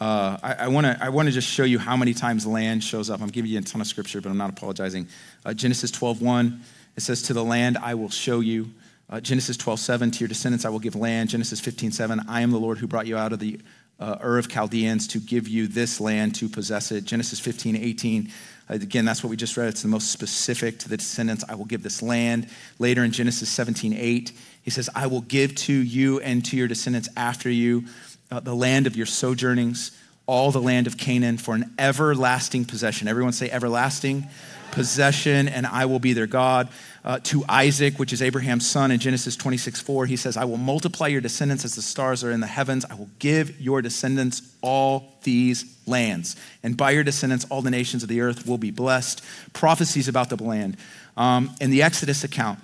Uh, 0.00 0.36
I, 0.42 0.68
want 0.68 0.86
to 0.86 0.98
I 1.00 1.30
just 1.30 1.48
show 1.48 1.62
you 1.62 1.78
how 1.78 1.96
many 1.96 2.14
times 2.14 2.46
land 2.46 2.82
shows 2.82 3.10
up. 3.10 3.22
I'm 3.22 3.28
giving 3.28 3.50
you 3.50 3.58
a 3.60 3.62
ton 3.62 3.80
of 3.80 3.86
scripture, 3.86 4.20
but 4.20 4.28
I'm 4.28 4.36
not 4.36 4.50
apologizing. 4.50 5.06
Uh, 5.44 5.54
Genesis 5.54 5.92
12.1, 5.92 6.60
it 6.96 7.00
says, 7.00 7.22
To 7.22 7.32
the 7.32 7.44
land 7.44 7.78
I 7.78 7.94
will 7.94 8.10
show 8.10 8.40
you. 8.40 8.70
Uh, 9.08 9.20
Genesis 9.20 9.56
12.7, 9.56 10.12
To 10.14 10.18
your 10.18 10.28
descendants 10.28 10.64
I 10.64 10.68
will 10.68 10.80
give 10.80 10.96
land. 10.96 11.30
Genesis 11.30 11.60
15.7, 11.60 12.24
I 12.28 12.40
am 12.40 12.50
the 12.50 12.58
Lord 12.58 12.78
who 12.78 12.88
brought 12.88 13.06
you 13.06 13.16
out 13.16 13.32
of 13.32 13.38
the 13.38 13.60
uh, 14.00 14.18
Ur 14.20 14.38
of 14.38 14.48
Chaldeans 14.48 15.06
to 15.08 15.20
give 15.20 15.46
you 15.46 15.68
this 15.68 16.00
land 16.00 16.34
to 16.36 16.48
possess 16.48 16.90
it. 16.90 17.04
Genesis 17.04 17.38
15, 17.38 17.76
18. 17.76 18.32
Again, 18.68 19.04
that's 19.04 19.22
what 19.22 19.28
we 19.28 19.36
just 19.36 19.56
read. 19.56 19.68
It's 19.68 19.82
the 19.82 19.88
most 19.88 20.10
specific 20.10 20.78
to 20.80 20.88
the 20.88 20.96
descendants. 20.96 21.44
I 21.48 21.54
will 21.54 21.66
give 21.66 21.82
this 21.82 22.02
land. 22.02 22.48
Later 22.78 23.04
in 23.04 23.12
Genesis 23.12 23.48
17, 23.50 23.92
8, 23.92 24.32
he 24.62 24.70
says, 24.70 24.88
I 24.94 25.06
will 25.06 25.20
give 25.20 25.54
to 25.56 25.72
you 25.72 26.20
and 26.20 26.44
to 26.46 26.56
your 26.56 26.66
descendants 26.66 27.08
after 27.16 27.50
you 27.50 27.84
uh, 28.30 28.40
the 28.40 28.54
land 28.54 28.86
of 28.86 28.96
your 28.96 29.04
sojournings, 29.04 29.90
all 30.26 30.50
the 30.50 30.62
land 30.62 30.86
of 30.86 30.96
Canaan 30.96 31.36
for 31.36 31.54
an 31.54 31.74
everlasting 31.78 32.64
possession. 32.64 33.06
Everyone 33.06 33.34
say 33.34 33.50
everlasting 33.50 34.26
possession, 34.70 35.46
and 35.46 35.66
I 35.66 35.84
will 35.84 35.98
be 35.98 36.14
their 36.14 36.26
God 36.26 36.68
uh, 37.04 37.18
to 37.24 37.44
Isaac, 37.48 37.98
which 37.98 38.12
is 38.12 38.22
Abraham's 38.22 38.66
son 38.68 38.90
in 38.90 38.98
Genesis 38.98 39.36
26 39.36 39.80
4. 39.80 40.06
He 40.06 40.16
says, 40.16 40.36
I 40.36 40.44
will 40.44 40.56
multiply 40.56 41.08
your 41.08 41.20
descendants 41.20 41.64
as 41.64 41.74
the 41.74 41.82
stars 41.82 42.24
are 42.24 42.30
in 42.30 42.40
the 42.40 42.46
heavens. 42.46 42.84
I 42.90 42.94
will 42.94 43.10
give 43.18 43.60
your 43.60 43.82
descendants 43.82 44.42
all 44.62 45.12
these 45.22 45.76
lands. 45.86 46.36
And 46.62 46.76
by 46.76 46.92
your 46.92 47.04
descendants, 47.04 47.46
all 47.50 47.60
the 47.60 47.70
nations 47.70 48.02
of 48.02 48.08
the 48.08 48.22
earth 48.22 48.46
will 48.46 48.58
be 48.58 48.70
blessed. 48.70 49.22
Prophecies 49.52 50.08
about 50.08 50.30
the 50.30 50.42
land. 50.42 50.78
Um, 51.16 51.54
in 51.60 51.70
the 51.70 51.82
Exodus 51.82 52.24
account, 52.24 52.58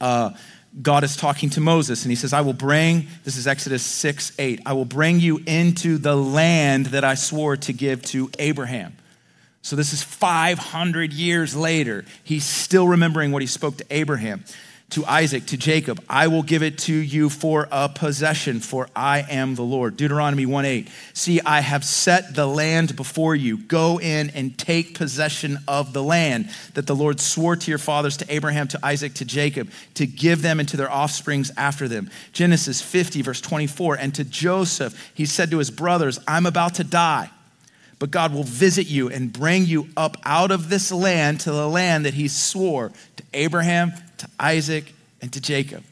uh, 0.00 0.30
God 0.80 1.04
is 1.04 1.16
talking 1.16 1.50
to 1.50 1.60
Moses 1.60 2.04
and 2.04 2.10
he 2.10 2.16
says, 2.16 2.32
I 2.32 2.40
will 2.40 2.54
bring, 2.54 3.08
this 3.24 3.36
is 3.36 3.46
Exodus 3.46 3.82
6 3.82 4.32
8, 4.38 4.60
I 4.64 4.72
will 4.72 4.84
bring 4.84 5.20
you 5.20 5.42
into 5.46 5.98
the 5.98 6.16
land 6.16 6.86
that 6.86 7.04
I 7.04 7.14
swore 7.14 7.56
to 7.58 7.72
give 7.72 8.02
to 8.06 8.30
Abraham. 8.38 8.96
So 9.62 9.76
this 9.76 9.92
is 9.92 10.02
500 10.02 11.12
years 11.12 11.54
later. 11.54 12.04
He's 12.24 12.44
still 12.44 12.88
remembering 12.88 13.30
what 13.30 13.42
he 13.42 13.46
spoke 13.46 13.76
to 13.76 13.84
Abraham, 13.90 14.44
to 14.90 15.06
Isaac, 15.06 15.46
to 15.46 15.56
Jacob. 15.56 16.02
I 16.08 16.26
will 16.26 16.42
give 16.42 16.64
it 16.64 16.78
to 16.78 16.92
you 16.92 17.30
for 17.30 17.68
a 17.70 17.88
possession, 17.88 18.58
for 18.58 18.88
I 18.96 19.20
am 19.20 19.54
the 19.54 19.62
Lord. 19.62 19.96
Deuteronomy 19.96 20.46
1 20.46 20.64
8. 20.64 20.88
See, 21.14 21.40
I 21.42 21.60
have 21.60 21.84
set 21.84 22.34
the 22.34 22.44
land 22.44 22.96
before 22.96 23.36
you. 23.36 23.56
Go 23.56 24.00
in 24.00 24.30
and 24.30 24.58
take 24.58 24.98
possession 24.98 25.58
of 25.68 25.92
the 25.92 26.02
land 26.02 26.50
that 26.74 26.88
the 26.88 26.96
Lord 26.96 27.20
swore 27.20 27.54
to 27.54 27.70
your 27.70 27.78
fathers, 27.78 28.16
to 28.16 28.34
Abraham, 28.34 28.66
to 28.66 28.84
Isaac, 28.84 29.14
to 29.14 29.24
Jacob, 29.24 29.70
to 29.94 30.08
give 30.08 30.42
them 30.42 30.58
and 30.58 30.68
to 30.70 30.76
their 30.76 30.92
offsprings 30.92 31.52
after 31.56 31.86
them. 31.86 32.10
Genesis 32.32 32.82
50, 32.82 33.22
verse 33.22 33.40
24. 33.40 33.94
And 33.94 34.12
to 34.16 34.24
Joseph, 34.24 35.12
he 35.14 35.24
said 35.24 35.52
to 35.52 35.58
his 35.58 35.70
brothers, 35.70 36.18
I'm 36.26 36.46
about 36.46 36.74
to 36.74 36.84
die 36.84 37.30
but 38.02 38.10
God 38.10 38.34
will 38.34 38.42
visit 38.42 38.88
you 38.88 39.10
and 39.10 39.32
bring 39.32 39.64
you 39.64 39.86
up 39.96 40.16
out 40.24 40.50
of 40.50 40.68
this 40.68 40.90
land 40.90 41.38
to 41.42 41.52
the 41.52 41.68
land 41.68 42.04
that 42.04 42.14
he 42.14 42.26
swore 42.26 42.90
to 43.14 43.22
Abraham, 43.32 43.92
to 44.18 44.28
Isaac, 44.40 44.92
and 45.20 45.32
to 45.32 45.40
Jacob. 45.40 45.84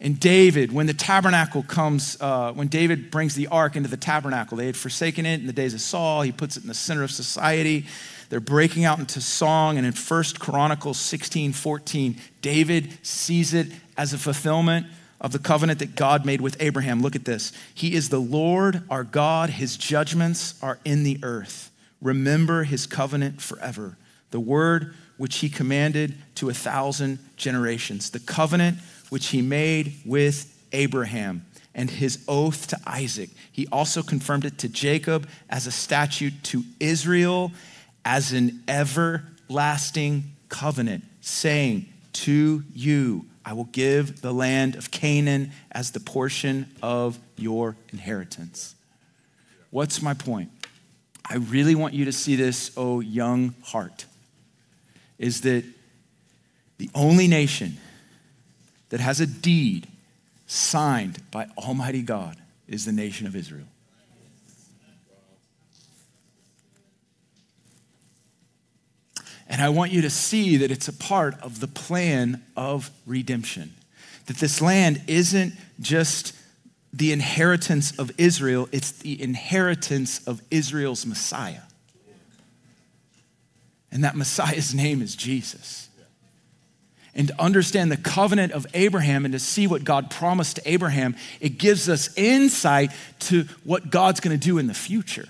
And 0.00 0.18
David, 0.18 0.72
when 0.72 0.86
the 0.86 0.94
tabernacle 0.94 1.62
comes, 1.62 2.20
uh, 2.20 2.52
when 2.54 2.66
David 2.66 3.12
brings 3.12 3.36
the 3.36 3.46
ark 3.46 3.76
into 3.76 3.88
the 3.88 3.96
tabernacle, 3.96 4.56
they 4.56 4.66
had 4.66 4.76
forsaken 4.76 5.26
it 5.26 5.38
in 5.38 5.46
the 5.46 5.52
days 5.52 5.74
of 5.74 5.80
Saul. 5.80 6.22
He 6.22 6.32
puts 6.32 6.56
it 6.56 6.64
in 6.64 6.68
the 6.68 6.74
center 6.74 7.04
of 7.04 7.12
society. 7.12 7.86
They're 8.28 8.40
breaking 8.40 8.84
out 8.84 8.98
into 8.98 9.20
song. 9.20 9.78
And 9.78 9.86
in 9.86 9.92
1 9.92 10.24
Chronicles 10.40 10.98
16 10.98 11.52
14, 11.52 12.16
David 12.42 12.98
sees 13.06 13.54
it 13.54 13.68
as 13.96 14.12
a 14.12 14.18
fulfillment 14.18 14.88
of 15.20 15.32
the 15.32 15.38
covenant 15.38 15.78
that 15.78 15.96
God 15.96 16.24
made 16.26 16.40
with 16.40 16.56
Abraham. 16.60 17.00
Look 17.00 17.16
at 17.16 17.24
this. 17.24 17.52
He 17.74 17.94
is 17.94 18.08
the 18.08 18.20
Lord 18.20 18.82
our 18.90 19.04
God, 19.04 19.50
his 19.50 19.76
judgments 19.76 20.54
are 20.62 20.78
in 20.84 21.02
the 21.02 21.18
earth. 21.22 21.70
remember 22.02 22.64
his 22.64 22.86
covenant 22.86 23.40
forever, 23.40 23.96
the 24.30 24.40
word 24.40 24.94
which 25.16 25.38
he 25.38 25.48
commanded 25.48 26.14
to 26.34 26.50
a 26.50 26.54
thousand 26.54 27.18
generations, 27.36 28.10
the 28.10 28.20
covenant 28.20 28.78
which 29.08 29.28
he 29.28 29.40
made 29.40 29.94
with 30.04 30.52
Abraham 30.72 31.44
and 31.74 31.90
his 31.90 32.24
oath 32.26 32.66
to 32.68 32.78
Isaac. 32.86 33.30
He 33.52 33.66
also 33.68 34.02
confirmed 34.02 34.44
it 34.44 34.58
to 34.58 34.68
Jacob 34.68 35.28
as 35.48 35.66
a 35.66 35.70
statute 35.70 36.34
to 36.44 36.62
Israel 36.80 37.52
as 38.04 38.32
an 38.32 38.62
everlasting 38.66 40.24
covenant, 40.48 41.04
saying, 41.20 41.86
To 42.12 42.62
you 42.74 43.26
I 43.46 43.52
will 43.52 43.64
give 43.64 44.22
the 44.22 44.34
land 44.34 44.74
of 44.74 44.90
Canaan 44.90 45.52
as 45.70 45.92
the 45.92 46.00
portion 46.00 46.66
of 46.82 47.20
your 47.36 47.76
inheritance. 47.92 48.74
What's 49.70 50.02
my 50.02 50.14
point? 50.14 50.50
I 51.24 51.36
really 51.36 51.76
want 51.76 51.94
you 51.94 52.04
to 52.06 52.12
see 52.12 52.34
this, 52.34 52.72
oh 52.76 52.98
young 52.98 53.54
heart, 53.62 54.06
is 55.16 55.42
that 55.42 55.64
the 56.78 56.90
only 56.92 57.28
nation 57.28 57.78
that 58.88 58.98
has 58.98 59.20
a 59.20 59.26
deed 59.26 59.86
signed 60.48 61.22
by 61.30 61.46
Almighty 61.56 62.02
God 62.02 62.36
is 62.66 62.84
the 62.84 62.92
nation 62.92 63.28
of 63.28 63.36
Israel. 63.36 63.66
And 69.48 69.62
I 69.62 69.68
want 69.68 69.92
you 69.92 70.02
to 70.02 70.10
see 70.10 70.56
that 70.58 70.70
it's 70.70 70.88
a 70.88 70.92
part 70.92 71.40
of 71.40 71.60
the 71.60 71.68
plan 71.68 72.42
of 72.56 72.90
redemption. 73.06 73.74
That 74.26 74.38
this 74.38 74.60
land 74.60 75.02
isn't 75.06 75.54
just 75.80 76.34
the 76.92 77.12
inheritance 77.12 77.96
of 77.98 78.10
Israel, 78.18 78.68
it's 78.72 78.90
the 78.90 79.20
inheritance 79.22 80.26
of 80.26 80.42
Israel's 80.50 81.04
Messiah. 81.04 81.60
And 83.92 84.02
that 84.02 84.16
Messiah's 84.16 84.74
name 84.74 85.02
is 85.02 85.14
Jesus. 85.14 85.88
And 87.14 87.28
to 87.28 87.40
understand 87.40 87.90
the 87.90 87.96
covenant 87.96 88.52
of 88.52 88.66
Abraham 88.74 89.24
and 89.24 89.32
to 89.32 89.38
see 89.38 89.66
what 89.66 89.84
God 89.84 90.10
promised 90.10 90.56
to 90.56 90.70
Abraham, 90.70 91.16
it 91.40 91.56
gives 91.56 91.88
us 91.88 92.14
insight 92.16 92.90
to 93.20 93.44
what 93.64 93.90
God's 93.90 94.20
gonna 94.20 94.36
do 94.36 94.58
in 94.58 94.66
the 94.66 94.74
future. 94.74 95.26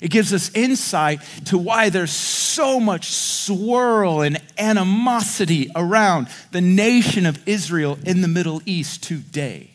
It 0.00 0.10
gives 0.10 0.32
us 0.32 0.50
insight 0.54 1.20
to 1.46 1.58
why 1.58 1.90
there's 1.90 2.10
so 2.10 2.78
much 2.80 3.10
swirl 3.10 4.22
and 4.22 4.40
animosity 4.58 5.70
around 5.74 6.28
the 6.52 6.60
nation 6.60 7.26
of 7.26 7.46
Israel 7.48 7.98
in 8.04 8.20
the 8.20 8.28
Middle 8.28 8.60
East 8.66 9.02
today. 9.02 9.70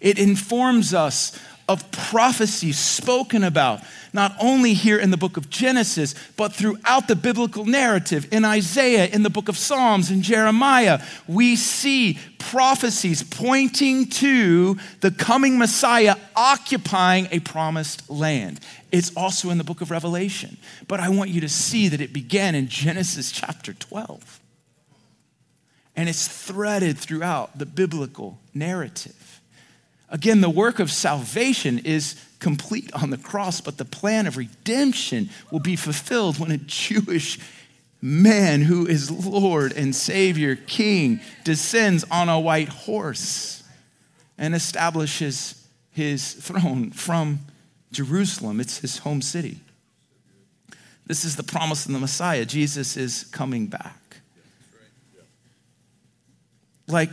It 0.00 0.18
informs 0.18 0.94
us 0.94 1.38
of 1.68 1.90
prophecies 1.90 2.78
spoken 2.78 3.44
about, 3.44 3.82
not 4.14 4.34
only 4.40 4.72
here 4.72 4.98
in 4.98 5.10
the 5.10 5.18
book 5.18 5.36
of 5.36 5.50
Genesis, 5.50 6.14
but 6.36 6.50
throughout 6.50 7.08
the 7.08 7.14
biblical 7.14 7.66
narrative. 7.66 8.26
In 8.32 8.42
Isaiah, 8.42 9.04
in 9.04 9.22
the 9.22 9.28
book 9.28 9.50
of 9.50 9.58
Psalms, 9.58 10.10
in 10.10 10.22
Jeremiah, 10.22 11.02
we 11.26 11.56
see 11.56 12.18
prophecies 12.38 13.22
pointing 13.22 14.06
to 14.06 14.78
the 15.00 15.10
coming 15.10 15.58
Messiah 15.58 16.16
occupying 16.34 17.28
a 17.30 17.40
promised 17.40 18.08
land. 18.08 18.60
It's 18.90 19.14
also 19.16 19.50
in 19.50 19.58
the 19.58 19.64
book 19.64 19.80
of 19.80 19.90
Revelation. 19.90 20.56
But 20.86 21.00
I 21.00 21.08
want 21.08 21.30
you 21.30 21.40
to 21.42 21.48
see 21.48 21.88
that 21.88 22.00
it 22.00 22.12
began 22.12 22.54
in 22.54 22.68
Genesis 22.68 23.30
chapter 23.30 23.74
12. 23.74 24.40
And 25.96 26.08
it's 26.08 26.28
threaded 26.28 26.96
throughout 26.96 27.58
the 27.58 27.66
biblical 27.66 28.38
narrative. 28.54 29.40
Again, 30.10 30.40
the 30.40 30.48
work 30.48 30.78
of 30.78 30.90
salvation 30.90 31.80
is 31.80 32.22
complete 32.38 32.90
on 32.94 33.10
the 33.10 33.18
cross, 33.18 33.60
but 33.60 33.76
the 33.78 33.84
plan 33.84 34.26
of 34.26 34.36
redemption 34.36 35.28
will 35.50 35.60
be 35.60 35.76
fulfilled 35.76 36.38
when 36.38 36.50
a 36.50 36.56
Jewish 36.56 37.38
man 38.00 38.62
who 38.62 38.86
is 38.86 39.10
Lord 39.10 39.72
and 39.72 39.94
Savior, 39.94 40.56
King, 40.56 41.20
descends 41.44 42.04
on 42.10 42.28
a 42.28 42.40
white 42.40 42.68
horse 42.68 43.62
and 44.38 44.54
establishes 44.54 45.66
his 45.90 46.32
throne 46.34 46.90
from 46.90 47.40
Jerusalem. 47.92 48.60
It's 48.60 48.78
his 48.78 48.98
home 48.98 49.22
city. 49.22 49.60
This 51.06 51.24
is 51.24 51.36
the 51.36 51.42
promise 51.42 51.86
of 51.86 51.92
the 51.92 51.98
Messiah. 51.98 52.44
Jesus 52.44 52.96
is 52.96 53.24
coming 53.24 53.66
back. 53.66 54.18
Like, 56.86 57.10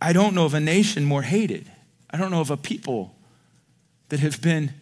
I 0.00 0.12
don't 0.12 0.34
know 0.34 0.44
of 0.44 0.54
a 0.54 0.60
nation 0.60 1.04
more 1.04 1.22
hated 1.22 1.70
I 2.12 2.18
don't 2.18 2.30
know 2.30 2.40
of 2.40 2.50
a 2.50 2.56
people 2.56 3.14
that 4.10 4.20
have 4.20 4.42
been 4.42 4.74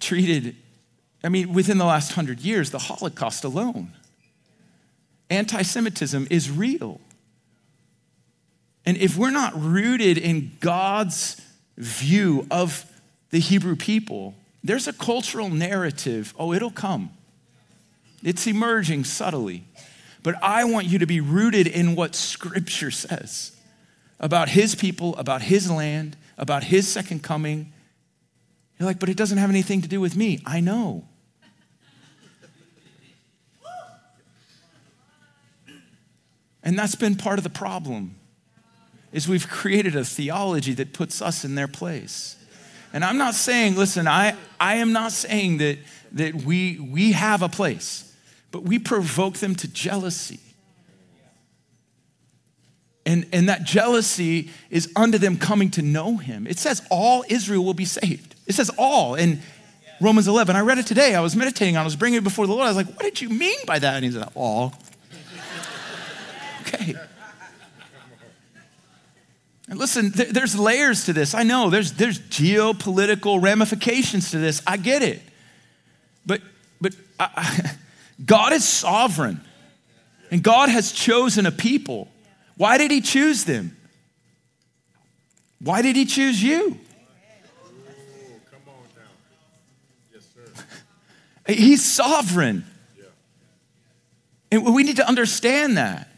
treated, 0.00 0.56
I 1.22 1.28
mean, 1.28 1.52
within 1.52 1.76
the 1.76 1.84
last 1.84 2.12
hundred 2.12 2.40
years, 2.40 2.70
the 2.70 2.78
Holocaust 2.78 3.44
alone. 3.44 3.92
Anti 5.28 5.62
Semitism 5.62 6.26
is 6.30 6.50
real. 6.50 7.00
And 8.86 8.96
if 8.96 9.16
we're 9.16 9.30
not 9.30 9.52
rooted 9.54 10.16
in 10.16 10.52
God's 10.60 11.40
view 11.76 12.46
of 12.50 12.90
the 13.34 13.40
Hebrew 13.40 13.74
people, 13.74 14.36
there's 14.62 14.86
a 14.86 14.92
cultural 14.92 15.50
narrative. 15.50 16.32
Oh, 16.38 16.52
it'll 16.52 16.70
come. 16.70 17.10
It's 18.22 18.46
emerging 18.46 19.02
subtly. 19.06 19.64
But 20.22 20.36
I 20.40 20.62
want 20.62 20.86
you 20.86 21.00
to 21.00 21.06
be 21.06 21.20
rooted 21.20 21.66
in 21.66 21.96
what 21.96 22.14
Scripture 22.14 22.92
says 22.92 23.50
about 24.20 24.50
his 24.50 24.76
people, 24.76 25.16
about 25.16 25.42
his 25.42 25.68
land, 25.68 26.16
about 26.38 26.62
his 26.62 26.86
second 26.86 27.24
coming. 27.24 27.72
You're 28.78 28.86
like, 28.86 29.00
but 29.00 29.08
it 29.08 29.16
doesn't 29.16 29.38
have 29.38 29.50
anything 29.50 29.82
to 29.82 29.88
do 29.88 30.00
with 30.00 30.14
me. 30.14 30.40
I 30.46 30.60
know. 30.60 31.02
And 36.62 36.78
that's 36.78 36.94
been 36.94 37.16
part 37.16 37.40
of 37.40 37.42
the 37.42 37.50
problem 37.50 38.14
is 39.10 39.26
we've 39.26 39.48
created 39.48 39.96
a 39.96 40.04
theology 40.04 40.72
that 40.74 40.92
puts 40.92 41.20
us 41.20 41.44
in 41.44 41.56
their 41.56 41.66
place. 41.66 42.36
And 42.94 43.04
I'm 43.04 43.18
not 43.18 43.34
saying, 43.34 43.74
listen, 43.74 44.06
I, 44.06 44.36
I 44.60 44.76
am 44.76 44.92
not 44.92 45.10
saying 45.10 45.58
that, 45.58 45.78
that 46.12 46.36
we, 46.36 46.78
we 46.78 47.10
have 47.10 47.42
a 47.42 47.48
place, 47.48 48.14
but 48.52 48.62
we 48.62 48.78
provoke 48.78 49.38
them 49.38 49.56
to 49.56 49.68
jealousy. 49.68 50.38
And, 53.04 53.26
and 53.32 53.48
that 53.48 53.64
jealousy 53.64 54.50
is 54.70 54.92
unto 54.94 55.18
them 55.18 55.38
coming 55.38 55.72
to 55.72 55.82
know 55.82 56.18
him. 56.18 56.46
It 56.46 56.60
says 56.60 56.86
all 56.88 57.24
Israel 57.28 57.64
will 57.64 57.74
be 57.74 57.84
saved. 57.84 58.36
It 58.46 58.54
says 58.54 58.70
all 58.78 59.16
in 59.16 59.42
Romans 60.00 60.28
11. 60.28 60.54
I 60.54 60.60
read 60.60 60.78
it 60.78 60.86
today. 60.86 61.16
I 61.16 61.20
was 61.20 61.34
meditating 61.34 61.76
on 61.76 61.80
it. 61.80 61.82
I 61.82 61.86
was 61.86 61.96
bringing 61.96 62.18
it 62.18 62.24
before 62.24 62.46
the 62.46 62.52
Lord. 62.52 62.64
I 62.64 62.68
was 62.68 62.76
like, 62.76 62.94
what 62.94 63.02
did 63.02 63.20
you 63.20 63.28
mean 63.28 63.58
by 63.66 63.80
that? 63.80 63.96
And 63.96 64.04
he 64.04 64.12
said, 64.12 64.28
all. 64.36 64.72
okay. 66.60 66.94
And 69.68 69.78
listen, 69.78 70.12
th- 70.12 70.30
there's 70.30 70.58
layers 70.58 71.06
to 71.06 71.12
this. 71.12 71.34
I 71.34 71.42
know 71.42 71.70
there's, 71.70 71.92
there's 71.92 72.18
geopolitical 72.18 73.42
ramifications 73.42 74.30
to 74.32 74.38
this. 74.38 74.62
I 74.66 74.76
get 74.76 75.02
it. 75.02 75.22
But, 76.26 76.42
but 76.80 76.94
I, 77.18 77.76
God 78.24 78.52
is 78.52 78.66
sovereign, 78.66 79.40
and 80.30 80.42
God 80.42 80.68
has 80.68 80.92
chosen 80.92 81.46
a 81.46 81.52
people 81.52 82.08
why 82.56 82.78
did 82.78 82.90
he 82.90 83.00
choose 83.00 83.44
them? 83.44 83.76
Why 85.58 85.82
did 85.82 85.96
he 85.96 86.04
choose 86.04 86.42
you? 86.42 86.78
He's 91.48 91.84
sovereign. 91.84 92.64
And 94.52 94.72
we 94.72 94.84
need 94.84 94.96
to 94.96 95.08
understand 95.08 95.78
that. 95.78 96.08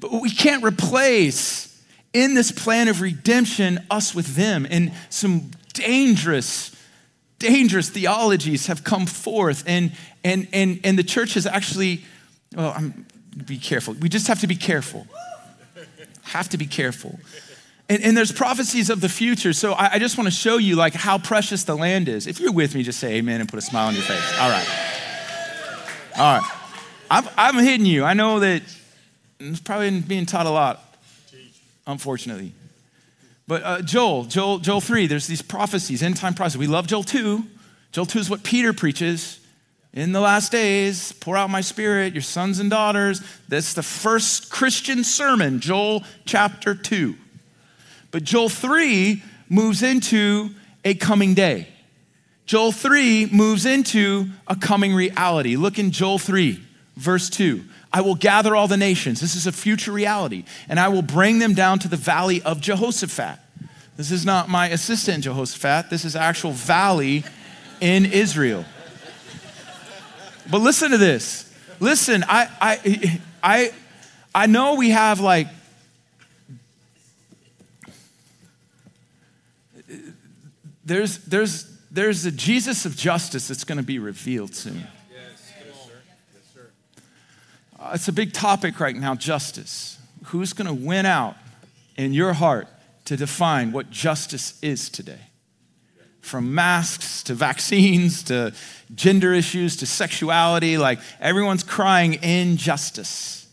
But 0.00 0.12
we 0.12 0.30
can't 0.30 0.64
replace 0.64 1.75
in 2.16 2.34
this 2.34 2.50
plan 2.50 2.88
of 2.88 3.00
redemption 3.00 3.84
us 3.90 4.14
with 4.14 4.34
them. 4.36 4.66
And 4.70 4.92
some 5.10 5.50
dangerous, 5.72 6.74
dangerous 7.38 7.90
theologies 7.90 8.66
have 8.66 8.84
come 8.84 9.06
forth. 9.06 9.64
And, 9.66 9.92
and, 10.24 10.48
and, 10.52 10.80
and 10.82 10.98
the 10.98 11.04
church 11.04 11.34
has 11.34 11.46
actually, 11.46 12.02
well, 12.54 12.72
I'm, 12.76 13.06
be 13.44 13.58
careful. 13.58 13.94
We 13.94 14.08
just 14.08 14.28
have 14.28 14.40
to 14.40 14.46
be 14.46 14.56
careful 14.56 15.06
have 16.26 16.48
to 16.50 16.58
be 16.58 16.66
careful. 16.66 17.18
And, 17.88 18.02
and, 18.02 18.16
there's 18.16 18.32
prophecies 18.32 18.90
of 18.90 19.00
the 19.00 19.08
future. 19.08 19.52
So 19.52 19.72
I, 19.72 19.92
I 19.94 19.98
just 19.98 20.18
want 20.18 20.26
to 20.26 20.32
show 20.32 20.56
you 20.56 20.74
like 20.74 20.92
how 20.92 21.18
precious 21.18 21.62
the 21.64 21.76
land 21.76 22.08
is. 22.08 22.26
If 22.26 22.40
you're 22.40 22.52
with 22.52 22.74
me, 22.74 22.82
just 22.82 22.98
say 22.98 23.14
amen 23.14 23.40
and 23.40 23.48
put 23.48 23.58
a 23.58 23.62
smile 23.62 23.86
on 23.86 23.94
your 23.94 24.02
face. 24.02 24.32
All 24.40 24.50
right. 24.50 24.66
All 26.18 26.40
right. 26.40 26.52
I'm, 27.10 27.28
I'm 27.36 27.64
hitting 27.64 27.86
you. 27.86 28.02
I 28.02 28.14
know 28.14 28.40
that 28.40 28.62
it's 29.38 29.60
probably 29.60 30.00
being 30.00 30.26
taught 30.26 30.46
a 30.46 30.50
lot, 30.50 30.85
unfortunately. 31.86 32.52
But 33.46 33.62
uh, 33.62 33.82
Joel, 33.82 34.24
Joel, 34.24 34.58
Joel 34.58 34.80
3, 34.80 35.06
there's 35.06 35.26
these 35.26 35.42
prophecies, 35.42 36.02
end 36.02 36.16
time 36.16 36.34
prophecies. 36.34 36.58
We 36.58 36.66
love 36.66 36.86
Joel 36.86 37.04
2. 37.04 37.44
Joel 37.92 38.06
2 38.06 38.18
is 38.18 38.30
what 38.30 38.42
Peter 38.42 38.72
preaches. 38.72 39.40
In 39.92 40.12
the 40.12 40.20
last 40.20 40.52
days, 40.52 41.12
pour 41.12 41.36
out 41.36 41.48
my 41.48 41.62
spirit, 41.62 42.12
your 42.12 42.22
sons 42.22 42.58
and 42.58 42.68
daughters. 42.68 43.22
That's 43.48 43.72
the 43.72 43.82
first 43.82 44.50
Christian 44.50 45.04
sermon, 45.04 45.60
Joel 45.60 46.02
chapter 46.26 46.74
2. 46.74 47.14
But 48.10 48.24
Joel 48.24 48.48
3 48.48 49.22
moves 49.48 49.82
into 49.82 50.50
a 50.84 50.94
coming 50.94 51.34
day. 51.34 51.68
Joel 52.44 52.72
3 52.72 53.26
moves 53.32 53.64
into 53.64 54.26
a 54.46 54.56
coming 54.56 54.94
reality. 54.94 55.56
Look 55.56 55.78
in 55.78 55.90
Joel 55.92 56.18
3, 56.18 56.62
verse 56.96 57.30
2. 57.30 57.64
I 57.92 58.00
will 58.00 58.14
gather 58.14 58.56
all 58.56 58.68
the 58.68 58.76
nations. 58.76 59.20
This 59.20 59.36
is 59.36 59.46
a 59.46 59.52
future 59.52 59.92
reality. 59.92 60.44
And 60.68 60.80
I 60.80 60.88
will 60.88 61.02
bring 61.02 61.38
them 61.38 61.54
down 61.54 61.78
to 61.80 61.88
the 61.88 61.96
valley 61.96 62.42
of 62.42 62.60
Jehoshaphat. 62.60 63.38
This 63.96 64.10
is 64.10 64.26
not 64.26 64.48
my 64.48 64.68
assistant 64.68 65.24
Jehoshaphat. 65.24 65.88
This 65.88 66.04
is 66.04 66.16
actual 66.16 66.52
valley 66.52 67.24
in 67.80 68.04
Israel. 68.04 68.64
But 70.50 70.58
listen 70.58 70.90
to 70.90 70.98
this. 70.98 71.52
Listen, 71.80 72.24
I, 72.28 72.48
I, 72.60 73.20
I, 73.42 73.70
I 74.34 74.46
know 74.46 74.74
we 74.74 74.90
have 74.90 75.20
like 75.20 75.48
there's, 80.84 81.18
there's, 81.18 81.64
there's 81.90 82.24
a 82.26 82.30
Jesus 82.30 82.86
of 82.86 82.96
justice 82.96 83.48
that's 83.48 83.64
going 83.64 83.78
to 83.78 83.84
be 83.84 83.98
revealed 83.98 84.54
soon. 84.54 84.86
It's 87.92 88.08
a 88.08 88.12
big 88.12 88.32
topic 88.32 88.80
right 88.80 88.96
now 88.96 89.14
justice. 89.14 89.98
Who's 90.26 90.52
going 90.52 90.66
to 90.66 90.86
win 90.86 91.06
out 91.06 91.36
in 91.96 92.12
your 92.12 92.32
heart 92.32 92.68
to 93.06 93.16
define 93.16 93.72
what 93.72 93.90
justice 93.90 94.58
is 94.62 94.88
today? 94.88 95.20
From 96.20 96.54
masks 96.54 97.22
to 97.24 97.34
vaccines 97.34 98.24
to 98.24 98.52
gender 98.94 99.32
issues 99.32 99.76
to 99.76 99.86
sexuality, 99.86 100.78
like 100.78 100.98
everyone's 101.20 101.62
crying 101.62 102.22
injustice. 102.22 103.46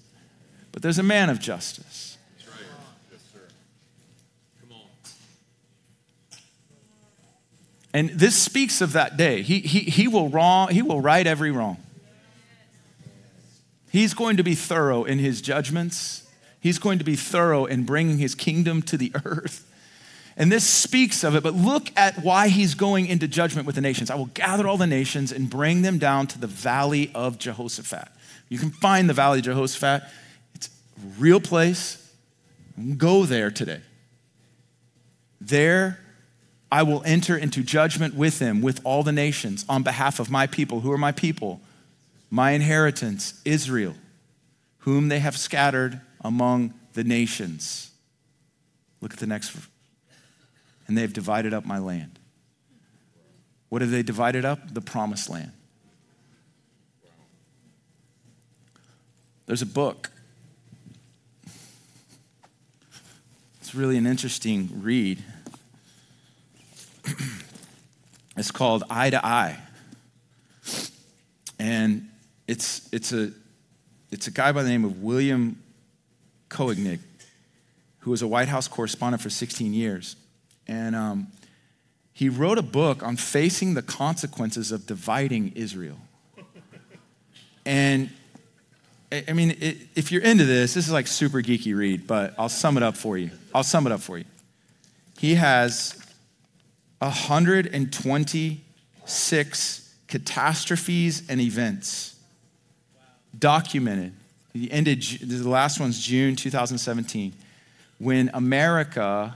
But 0.72 0.82
there's 0.82 1.00
a 1.00 1.04
man 1.04 1.30
of 1.30 1.40
justice. 1.40 2.04
And 7.94 8.10
this 8.10 8.36
speaks 8.36 8.82
of 8.82 8.94
that 8.94 9.18
day. 9.18 9.44
He, 9.44 9.60
he, 9.60 9.82
he, 9.82 10.08
will 10.08 10.30
wrong, 10.30 10.70
he 10.70 10.82
will 10.82 11.00
right 11.00 11.26
every 11.26 11.52
wrong. 11.52 11.83
He's 13.94 14.16
going 14.16 14.38
to 14.38 14.44
be 14.44 14.56
thorough 14.56 15.04
in 15.04 15.20
his 15.20 15.40
judgments. 15.40 16.28
He's 16.60 16.80
going 16.80 16.98
to 16.98 17.06
be 17.06 17.16
thorough 17.16 17.66
in 17.66 17.84
bringing 17.84 18.18
his 18.18 18.34
kingdom 18.34 18.82
to 18.82 18.98
the 18.98 19.12
earth. 19.24 19.70
And 20.36 20.52
this 20.52 20.68
speaks 20.68 21.24
of 21.24 21.36
it, 21.36 21.44
but 21.44 21.54
look 21.54 21.92
at 21.96 22.24
why 22.24 22.48
he's 22.48 22.74
going 22.74 23.06
into 23.06 23.28
judgment 23.28 23.68
with 23.68 23.76
the 23.76 23.82
nations. 23.82 24.10
I 24.10 24.16
will 24.16 24.32
gather 24.34 24.68
all 24.68 24.78
the 24.78 24.88
nations 24.88 25.32
and 25.32 25.48
bring 25.48 25.84
them 25.84 26.00
down 26.00 26.26
to 26.26 26.40
the 26.40 26.48
valley 26.48 27.12
of 27.14 27.38
Jehoshaphat. 27.38 28.08
You 28.50 28.58
can 28.58 28.72
find 28.72 29.08
the 29.08 29.14
valley 29.14 29.40
of 29.40 29.46
Jehoshaphat, 29.46 30.02
it's 30.56 30.70
a 30.70 30.72
real 31.20 31.40
place. 31.40 32.00
Go 32.98 33.26
there 33.26 33.52
today. 33.52 33.82
There 35.40 36.00
I 36.72 36.82
will 36.82 37.04
enter 37.06 37.38
into 37.38 37.62
judgment 37.62 38.16
with 38.16 38.40
them, 38.40 38.64
with 38.64 38.82
all 38.84 39.04
the 39.04 39.12
nations, 39.12 39.64
on 39.70 39.84
behalf 39.84 40.20
of 40.20 40.32
my 40.32 40.48
people. 40.48 40.80
Who 40.80 40.92
are 40.92 40.98
my 40.98 41.12
people? 41.12 41.62
My 42.34 42.54
inheritance, 42.54 43.40
Israel, 43.46 43.94
whom 44.80 45.10
they 45.10 45.20
have 45.20 45.38
scattered 45.38 46.02
among 46.22 46.74
the 46.94 47.04
nations. 47.04 47.92
Look 49.02 49.14
at 49.14 49.20
the 49.20 49.28
next. 49.28 49.56
And 50.88 50.98
they 50.98 51.02
have 51.02 51.14
divided 51.14 51.54
up 51.54 51.64
my 51.64 51.78
land. 51.78 52.18
What 53.70 53.84
have 53.84 53.92
they 53.92 54.02
divided 54.02 54.46
up? 54.46 54.74
The 54.74 54.82
promised 54.82 55.30
land. 55.30 55.52
There's 59.46 59.62
a 59.62 59.68
book. 59.68 60.10
It's 63.62 63.76
really 63.76 63.98
an 63.98 64.08
interesting 64.08 64.82
read. 64.82 65.24
it's 68.36 68.50
called 68.50 68.86
Eye 68.90 69.12
to 69.12 69.24
Eye. 69.24 69.60
And 71.60 72.10
it's, 72.48 72.90
it's, 72.92 73.14
a, 73.14 73.32
it's 74.12 74.28
a 74.28 74.32
guy 74.32 74.52
by 74.52 74.64
the 74.64 74.70
name 74.70 74.86
of 74.86 75.02
William 75.02 75.62
Koenig, 76.50 77.00
who 78.00 78.12
was 78.12 78.22
a 78.22 78.28
White 78.28 78.50
House 78.50 78.68
correspondent 78.68 79.22
for 79.22 79.30
16 79.30 79.74
years. 79.74 80.16
And 80.68 80.96
um, 80.96 81.28
he 82.14 82.30
wrote 82.30 82.58
a 82.58 82.64
book 82.64 83.04
on 83.04 83.18
facing 83.18 83.74
the 83.74 83.82
consequences 83.82 84.72
of 84.72 84.86
dividing 84.86 85.54
Israel. 85.56 85.98
And 87.66 88.10
I 89.12 89.34
mean, 89.34 89.58
it, 89.60 89.78
if 89.96 90.12
you're 90.12 90.22
into 90.22 90.44
this, 90.44 90.74
this 90.74 90.88
is 90.88 90.92
like 90.92 91.08
super 91.08 91.42
geeky 91.42 91.74
read, 91.76 92.06
but 92.08 92.34
I'll 92.38 92.50
sum 92.50 92.76
it 92.78 92.84
up 92.84 92.98
for 92.98 93.18
you. 93.18 93.32
I'll 93.54 93.64
sum 93.64 93.88
it 93.88 93.94
up 93.94 94.02
for 94.02 94.18
you. 94.18 94.26
He 95.20 95.36
has 95.36 95.98
126 97.00 99.96
catastrophes 100.08 101.24
and 101.30 101.40
events 101.40 102.14
documented. 103.38 104.14
The 104.54 104.72
ended, 104.72 105.02
the 105.02 105.50
last 105.50 105.80
one's 105.80 106.00
June 106.00 106.36
2017, 106.36 107.34
when 107.98 108.30
America, 108.34 109.36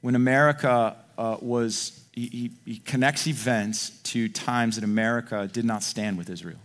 when 0.00 0.14
America 0.14 0.96
uh, 1.16 1.36
was, 1.40 2.04
he, 2.12 2.50
he 2.64 2.78
connects 2.78 3.26
events 3.26 3.90
to 4.04 4.28
times 4.28 4.76
that 4.76 4.84
America 4.84 5.48
did 5.52 5.64
not 5.64 5.82
stand 5.82 6.18
with 6.18 6.28
Israel, 6.28 6.58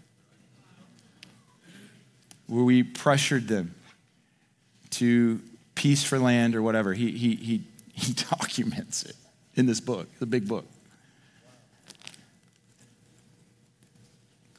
where 2.48 2.64
we 2.64 2.84
pressured 2.84 3.48
them 3.48 3.76
to 4.92 5.39
peace 5.76 6.04
for 6.04 6.20
land 6.20 6.56
or 6.56 6.62
whatever. 6.62 6.94
He, 6.94 7.12
he, 7.12 7.36
he, 7.36 7.64
he 7.94 8.14
documents 8.30 9.04
it 9.04 9.16
in 9.56 9.66
this 9.66 9.80
book, 9.80 10.08
the 10.20 10.26
big 10.26 10.48
book. 10.48 10.66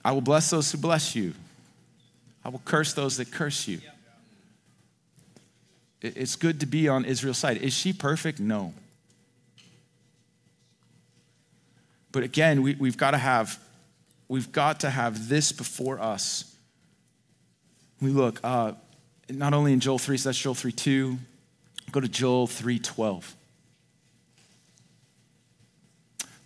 I 0.04 0.12
will 0.12 0.20
bless 0.20 0.50
those 0.50 0.70
who 0.72 0.78
bless 0.78 1.14
you. 1.14 1.32
I 2.44 2.48
will 2.48 2.62
curse 2.64 2.92
those 2.92 3.16
that 3.18 3.30
curse 3.30 3.68
you. 3.68 3.80
It's 6.00 6.34
good 6.34 6.60
to 6.60 6.66
be 6.66 6.88
on 6.88 7.04
Israel's 7.04 7.38
side. 7.38 7.58
Is 7.58 7.72
she 7.72 7.92
perfect? 7.92 8.40
No. 8.40 8.74
But 12.10 12.24
again, 12.24 12.62
we, 12.62 12.74
have 12.74 12.96
got 12.96 13.12
to 13.12 13.18
have 13.18 13.58
we've 14.28 14.50
got 14.50 14.80
to 14.80 14.90
have 14.90 15.28
this 15.28 15.52
before 15.52 16.00
us. 16.00 16.54
We 18.00 18.10
look 18.10 18.40
uh, 18.42 18.72
not 19.30 19.54
only 19.54 19.72
in 19.72 19.80
Joel 19.80 19.98
3, 19.98 20.16
so 20.16 20.28
that's 20.28 20.38
Joel 20.38 20.54
3 20.54 20.72
2. 20.72 21.18
Go 21.92 22.00
to 22.00 22.08
Joel 22.08 22.46
3 22.48 22.78
12. 22.80 23.36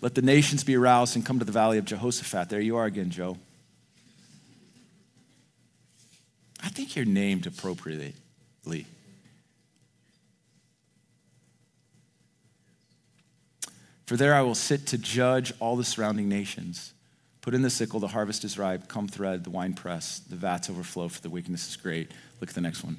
Let 0.02 0.14
the 0.14 0.22
nations 0.22 0.62
be 0.62 0.76
aroused 0.76 1.16
and 1.16 1.24
come 1.24 1.38
to 1.38 1.44
the 1.44 1.52
valley 1.52 1.78
of 1.78 1.86
Jehoshaphat. 1.86 2.50
There 2.50 2.60
you 2.60 2.76
are 2.76 2.84
again, 2.84 3.10
Joe. 3.10 3.38
I 6.66 6.68
think 6.68 6.96
you're 6.96 7.04
named 7.04 7.46
appropriately. 7.46 8.14
For 14.06 14.16
there 14.16 14.34
I 14.34 14.42
will 14.42 14.56
sit 14.56 14.84
to 14.88 14.98
judge 14.98 15.52
all 15.60 15.76
the 15.76 15.84
surrounding 15.84 16.28
nations. 16.28 16.92
Put 17.40 17.54
in 17.54 17.62
the 17.62 17.70
sickle, 17.70 18.00
the 18.00 18.08
harvest 18.08 18.42
is 18.42 18.58
ripe. 18.58 18.88
Come 18.88 19.06
thread 19.06 19.44
the 19.44 19.50
wine 19.50 19.74
press. 19.74 20.18
The 20.18 20.34
vats 20.34 20.68
overflow, 20.68 21.06
for 21.06 21.20
the 21.22 21.30
wickedness 21.30 21.68
is 21.68 21.76
great. 21.76 22.10
Look 22.40 22.50
at 22.50 22.56
the 22.56 22.60
next 22.60 22.82
one. 22.82 22.98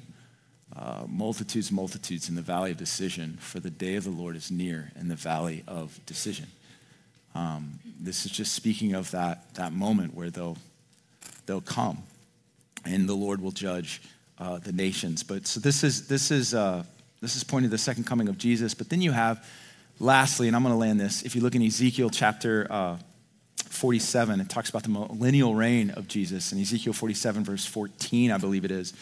Uh, 0.74 1.04
multitudes, 1.06 1.70
multitudes 1.70 2.30
in 2.30 2.36
the 2.36 2.42
valley 2.42 2.70
of 2.70 2.78
decision, 2.78 3.36
for 3.38 3.60
the 3.60 3.70
day 3.70 3.96
of 3.96 4.04
the 4.04 4.10
Lord 4.10 4.34
is 4.34 4.50
near 4.50 4.92
in 4.98 5.08
the 5.08 5.14
valley 5.14 5.62
of 5.68 6.00
decision. 6.06 6.46
Um, 7.34 7.80
this 8.00 8.24
is 8.24 8.32
just 8.32 8.54
speaking 8.54 8.94
of 8.94 9.10
that, 9.10 9.54
that 9.56 9.74
moment 9.74 10.14
where 10.14 10.30
they'll, 10.30 10.56
they'll 11.44 11.60
come 11.60 12.02
and 12.84 13.08
the 13.08 13.14
Lord 13.14 13.40
will 13.40 13.50
judge 13.50 14.00
uh, 14.38 14.58
the 14.58 14.72
nations. 14.72 15.22
But 15.22 15.46
so 15.46 15.60
this 15.60 15.84
is, 15.84 16.06
this, 16.08 16.30
is, 16.30 16.54
uh, 16.54 16.84
this 17.20 17.36
is 17.36 17.44
pointing 17.44 17.70
to 17.70 17.74
the 17.74 17.78
second 17.78 18.04
coming 18.04 18.28
of 18.28 18.38
Jesus. 18.38 18.74
But 18.74 18.88
then 18.88 19.00
you 19.00 19.12
have, 19.12 19.44
lastly, 19.98 20.46
and 20.46 20.56
I'm 20.56 20.62
going 20.62 20.74
to 20.74 20.78
land 20.78 21.00
this, 21.00 21.22
if 21.22 21.34
you 21.34 21.42
look 21.42 21.54
in 21.54 21.62
Ezekiel 21.62 22.10
chapter 22.10 22.66
uh, 22.70 22.96
47, 23.56 24.40
it 24.40 24.48
talks 24.48 24.70
about 24.70 24.82
the 24.82 24.88
millennial 24.88 25.54
reign 25.54 25.90
of 25.90 26.08
Jesus. 26.08 26.52
In 26.52 26.60
Ezekiel 26.60 26.92
47, 26.92 27.44
verse 27.44 27.66
14, 27.66 28.30
I 28.30 28.38
believe 28.38 28.64
it 28.64 28.70
is, 28.70 28.92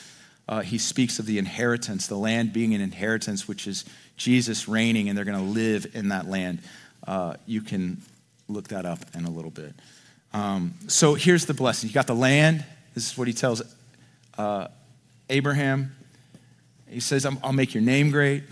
uh, 0.49 0.61
he 0.61 0.79
speaks 0.79 1.19
of 1.19 1.27
the 1.27 1.39
inheritance, 1.39 2.07
the 2.07 2.17
land 2.17 2.53
being 2.53 2.75
an 2.75 2.81
inheritance, 2.81 3.49
which 3.49 3.67
is 3.67 3.85
Jesus 4.17 4.69
reigning, 4.69 5.09
and 5.09 5.19
they're 5.19 5.25
going 5.25 5.39
to 5.39 5.53
live 5.53 5.89
in 5.95 6.11
that 6.11 6.29
land. 6.29 6.61
Uh, 7.07 7.35
you 7.47 7.63
can 7.63 8.01
look 8.49 8.69
that 8.69 8.87
up 8.87 9.01
in 9.15 9.25
a 9.25 9.31
little 9.31 9.51
bit. 9.51 9.75
Um, 10.33 10.75
so 10.87 11.15
here's 11.15 11.47
the 11.47 11.55
blessing. 11.55 11.89
You 11.89 11.95
got 11.95 12.07
the 12.07 12.15
land. 12.15 12.65
This 12.97 13.13
is 13.13 13.19
what 13.19 13.29
he 13.29 13.35
tells 13.35 13.61
uh, 14.39 14.69
Abraham. 15.29 15.95
He 16.89 16.99
says, 16.99 17.27
I'll 17.27 17.53
make 17.53 17.75
your 17.75 17.83
name 17.83 18.11
great. 18.11 18.45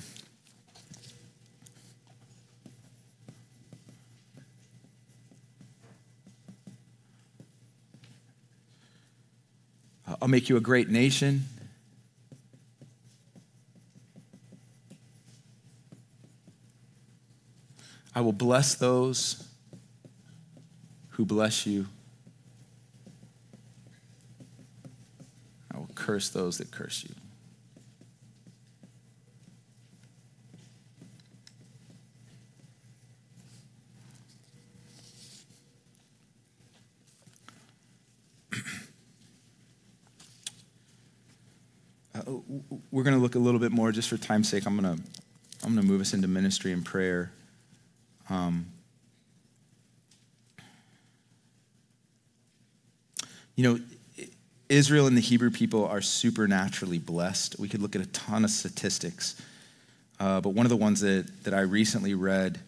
I'll 10.20 10.28
make 10.28 10.50
you 10.50 10.58
a 10.58 10.60
great 10.60 10.90
nation. 10.90 11.44
I 18.14 18.20
will 18.20 18.32
bless 18.34 18.74
those 18.74 19.48
who 21.12 21.24
bless 21.24 21.66
you. 21.66 21.86
I 25.74 25.78
will 25.78 25.90
curse 25.94 26.28
those 26.28 26.58
that 26.58 26.70
curse 26.70 27.04
you. 27.04 27.14
Uh, 42.14 42.20
we're 42.92 43.02
going 43.02 43.16
to 43.16 43.20
look 43.20 43.34
a 43.34 43.38
little 43.38 43.58
bit 43.58 43.72
more, 43.72 43.90
just 43.90 44.08
for 44.08 44.16
time's 44.16 44.48
sake. 44.48 44.66
I'm 44.66 44.80
going 44.80 44.96
to 44.96 45.02
I'm 45.64 45.74
going 45.74 45.84
to 45.84 45.92
move 45.92 46.00
us 46.00 46.14
into 46.14 46.28
ministry 46.28 46.72
and 46.72 46.84
prayer. 46.84 47.32
Um, 48.30 48.66
you 53.56 53.64
know, 53.64 53.80
Israel 54.68 55.06
and 55.06 55.16
the 55.16 55.20
Hebrew 55.20 55.50
people 55.50 55.86
are 55.86 56.00
supernaturally 56.00 56.98
blessed. 56.98 57.58
We 57.58 57.68
could 57.68 57.82
look 57.82 57.94
at 57.94 58.02
a 58.02 58.06
ton 58.06 58.44
of 58.44 58.50
statistics. 58.50 59.40
Uh, 60.18 60.40
but 60.40 60.50
one 60.50 60.64
of 60.64 60.70
the 60.70 60.76
ones 60.76 61.00
that, 61.00 61.26
that 61.44 61.54
I 61.54 61.60
recently 61.60 62.14
read 62.14 62.60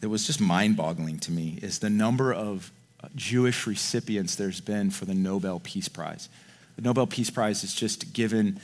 that 0.00 0.08
was 0.08 0.26
just 0.26 0.40
mind 0.40 0.76
boggling 0.76 1.18
to 1.20 1.32
me 1.32 1.58
is 1.62 1.78
the 1.78 1.90
number 1.90 2.32
of 2.32 2.70
Jewish 3.16 3.66
recipients 3.66 4.36
there's 4.36 4.60
been 4.60 4.90
for 4.90 5.04
the 5.04 5.14
Nobel 5.14 5.60
Peace 5.60 5.88
Prize. 5.88 6.28
The 6.76 6.82
Nobel 6.82 7.06
Peace 7.06 7.30
Prize 7.30 7.64
is 7.64 7.74
just 7.74 8.12
given 8.12 8.60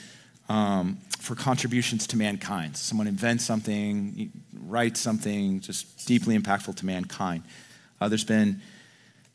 um, 0.48 0.98
for 1.18 1.34
contributions 1.34 2.06
to 2.08 2.16
mankind. 2.16 2.76
Someone 2.76 3.06
invents 3.06 3.44
something, 3.44 4.32
writes 4.66 5.00
something 5.00 5.60
just 5.60 6.06
deeply 6.06 6.38
impactful 6.38 6.76
to 6.76 6.86
mankind. 6.86 7.42
Uh, 8.00 8.08
there's 8.08 8.24
been 8.24 8.60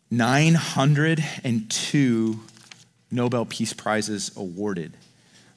902 0.09 2.39
Nobel 3.14 3.45
Peace 3.45 3.74
Prizes 3.74 4.32
awarded. 4.36 4.97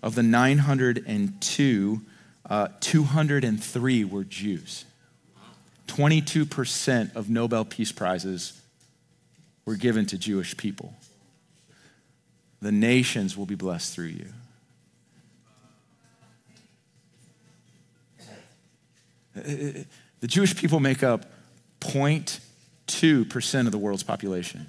Of 0.03 0.15
the 0.15 0.23
902, 0.23 2.01
uh, 2.49 2.69
203 2.81 4.05
were 4.05 4.25
Jews. 4.25 4.85
22% 5.89 7.17
of 7.17 7.31
Nobel 7.31 7.65
Peace 7.65 7.93
Prizes 7.93 8.61
were 9.65 9.77
given 9.77 10.05
to 10.07 10.19
Jewish 10.19 10.57
people. 10.57 10.95
The 12.61 12.73
nations 12.73 13.37
will 13.37 13.47
be 13.47 13.55
blessed 13.55 13.95
through 13.95 14.07
you. 14.07 14.27
The 19.35 20.27
Jewish 20.27 20.57
people 20.57 20.81
make 20.81 21.03
up 21.03 21.27
0.2% 21.81 23.67
of 23.67 23.73
the 23.73 23.79
world's 23.79 24.03
population. 24.03 24.69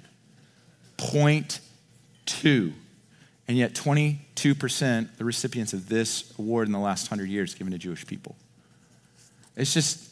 0.2. 0.98 1.60
And 3.46 3.56
yet, 3.56 3.74
22% 3.74 5.16
the 5.16 5.24
recipients 5.24 5.72
of 5.72 5.88
this 5.88 6.32
award 6.38 6.68
in 6.68 6.72
the 6.72 6.78
last 6.78 7.10
100 7.10 7.30
years 7.30 7.54
given 7.54 7.72
to 7.72 7.78
Jewish 7.78 8.06
people. 8.06 8.36
It's 9.56 9.72
just, 9.72 10.10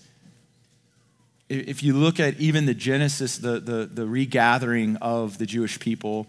if 1.48 1.82
you 1.82 1.94
look 1.94 2.18
at 2.18 2.40
even 2.40 2.66
the 2.66 2.74
Genesis, 2.74 3.38
the, 3.38 3.60
the, 3.60 3.86
the 3.86 4.06
regathering 4.06 4.96
of 4.96 5.38
the 5.38 5.46
Jewish 5.46 5.78
people, 5.78 6.26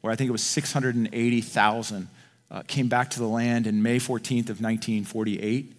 where 0.00 0.12
I 0.12 0.16
think 0.16 0.28
it 0.28 0.32
was 0.32 0.42
680,000 0.42 2.08
uh, 2.50 2.62
came 2.66 2.88
back 2.88 3.10
to 3.10 3.18
the 3.18 3.26
land 3.26 3.66
in 3.66 3.82
May 3.82 3.98
14th 3.98 4.50
of 4.50 4.60
1948. 4.60 5.72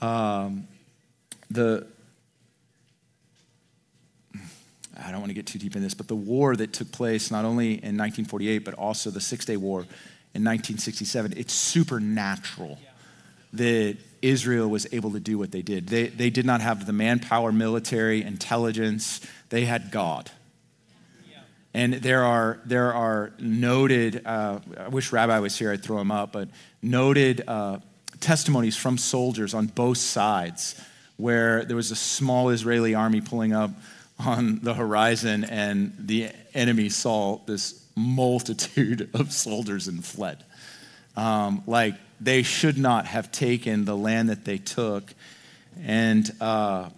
Um, 0.00 0.66
the 1.50 1.86
I 5.02 5.10
don't 5.10 5.20
want 5.20 5.30
to 5.30 5.34
get 5.34 5.46
too 5.46 5.58
deep 5.58 5.76
in 5.76 5.82
this, 5.82 5.94
but 5.94 6.08
the 6.08 6.16
war 6.16 6.56
that 6.56 6.72
took 6.72 6.92
place 6.92 7.30
not 7.30 7.44
only 7.44 7.68
in 7.68 7.96
1948, 7.96 8.64
but 8.64 8.74
also 8.74 9.10
the 9.10 9.20
Six 9.20 9.44
Day 9.44 9.56
War 9.56 9.80
in 10.32 10.44
1967, 10.44 11.34
it's 11.36 11.52
supernatural 11.52 12.78
that 13.52 13.96
Israel 14.22 14.68
was 14.68 14.86
able 14.92 15.10
to 15.12 15.20
do 15.20 15.38
what 15.38 15.50
they 15.50 15.62
did. 15.62 15.88
They, 15.88 16.06
they 16.06 16.30
did 16.30 16.46
not 16.46 16.60
have 16.60 16.86
the 16.86 16.92
manpower, 16.92 17.50
military, 17.50 18.22
intelligence, 18.22 19.20
they 19.48 19.64
had 19.64 19.90
God. 19.90 20.30
And 21.72 21.94
there 21.94 22.24
are, 22.24 22.58
there 22.64 22.92
are 22.92 23.32
noted, 23.38 24.26
uh, 24.26 24.58
I 24.76 24.88
wish 24.88 25.12
Rabbi 25.12 25.38
was 25.38 25.56
here, 25.56 25.72
I'd 25.72 25.82
throw 25.82 26.00
him 26.00 26.10
up, 26.10 26.32
but 26.32 26.48
noted 26.82 27.44
uh, 27.46 27.78
testimonies 28.18 28.76
from 28.76 28.98
soldiers 28.98 29.54
on 29.54 29.66
both 29.66 29.98
sides 29.98 30.80
where 31.16 31.64
there 31.64 31.76
was 31.76 31.90
a 31.90 31.96
small 31.96 32.48
Israeli 32.48 32.94
army 32.94 33.20
pulling 33.20 33.52
up 33.52 33.70
on 34.26 34.60
the 34.62 34.74
horizon, 34.74 35.44
and 35.44 35.94
the 35.98 36.30
enemy 36.54 36.88
saw 36.88 37.38
this 37.46 37.84
multitude 37.96 39.10
of 39.14 39.32
soldiers 39.32 39.88
and 39.88 40.04
fled. 40.04 40.44
Um, 41.16 41.62
like 41.66 41.94
they 42.20 42.42
should 42.42 42.78
not 42.78 43.06
have 43.06 43.32
taken 43.32 43.84
the 43.84 43.96
land 43.96 44.28
that 44.28 44.44
they 44.44 44.58
took, 44.58 45.12
and 45.82 46.30
uh, 46.40 46.90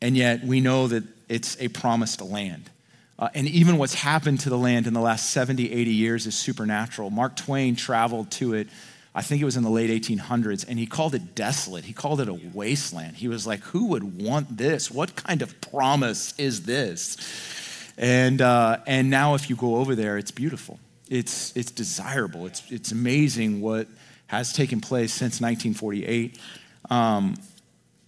and 0.00 0.16
yet 0.16 0.44
we 0.44 0.60
know 0.60 0.86
that 0.88 1.04
it's 1.28 1.60
a 1.60 1.68
promised 1.68 2.20
land. 2.20 2.70
Uh, 3.18 3.28
and 3.34 3.48
even 3.48 3.78
what's 3.78 3.94
happened 3.94 4.40
to 4.40 4.48
the 4.48 4.58
land 4.58 4.86
in 4.86 4.94
the 4.94 5.00
last 5.00 5.30
70, 5.30 5.72
80 5.72 5.90
years 5.90 6.26
is 6.26 6.36
supernatural. 6.36 7.10
Mark 7.10 7.34
Twain 7.34 7.74
traveled 7.74 8.30
to 8.32 8.54
it 8.54 8.68
I 9.14 9.22
think 9.22 9.40
it 9.42 9.44
was 9.44 9.56
in 9.56 9.62
the 9.62 9.70
late 9.70 9.90
1800s, 9.90 10.64
and 10.68 10.78
he 10.78 10.86
called 10.86 11.14
it 11.14 11.34
desolate. 11.34 11.84
He 11.84 11.92
called 11.92 12.20
it 12.20 12.28
a 12.28 12.34
wasteland. 12.34 13.16
He 13.16 13.28
was 13.28 13.46
like, 13.46 13.60
Who 13.60 13.86
would 13.86 14.22
want 14.22 14.56
this? 14.56 14.90
What 14.90 15.16
kind 15.16 15.42
of 15.42 15.60
promise 15.60 16.38
is 16.38 16.62
this? 16.62 17.16
And, 17.96 18.40
uh, 18.40 18.78
and 18.86 19.10
now, 19.10 19.34
if 19.34 19.50
you 19.50 19.56
go 19.56 19.76
over 19.76 19.94
there, 19.94 20.18
it's 20.18 20.30
beautiful. 20.30 20.78
It's, 21.08 21.56
it's 21.56 21.72
desirable. 21.72 22.46
It's, 22.46 22.62
it's 22.70 22.92
amazing 22.92 23.60
what 23.60 23.88
has 24.28 24.52
taken 24.52 24.80
place 24.80 25.12
since 25.12 25.40
1948. 25.40 26.38
Um, 26.90 27.34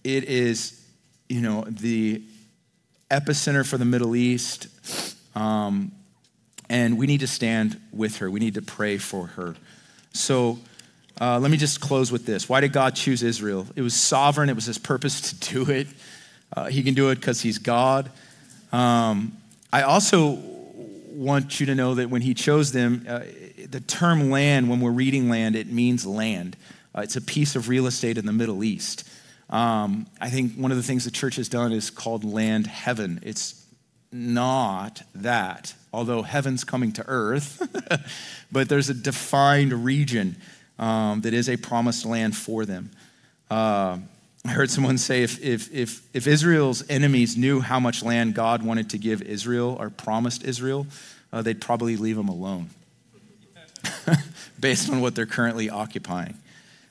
it 0.03 0.23
is, 0.25 0.81
you 1.27 1.41
know, 1.41 1.65
the 1.67 2.23
epicenter 3.09 3.67
for 3.67 3.77
the 3.77 3.85
Middle 3.85 4.15
East. 4.15 4.67
Um, 5.35 5.91
and 6.69 6.97
we 6.97 7.05
need 7.05 7.19
to 7.19 7.27
stand 7.27 7.79
with 7.91 8.17
her. 8.17 8.31
We 8.31 8.39
need 8.39 8.53
to 8.53 8.61
pray 8.61 8.97
for 8.97 9.27
her. 9.27 9.55
So, 10.13 10.59
uh, 11.19 11.39
let 11.39 11.51
me 11.51 11.57
just 11.57 11.81
close 11.81 12.11
with 12.11 12.25
this. 12.25 12.47
Why 12.47 12.61
did 12.61 12.73
God 12.73 12.95
choose 12.95 13.23
Israel? 13.23 13.67
It 13.75 13.81
was 13.81 13.93
sovereign, 13.93 14.49
it 14.49 14.55
was 14.55 14.65
his 14.65 14.77
purpose 14.77 15.33
to 15.33 15.53
do 15.53 15.71
it. 15.71 15.87
Uh, 16.55 16.65
he 16.65 16.83
can 16.83 16.93
do 16.93 17.09
it 17.09 17.15
because 17.15 17.41
he's 17.41 17.57
God. 17.57 18.09
Um, 18.71 19.37
I 19.71 19.83
also 19.83 20.39
want 21.11 21.59
you 21.59 21.65
to 21.67 21.75
know 21.75 21.95
that 21.95 22.09
when 22.09 22.21
he 22.21 22.33
chose 22.33 22.71
them, 22.71 23.05
uh, 23.07 23.19
the 23.69 23.79
term 23.79 24.29
land, 24.29 24.69
when 24.69 24.79
we're 24.79 24.91
reading 24.91 25.29
land, 25.29 25.55
it 25.55 25.67
means 25.67 26.05
land. 26.05 26.57
Uh, 26.95 27.01
it's 27.01 27.15
a 27.15 27.21
piece 27.21 27.55
of 27.55 27.69
real 27.69 27.87
estate 27.87 28.17
in 28.17 28.25
the 28.25 28.33
Middle 28.33 28.63
East. 28.63 29.07
Um, 29.49 30.07
I 30.19 30.29
think 30.29 30.55
one 30.55 30.71
of 30.71 30.77
the 30.77 30.83
things 30.83 31.05
the 31.05 31.11
church 31.11 31.35
has 31.35 31.49
done 31.49 31.71
is 31.71 31.89
called 31.89 32.23
land 32.23 32.67
heaven. 32.67 33.19
It's 33.23 33.65
not 34.11 35.03
that, 35.15 35.73
although 35.93 36.21
heaven's 36.21 36.63
coming 36.63 36.91
to 36.93 37.03
earth, 37.07 37.61
but 38.51 38.69
there's 38.69 38.89
a 38.89 38.93
defined 38.93 39.85
region 39.85 40.37
um, 40.81 41.21
that 41.21 41.33
is 41.33 41.47
a 41.47 41.55
promised 41.55 42.05
land 42.05 42.35
for 42.35 42.65
them. 42.65 42.89
Uh, 43.49 43.99
I 44.43 44.49
heard 44.49 44.71
someone 44.71 44.97
say 44.97 45.21
if, 45.21 45.41
if, 45.41 45.71
if, 45.71 46.01
if 46.13 46.25
Israel's 46.25 46.83
enemies 46.89 47.37
knew 47.37 47.61
how 47.61 47.79
much 47.79 48.01
land 48.01 48.33
God 48.33 48.63
wanted 48.63 48.89
to 48.89 48.97
give 48.97 49.21
Israel 49.21 49.77
or 49.79 49.91
promised 49.91 50.43
Israel, 50.43 50.87
uh, 51.31 51.43
they'd 51.43 51.61
probably 51.61 51.95
leave 51.95 52.15
them 52.15 52.27
alone 52.27 52.71
based 54.59 54.89
on 54.89 54.99
what 54.99 55.13
they're 55.13 55.27
currently 55.27 55.69
occupying. 55.69 56.35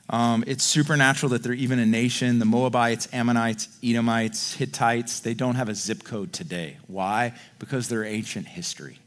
Um, 0.09 0.43
it's 0.47 0.63
supernatural 0.63 1.29
that 1.31 1.43
they're 1.43 1.53
even 1.53 1.79
a 1.79 1.85
nation. 1.85 2.39
The 2.39 2.45
Moabites, 2.45 3.07
Ammonites, 3.13 3.67
Edomites, 3.83 4.55
Hittites, 4.55 5.19
they 5.19 5.33
don't 5.33 5.55
have 5.55 5.69
a 5.69 5.75
zip 5.75 6.03
code 6.03 6.31
today. 6.31 6.77
Why? 6.87 7.33
Because 7.59 7.89
they're 7.89 8.05
ancient 8.05 8.47
history. 8.47 8.99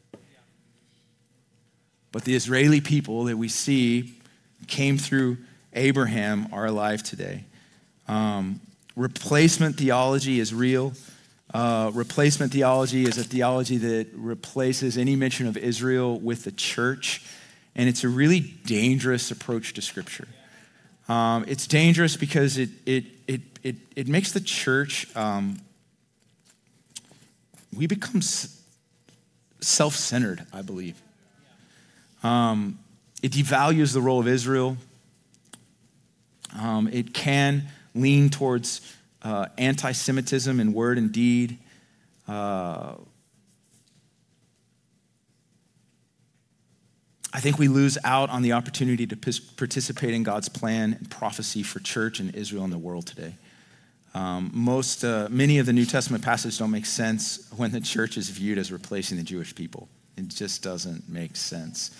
But 2.13 2.25
the 2.25 2.35
Israeli 2.35 2.81
people 2.81 3.25
that 3.25 3.37
we 3.37 3.49
see 3.49 4.15
came 4.67 4.99
through 4.99 5.39
Abraham 5.73 6.49
are 6.53 6.67
alive 6.67 7.03
today. 7.03 7.45
Um, 8.09 8.61
replacement 8.97 9.77
theology 9.77 10.41
is 10.41 10.55
real. 10.55 10.93
Uh, 11.53 11.91
replacement 11.95 12.53
theology 12.53 13.05
is 13.05 13.19
a 13.19 13.25
theology 13.25 13.77
that 13.77 14.09
replaces 14.15 14.99
any 14.99 15.17
mention 15.17 15.47
of 15.47 15.57
Israel 15.57 16.19
with 16.19 16.45
the 16.45 16.53
church, 16.53 17.25
and 17.75 17.89
it's 17.89 18.05
a 18.05 18.09
really 18.09 18.41
dangerous 18.41 19.31
approach 19.31 19.75
to 19.75 19.83
Scripture. 19.83 20.29
Um, 21.09 21.45
it's 21.47 21.67
dangerous 21.67 22.17
because 22.17 22.57
it, 22.57 22.71
it, 22.87 23.05
it, 23.29 23.41
it, 23.63 23.77
it 23.95 24.09
makes 24.09 24.33
the 24.33 24.41
church, 24.41 25.15
um, 25.17 25.61
we 27.77 27.87
become 27.87 28.21
self 29.61 29.95
centered, 29.95 30.47
I 30.53 30.63
believe. 30.63 31.01
Um, 32.23 32.79
it 33.25 33.33
devalues 33.33 33.95
the 33.95 34.03
role 34.03 34.21
of 34.21 34.29
Israel. 34.29 34.77
Um, 36.61 36.89
it 36.89 37.15
can 37.15 37.69
lean 37.95 38.29
towards 38.29 38.83
uh, 39.23 39.47
anti 39.57 39.93
Semitism 39.93 40.61
in 40.61 40.75
word 40.75 40.99
and 40.99 41.11
deed. 41.11 41.57
Uh, 42.29 42.97
I 47.33 47.41
think 47.41 47.59
we 47.59 47.67
lose 47.67 47.97
out 48.05 48.29
on 48.29 48.43
the 48.43 48.53
opportunity 48.53 49.07
to 49.07 49.17
participate 49.17 50.13
in 50.13 50.23
God's 50.23 50.51
plan 50.51 50.93
and 50.93 51.11
prophecy 51.11 51.63
for 51.63 51.81
church 51.81 52.21
and 52.21 52.35
Israel 52.35 52.65
and 52.65 52.73
the 52.75 52.79
world 52.79 53.07
today. 53.07 53.37
Um, 54.13 54.51
most, 54.53 55.03
uh, 55.03 55.29
many 55.31 55.59
of 55.59 55.65
the 55.65 55.73
New 55.73 55.87
Testament 55.87 56.23
passages 56.23 56.59
don't 56.59 56.71
make 56.71 56.85
sense 56.85 57.51
when 57.57 57.73
the 57.73 57.81
church 57.81 58.19
is 58.19 58.29
viewed 58.29 58.59
as 58.59 58.71
replacing 58.71 59.17
the 59.17 59.25
Jewish 59.25 59.55
people. 59.55 59.89
It 60.19 60.29
just 60.29 60.63
doesn't 60.63 61.09
make 61.09 61.37
sense. 61.37 61.91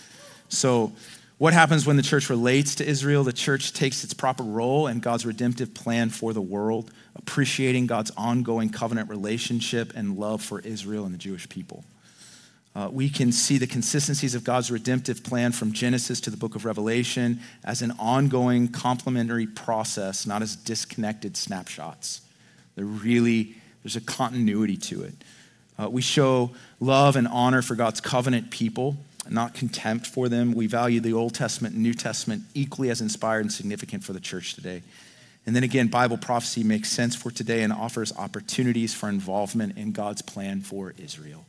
So, 0.49 0.93
what 1.37 1.53
happens 1.53 1.85
when 1.85 1.97
the 1.97 2.03
church 2.03 2.29
relates 2.29 2.75
to 2.75 2.87
Israel? 2.87 3.25
The 3.25 3.33
church 3.33 3.73
takes 3.73 4.05
its 4.05 4.13
proper 4.13 4.43
role 4.43 4.87
in 4.87 4.99
God's 4.99 5.25
redemptive 5.25 5.73
plan 5.73 6.09
for 6.09 6.31
the 6.31 6.41
world, 6.41 6.91
appreciating 7.15 7.87
God's 7.87 8.11
ongoing 8.15 8.69
covenant 8.69 9.09
relationship 9.09 9.91
and 9.95 10.17
love 10.17 10.41
for 10.41 10.61
Israel 10.61 11.03
and 11.03 11.13
the 11.13 11.17
Jewish 11.17 11.49
people. 11.49 11.83
Uh, 12.75 12.89
we 12.91 13.09
can 13.09 13.31
see 13.31 13.57
the 13.57 13.67
consistencies 13.67 14.35
of 14.35 14.43
God's 14.43 14.69
redemptive 14.69 15.23
plan 15.23 15.53
from 15.53 15.71
Genesis 15.71 16.19
to 16.21 16.29
the 16.29 16.35
book 16.35 16.55
of 16.55 16.65
Revelation 16.65 17.39
as 17.63 17.81
an 17.81 17.93
ongoing 17.99 18.67
complementary 18.67 19.47
process, 19.47 20.25
not 20.25 20.41
as 20.41 20.57
disconnected 20.57 21.37
snapshots. 21.37 22.21
They're 22.75 22.83
really, 22.85 23.55
there's 23.83 23.95
a 23.95 24.01
continuity 24.01 24.75
to 24.77 25.03
it. 25.03 25.13
Uh, 25.79 25.89
we 25.89 26.01
show 26.01 26.51
love 26.81 27.15
and 27.15 27.27
honor 27.29 27.61
for 27.61 27.75
God's 27.75 28.01
covenant 28.01 28.51
people, 28.51 28.97
not 29.29 29.53
contempt 29.53 30.07
for 30.07 30.29
them. 30.29 30.53
We 30.53 30.67
value 30.67 30.99
the 30.99 31.13
Old 31.13 31.33
Testament 31.33 31.73
and 31.73 31.83
New 31.83 31.93
Testament 31.93 32.43
equally 32.53 32.89
as 32.89 33.01
inspired 33.01 33.41
and 33.41 33.51
significant 33.51 34.03
for 34.03 34.13
the 34.13 34.19
church 34.19 34.55
today. 34.55 34.83
And 35.45 35.55
then 35.55 35.63
again, 35.63 35.87
Bible 35.87 36.17
prophecy 36.17 36.63
makes 36.63 36.89
sense 36.89 37.15
for 37.15 37.29
today 37.29 37.61
and 37.61 37.71
offers 37.71 38.15
opportunities 38.17 38.93
for 38.93 39.09
involvement 39.09 39.77
in 39.77 39.91
God's 39.91 40.21
plan 40.21 40.61
for 40.61 40.93
Israel. 40.97 41.45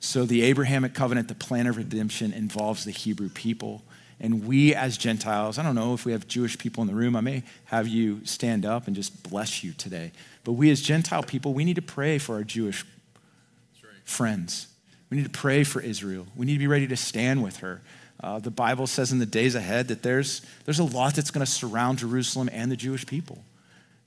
So 0.00 0.24
the 0.24 0.42
Abrahamic 0.42 0.94
covenant, 0.94 1.28
the 1.28 1.34
plan 1.34 1.66
of 1.66 1.76
redemption, 1.76 2.32
involves 2.32 2.84
the 2.84 2.90
Hebrew 2.90 3.28
people. 3.28 3.82
And 4.18 4.46
we 4.46 4.74
as 4.74 4.96
Gentiles, 4.98 5.58
I 5.58 5.62
don't 5.62 5.74
know 5.74 5.94
if 5.94 6.04
we 6.04 6.12
have 6.12 6.26
Jewish 6.26 6.58
people 6.58 6.82
in 6.82 6.88
the 6.88 6.94
room, 6.94 7.14
I 7.16 7.20
may 7.20 7.42
have 7.66 7.86
you 7.86 8.24
stand 8.24 8.64
up 8.64 8.86
and 8.86 8.96
just 8.96 9.28
bless 9.28 9.62
you 9.62 9.72
today. 9.72 10.12
But 10.44 10.52
we 10.52 10.70
as 10.70 10.80
Gentile 10.80 11.22
people, 11.22 11.54
we 11.54 11.64
need 11.64 11.76
to 11.76 11.82
pray 11.82 12.18
for 12.18 12.36
our 12.36 12.44
Jewish 12.44 12.84
right. 13.82 13.92
friends. 14.04 14.68
We 15.10 15.18
need 15.18 15.24
to 15.24 15.30
pray 15.30 15.64
for 15.64 15.80
Israel. 15.80 16.26
We 16.36 16.46
need 16.46 16.54
to 16.54 16.58
be 16.58 16.66
ready 16.66 16.86
to 16.88 16.96
stand 16.96 17.42
with 17.42 17.58
her. 17.58 17.80
Uh, 18.18 18.38
the 18.38 18.50
Bible 18.50 18.86
says 18.86 19.12
in 19.12 19.18
the 19.18 19.26
days 19.26 19.54
ahead 19.54 19.88
that 19.88 20.02
there's, 20.02 20.42
there's 20.64 20.78
a 20.78 20.84
lot 20.84 21.14
that's 21.14 21.30
going 21.30 21.44
to 21.44 21.50
surround 21.50 21.98
Jerusalem 21.98 22.48
and 22.52 22.72
the 22.72 22.76
Jewish 22.76 23.06
people. 23.06 23.44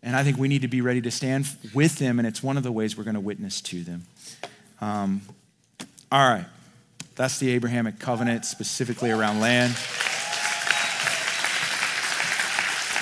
And 0.02 0.16
I 0.16 0.24
think 0.24 0.38
we 0.38 0.47
need 0.47 0.62
to 0.64 0.68
be 0.68 0.82
ready 0.82 1.02
to 1.02 1.12
stand 1.12 1.47
with 1.74 1.97
them, 1.97 2.20
and 2.20 2.28
it's 2.28 2.41
one 2.41 2.58
of 2.58 2.64
the 2.64 2.72
ways 2.72 2.97
we're 2.97 3.04
going 3.04 3.16
to 3.16 3.20
witness 3.20 3.62
to 3.62 3.84
them. 3.84 4.06
Um, 4.82 5.22
all 6.12 6.28
right. 6.28 6.45
That's 7.16 7.38
the 7.38 7.52
Abrahamic 7.52 8.00
covenant, 8.00 8.45
specifically 8.45 9.12
around 9.12 9.41
land. 9.41 9.76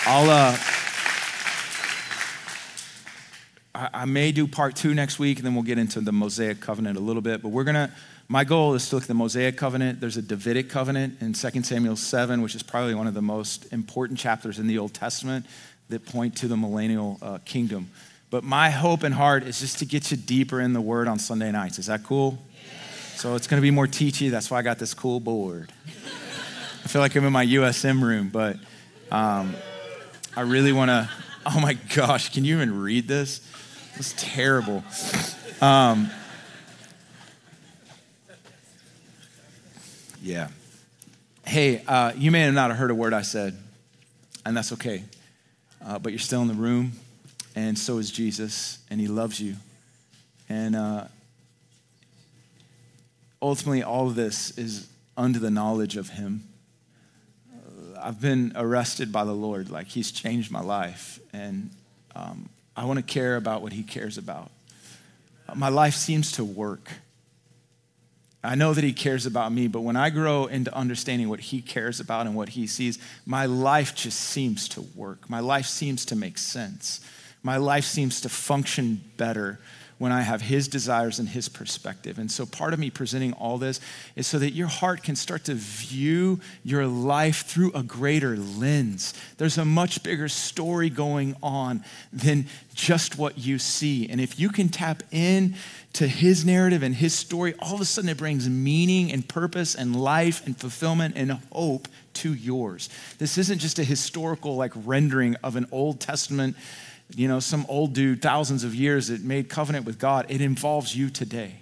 I'll, 0.05 0.29
uh, 0.29 0.57
I, 3.77 3.89
I 3.93 4.05
may 4.05 4.31
do 4.31 4.47
part 4.47 4.75
two 4.75 4.95
next 4.95 5.19
week, 5.19 5.37
and 5.37 5.45
then 5.45 5.53
we'll 5.53 5.63
get 5.63 5.77
into 5.77 6.01
the 6.01 6.11
Mosaic 6.11 6.59
covenant 6.59 6.97
a 6.97 7.01
little 7.01 7.21
bit. 7.21 7.43
But 7.43 7.49
we're 7.49 7.63
going 7.63 7.75
to, 7.75 7.91
my 8.27 8.43
goal 8.43 8.73
is 8.73 8.89
to 8.89 8.95
look 8.95 9.03
at 9.03 9.07
the 9.07 9.13
Mosaic 9.13 9.55
covenant. 9.55 10.01
There's 10.01 10.17
a 10.17 10.21
Davidic 10.21 10.69
covenant 10.69 11.21
in 11.21 11.33
2 11.33 11.63
Samuel 11.63 11.95
7, 11.95 12.41
which 12.41 12.55
is 12.55 12.63
probably 12.63 12.95
one 12.95 13.05
of 13.05 13.13
the 13.13 13.21
most 13.21 13.71
important 13.71 14.17
chapters 14.17 14.57
in 14.57 14.65
the 14.65 14.79
Old 14.79 14.95
Testament 14.95 15.45
that 15.89 16.05
point 16.05 16.35
to 16.37 16.47
the 16.47 16.57
millennial 16.57 17.19
uh, 17.21 17.37
kingdom. 17.45 17.89
But 18.29 18.43
my 18.43 18.71
hope 18.71 19.03
and 19.03 19.13
heart 19.13 19.43
is 19.43 19.59
just 19.59 19.79
to 19.79 19.85
get 19.85 20.09
you 20.11 20.17
deeper 20.17 20.59
in 20.59 20.73
the 20.73 20.81
word 20.81 21.07
on 21.07 21.19
Sunday 21.19 21.51
nights. 21.51 21.79
Is 21.79 21.85
that 21.85 22.03
cool? 22.03 22.39
So 23.15 23.35
it's 23.35 23.47
going 23.47 23.59
to 23.59 23.61
be 23.61 23.71
more 23.71 23.87
teachy. 23.87 24.29
That's 24.29 24.51
why 24.51 24.59
I 24.59 24.61
got 24.63 24.79
this 24.79 24.93
cool 24.93 25.19
board. 25.19 25.71
I 25.85 26.87
feel 26.87 27.01
like 27.01 27.15
I'm 27.15 27.25
in 27.25 27.33
my 27.33 27.45
USM 27.45 28.01
room, 28.01 28.29
but 28.29 28.57
um, 29.11 29.55
I 30.35 30.41
really 30.41 30.73
want 30.73 30.89
to. 30.89 31.09
Oh 31.49 31.61
my 31.61 31.75
gosh, 31.95 32.33
can 32.33 32.43
you 32.43 32.57
even 32.57 32.81
read 32.81 33.07
this? 33.07 33.39
It's 33.99 34.13
terrible. 34.15 34.83
Um, 35.59 36.11
yeah. 40.21 40.49
Hey, 41.45 41.81
uh, 41.87 42.13
you 42.15 42.29
may 42.29 42.41
not 42.41 42.45
have 42.45 42.53
not 42.53 42.71
heard 42.77 42.91
a 42.91 42.95
word 42.95 43.13
I 43.13 43.23
said, 43.23 43.57
and 44.45 44.55
that's 44.55 44.71
okay. 44.73 45.03
Uh, 45.83 45.97
but 45.97 46.11
you're 46.11 46.19
still 46.19 46.41
in 46.43 46.47
the 46.47 46.53
room, 46.53 46.91
and 47.55 47.77
so 47.77 47.97
is 47.97 48.11
Jesus, 48.11 48.79
and 48.91 49.01
he 49.01 49.07
loves 49.07 49.39
you. 49.39 49.55
And 50.47 50.75
uh, 50.75 51.05
ultimately, 53.41 53.83
all 53.83 54.07
of 54.07 54.15
this 54.15 54.57
is 54.57 54.87
under 55.15 55.39
the 55.39 55.51
knowledge 55.51 55.97
of 55.97 56.09
Him. 56.09 56.47
Uh, 57.51 57.99
I've 57.99 58.21
been 58.21 58.53
arrested 58.55 59.11
by 59.11 59.25
the 59.25 59.33
Lord. 59.33 59.69
Like, 59.69 59.87
He's 59.87 60.11
changed 60.11 60.51
my 60.51 60.61
life. 60.61 61.19
And 61.33 61.71
um, 62.15 62.49
I 62.77 62.85
want 62.85 62.97
to 62.97 63.03
care 63.03 63.35
about 63.35 63.63
what 63.63 63.73
He 63.73 63.83
cares 63.83 64.17
about. 64.17 64.51
My 65.55 65.69
life 65.69 65.95
seems 65.95 66.33
to 66.33 66.45
work. 66.45 66.91
I 68.43 68.55
know 68.55 68.73
that 68.73 68.83
He 68.83 68.93
cares 68.93 69.25
about 69.25 69.51
me, 69.51 69.67
but 69.67 69.81
when 69.81 69.95
I 69.95 70.11
grow 70.11 70.45
into 70.45 70.73
understanding 70.75 71.27
what 71.27 71.39
He 71.39 71.61
cares 71.61 71.99
about 71.99 72.27
and 72.27 72.35
what 72.35 72.49
He 72.49 72.67
sees, 72.67 72.99
my 73.25 73.47
life 73.47 73.95
just 73.95 74.19
seems 74.19 74.69
to 74.69 74.81
work. 74.95 75.27
My 75.29 75.39
life 75.39 75.65
seems 75.65 76.05
to 76.05 76.15
make 76.15 76.37
sense. 76.37 77.01
My 77.41 77.57
life 77.57 77.83
seems 77.83 78.21
to 78.21 78.29
function 78.29 79.01
better 79.17 79.59
when 79.97 80.11
I 80.11 80.21
have 80.21 80.41
His 80.41 80.67
desires 80.67 81.19
and 81.19 81.29
His 81.29 81.49
perspective. 81.49 82.19
And 82.19 82.31
so, 82.31 82.45
part 82.45 82.73
of 82.73 82.79
me 82.79 82.89
presenting 82.89 83.33
all 83.33 83.57
this 83.57 83.79
is 84.15 84.27
so 84.27 84.39
that 84.39 84.51
your 84.51 84.67
heart 84.67 85.03
can 85.03 85.15
start 85.15 85.45
to 85.45 85.53
view 85.53 86.39
your 86.63 86.85
life 86.85 87.45
through 87.45 87.71
a 87.73 87.83
greater 87.83 88.37
lens. 88.37 89.13
There's 89.37 89.57
a 89.57 89.65
much 89.65 90.03
bigger 90.03 90.27
story 90.27 90.89
going 90.89 91.35
on 91.41 91.83
than 92.13 92.47
just 92.73 93.17
what 93.17 93.37
you 93.37 93.57
see. 93.57 94.07
And 94.07 94.21
if 94.21 94.39
you 94.39 94.49
can 94.49 94.69
tap 94.69 95.03
in 95.11 95.55
to 95.93 96.07
His 96.07 96.45
narrative 96.45 96.83
and 96.83 96.93
His 96.93 97.13
story, 97.13 97.55
all 97.59 97.75
of 97.75 97.81
a 97.81 97.85
sudden 97.85 98.09
it 98.09 98.17
brings 98.17 98.47
meaning 98.47 99.11
and 99.11 99.27
purpose 99.27 99.73
and 99.73 99.95
life 99.95 100.45
and 100.45 100.55
fulfillment 100.55 101.15
and 101.17 101.31
hope 101.51 101.87
to 102.13 102.33
yours. 102.33 102.89
This 103.17 103.37
isn't 103.37 103.59
just 103.59 103.79
a 103.79 103.83
historical 103.83 104.55
like 104.55 104.73
rendering 104.75 105.35
of 105.43 105.55
an 105.55 105.67
Old 105.71 105.99
Testament 105.99 106.55
you 107.15 107.27
know, 107.27 107.39
some 107.39 107.65
old 107.69 107.93
dude, 107.93 108.21
thousands 108.21 108.63
of 108.63 108.75
years 108.75 109.07
that 109.07 109.23
made 109.23 109.49
covenant 109.49 109.85
with 109.85 109.99
God. 109.99 110.25
It 110.29 110.41
involves 110.41 110.95
you 110.95 111.09
today. 111.09 111.61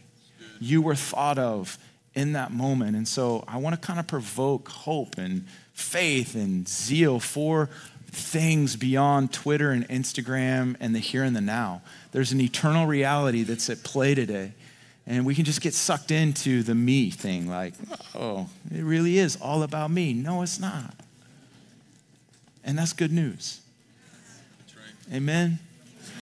You 0.60 0.82
were 0.82 0.96
thought 0.96 1.38
of 1.38 1.78
in 2.14 2.34
that 2.34 2.52
moment. 2.52 2.96
And 2.96 3.08
so 3.08 3.44
I 3.48 3.58
want 3.58 3.80
to 3.80 3.86
kind 3.86 4.00
of 4.00 4.08
provoke 4.08 4.70
hope 4.70 5.18
and 5.18 5.46
faith 5.74 6.36
and 6.36 6.68
zeal 6.68 7.20
for 7.20 7.70
things 8.08 8.76
beyond 8.78 9.34
Twitter 9.34 9.72
and 9.72 9.88
Instagram 9.90 10.76
and 10.80 10.96
the 10.96 11.00
here 11.00 11.24
and 11.24 11.36
the 11.36 11.42
now. 11.42 11.82
There's 12.12 12.32
an 12.32 12.40
eternal 12.40 12.88
reality 12.88 13.44
that's 13.44 13.70
at 13.70 13.84
play 13.84 14.16
today. 14.16 14.54
And 15.06 15.26
we 15.26 15.36
can 15.36 15.46
just 15.46 15.62
get 15.62 15.76
sucked 15.76 16.10
into 16.10 16.64
the 16.64 16.74
me 16.74 17.12
thing, 17.12 17.48
like, 17.48 17.76
oh, 18.16 18.50
it 18.74 18.82
really 18.82 19.20
is 19.20 19.38
all 19.40 19.62
about 19.62 19.92
me. 19.92 20.14
No, 20.14 20.42
it's 20.42 20.60
not. 20.60 20.96
And 22.64 22.76
that's 22.76 22.94
good 22.94 23.12
news. 23.12 23.62
Amen? 25.12 25.60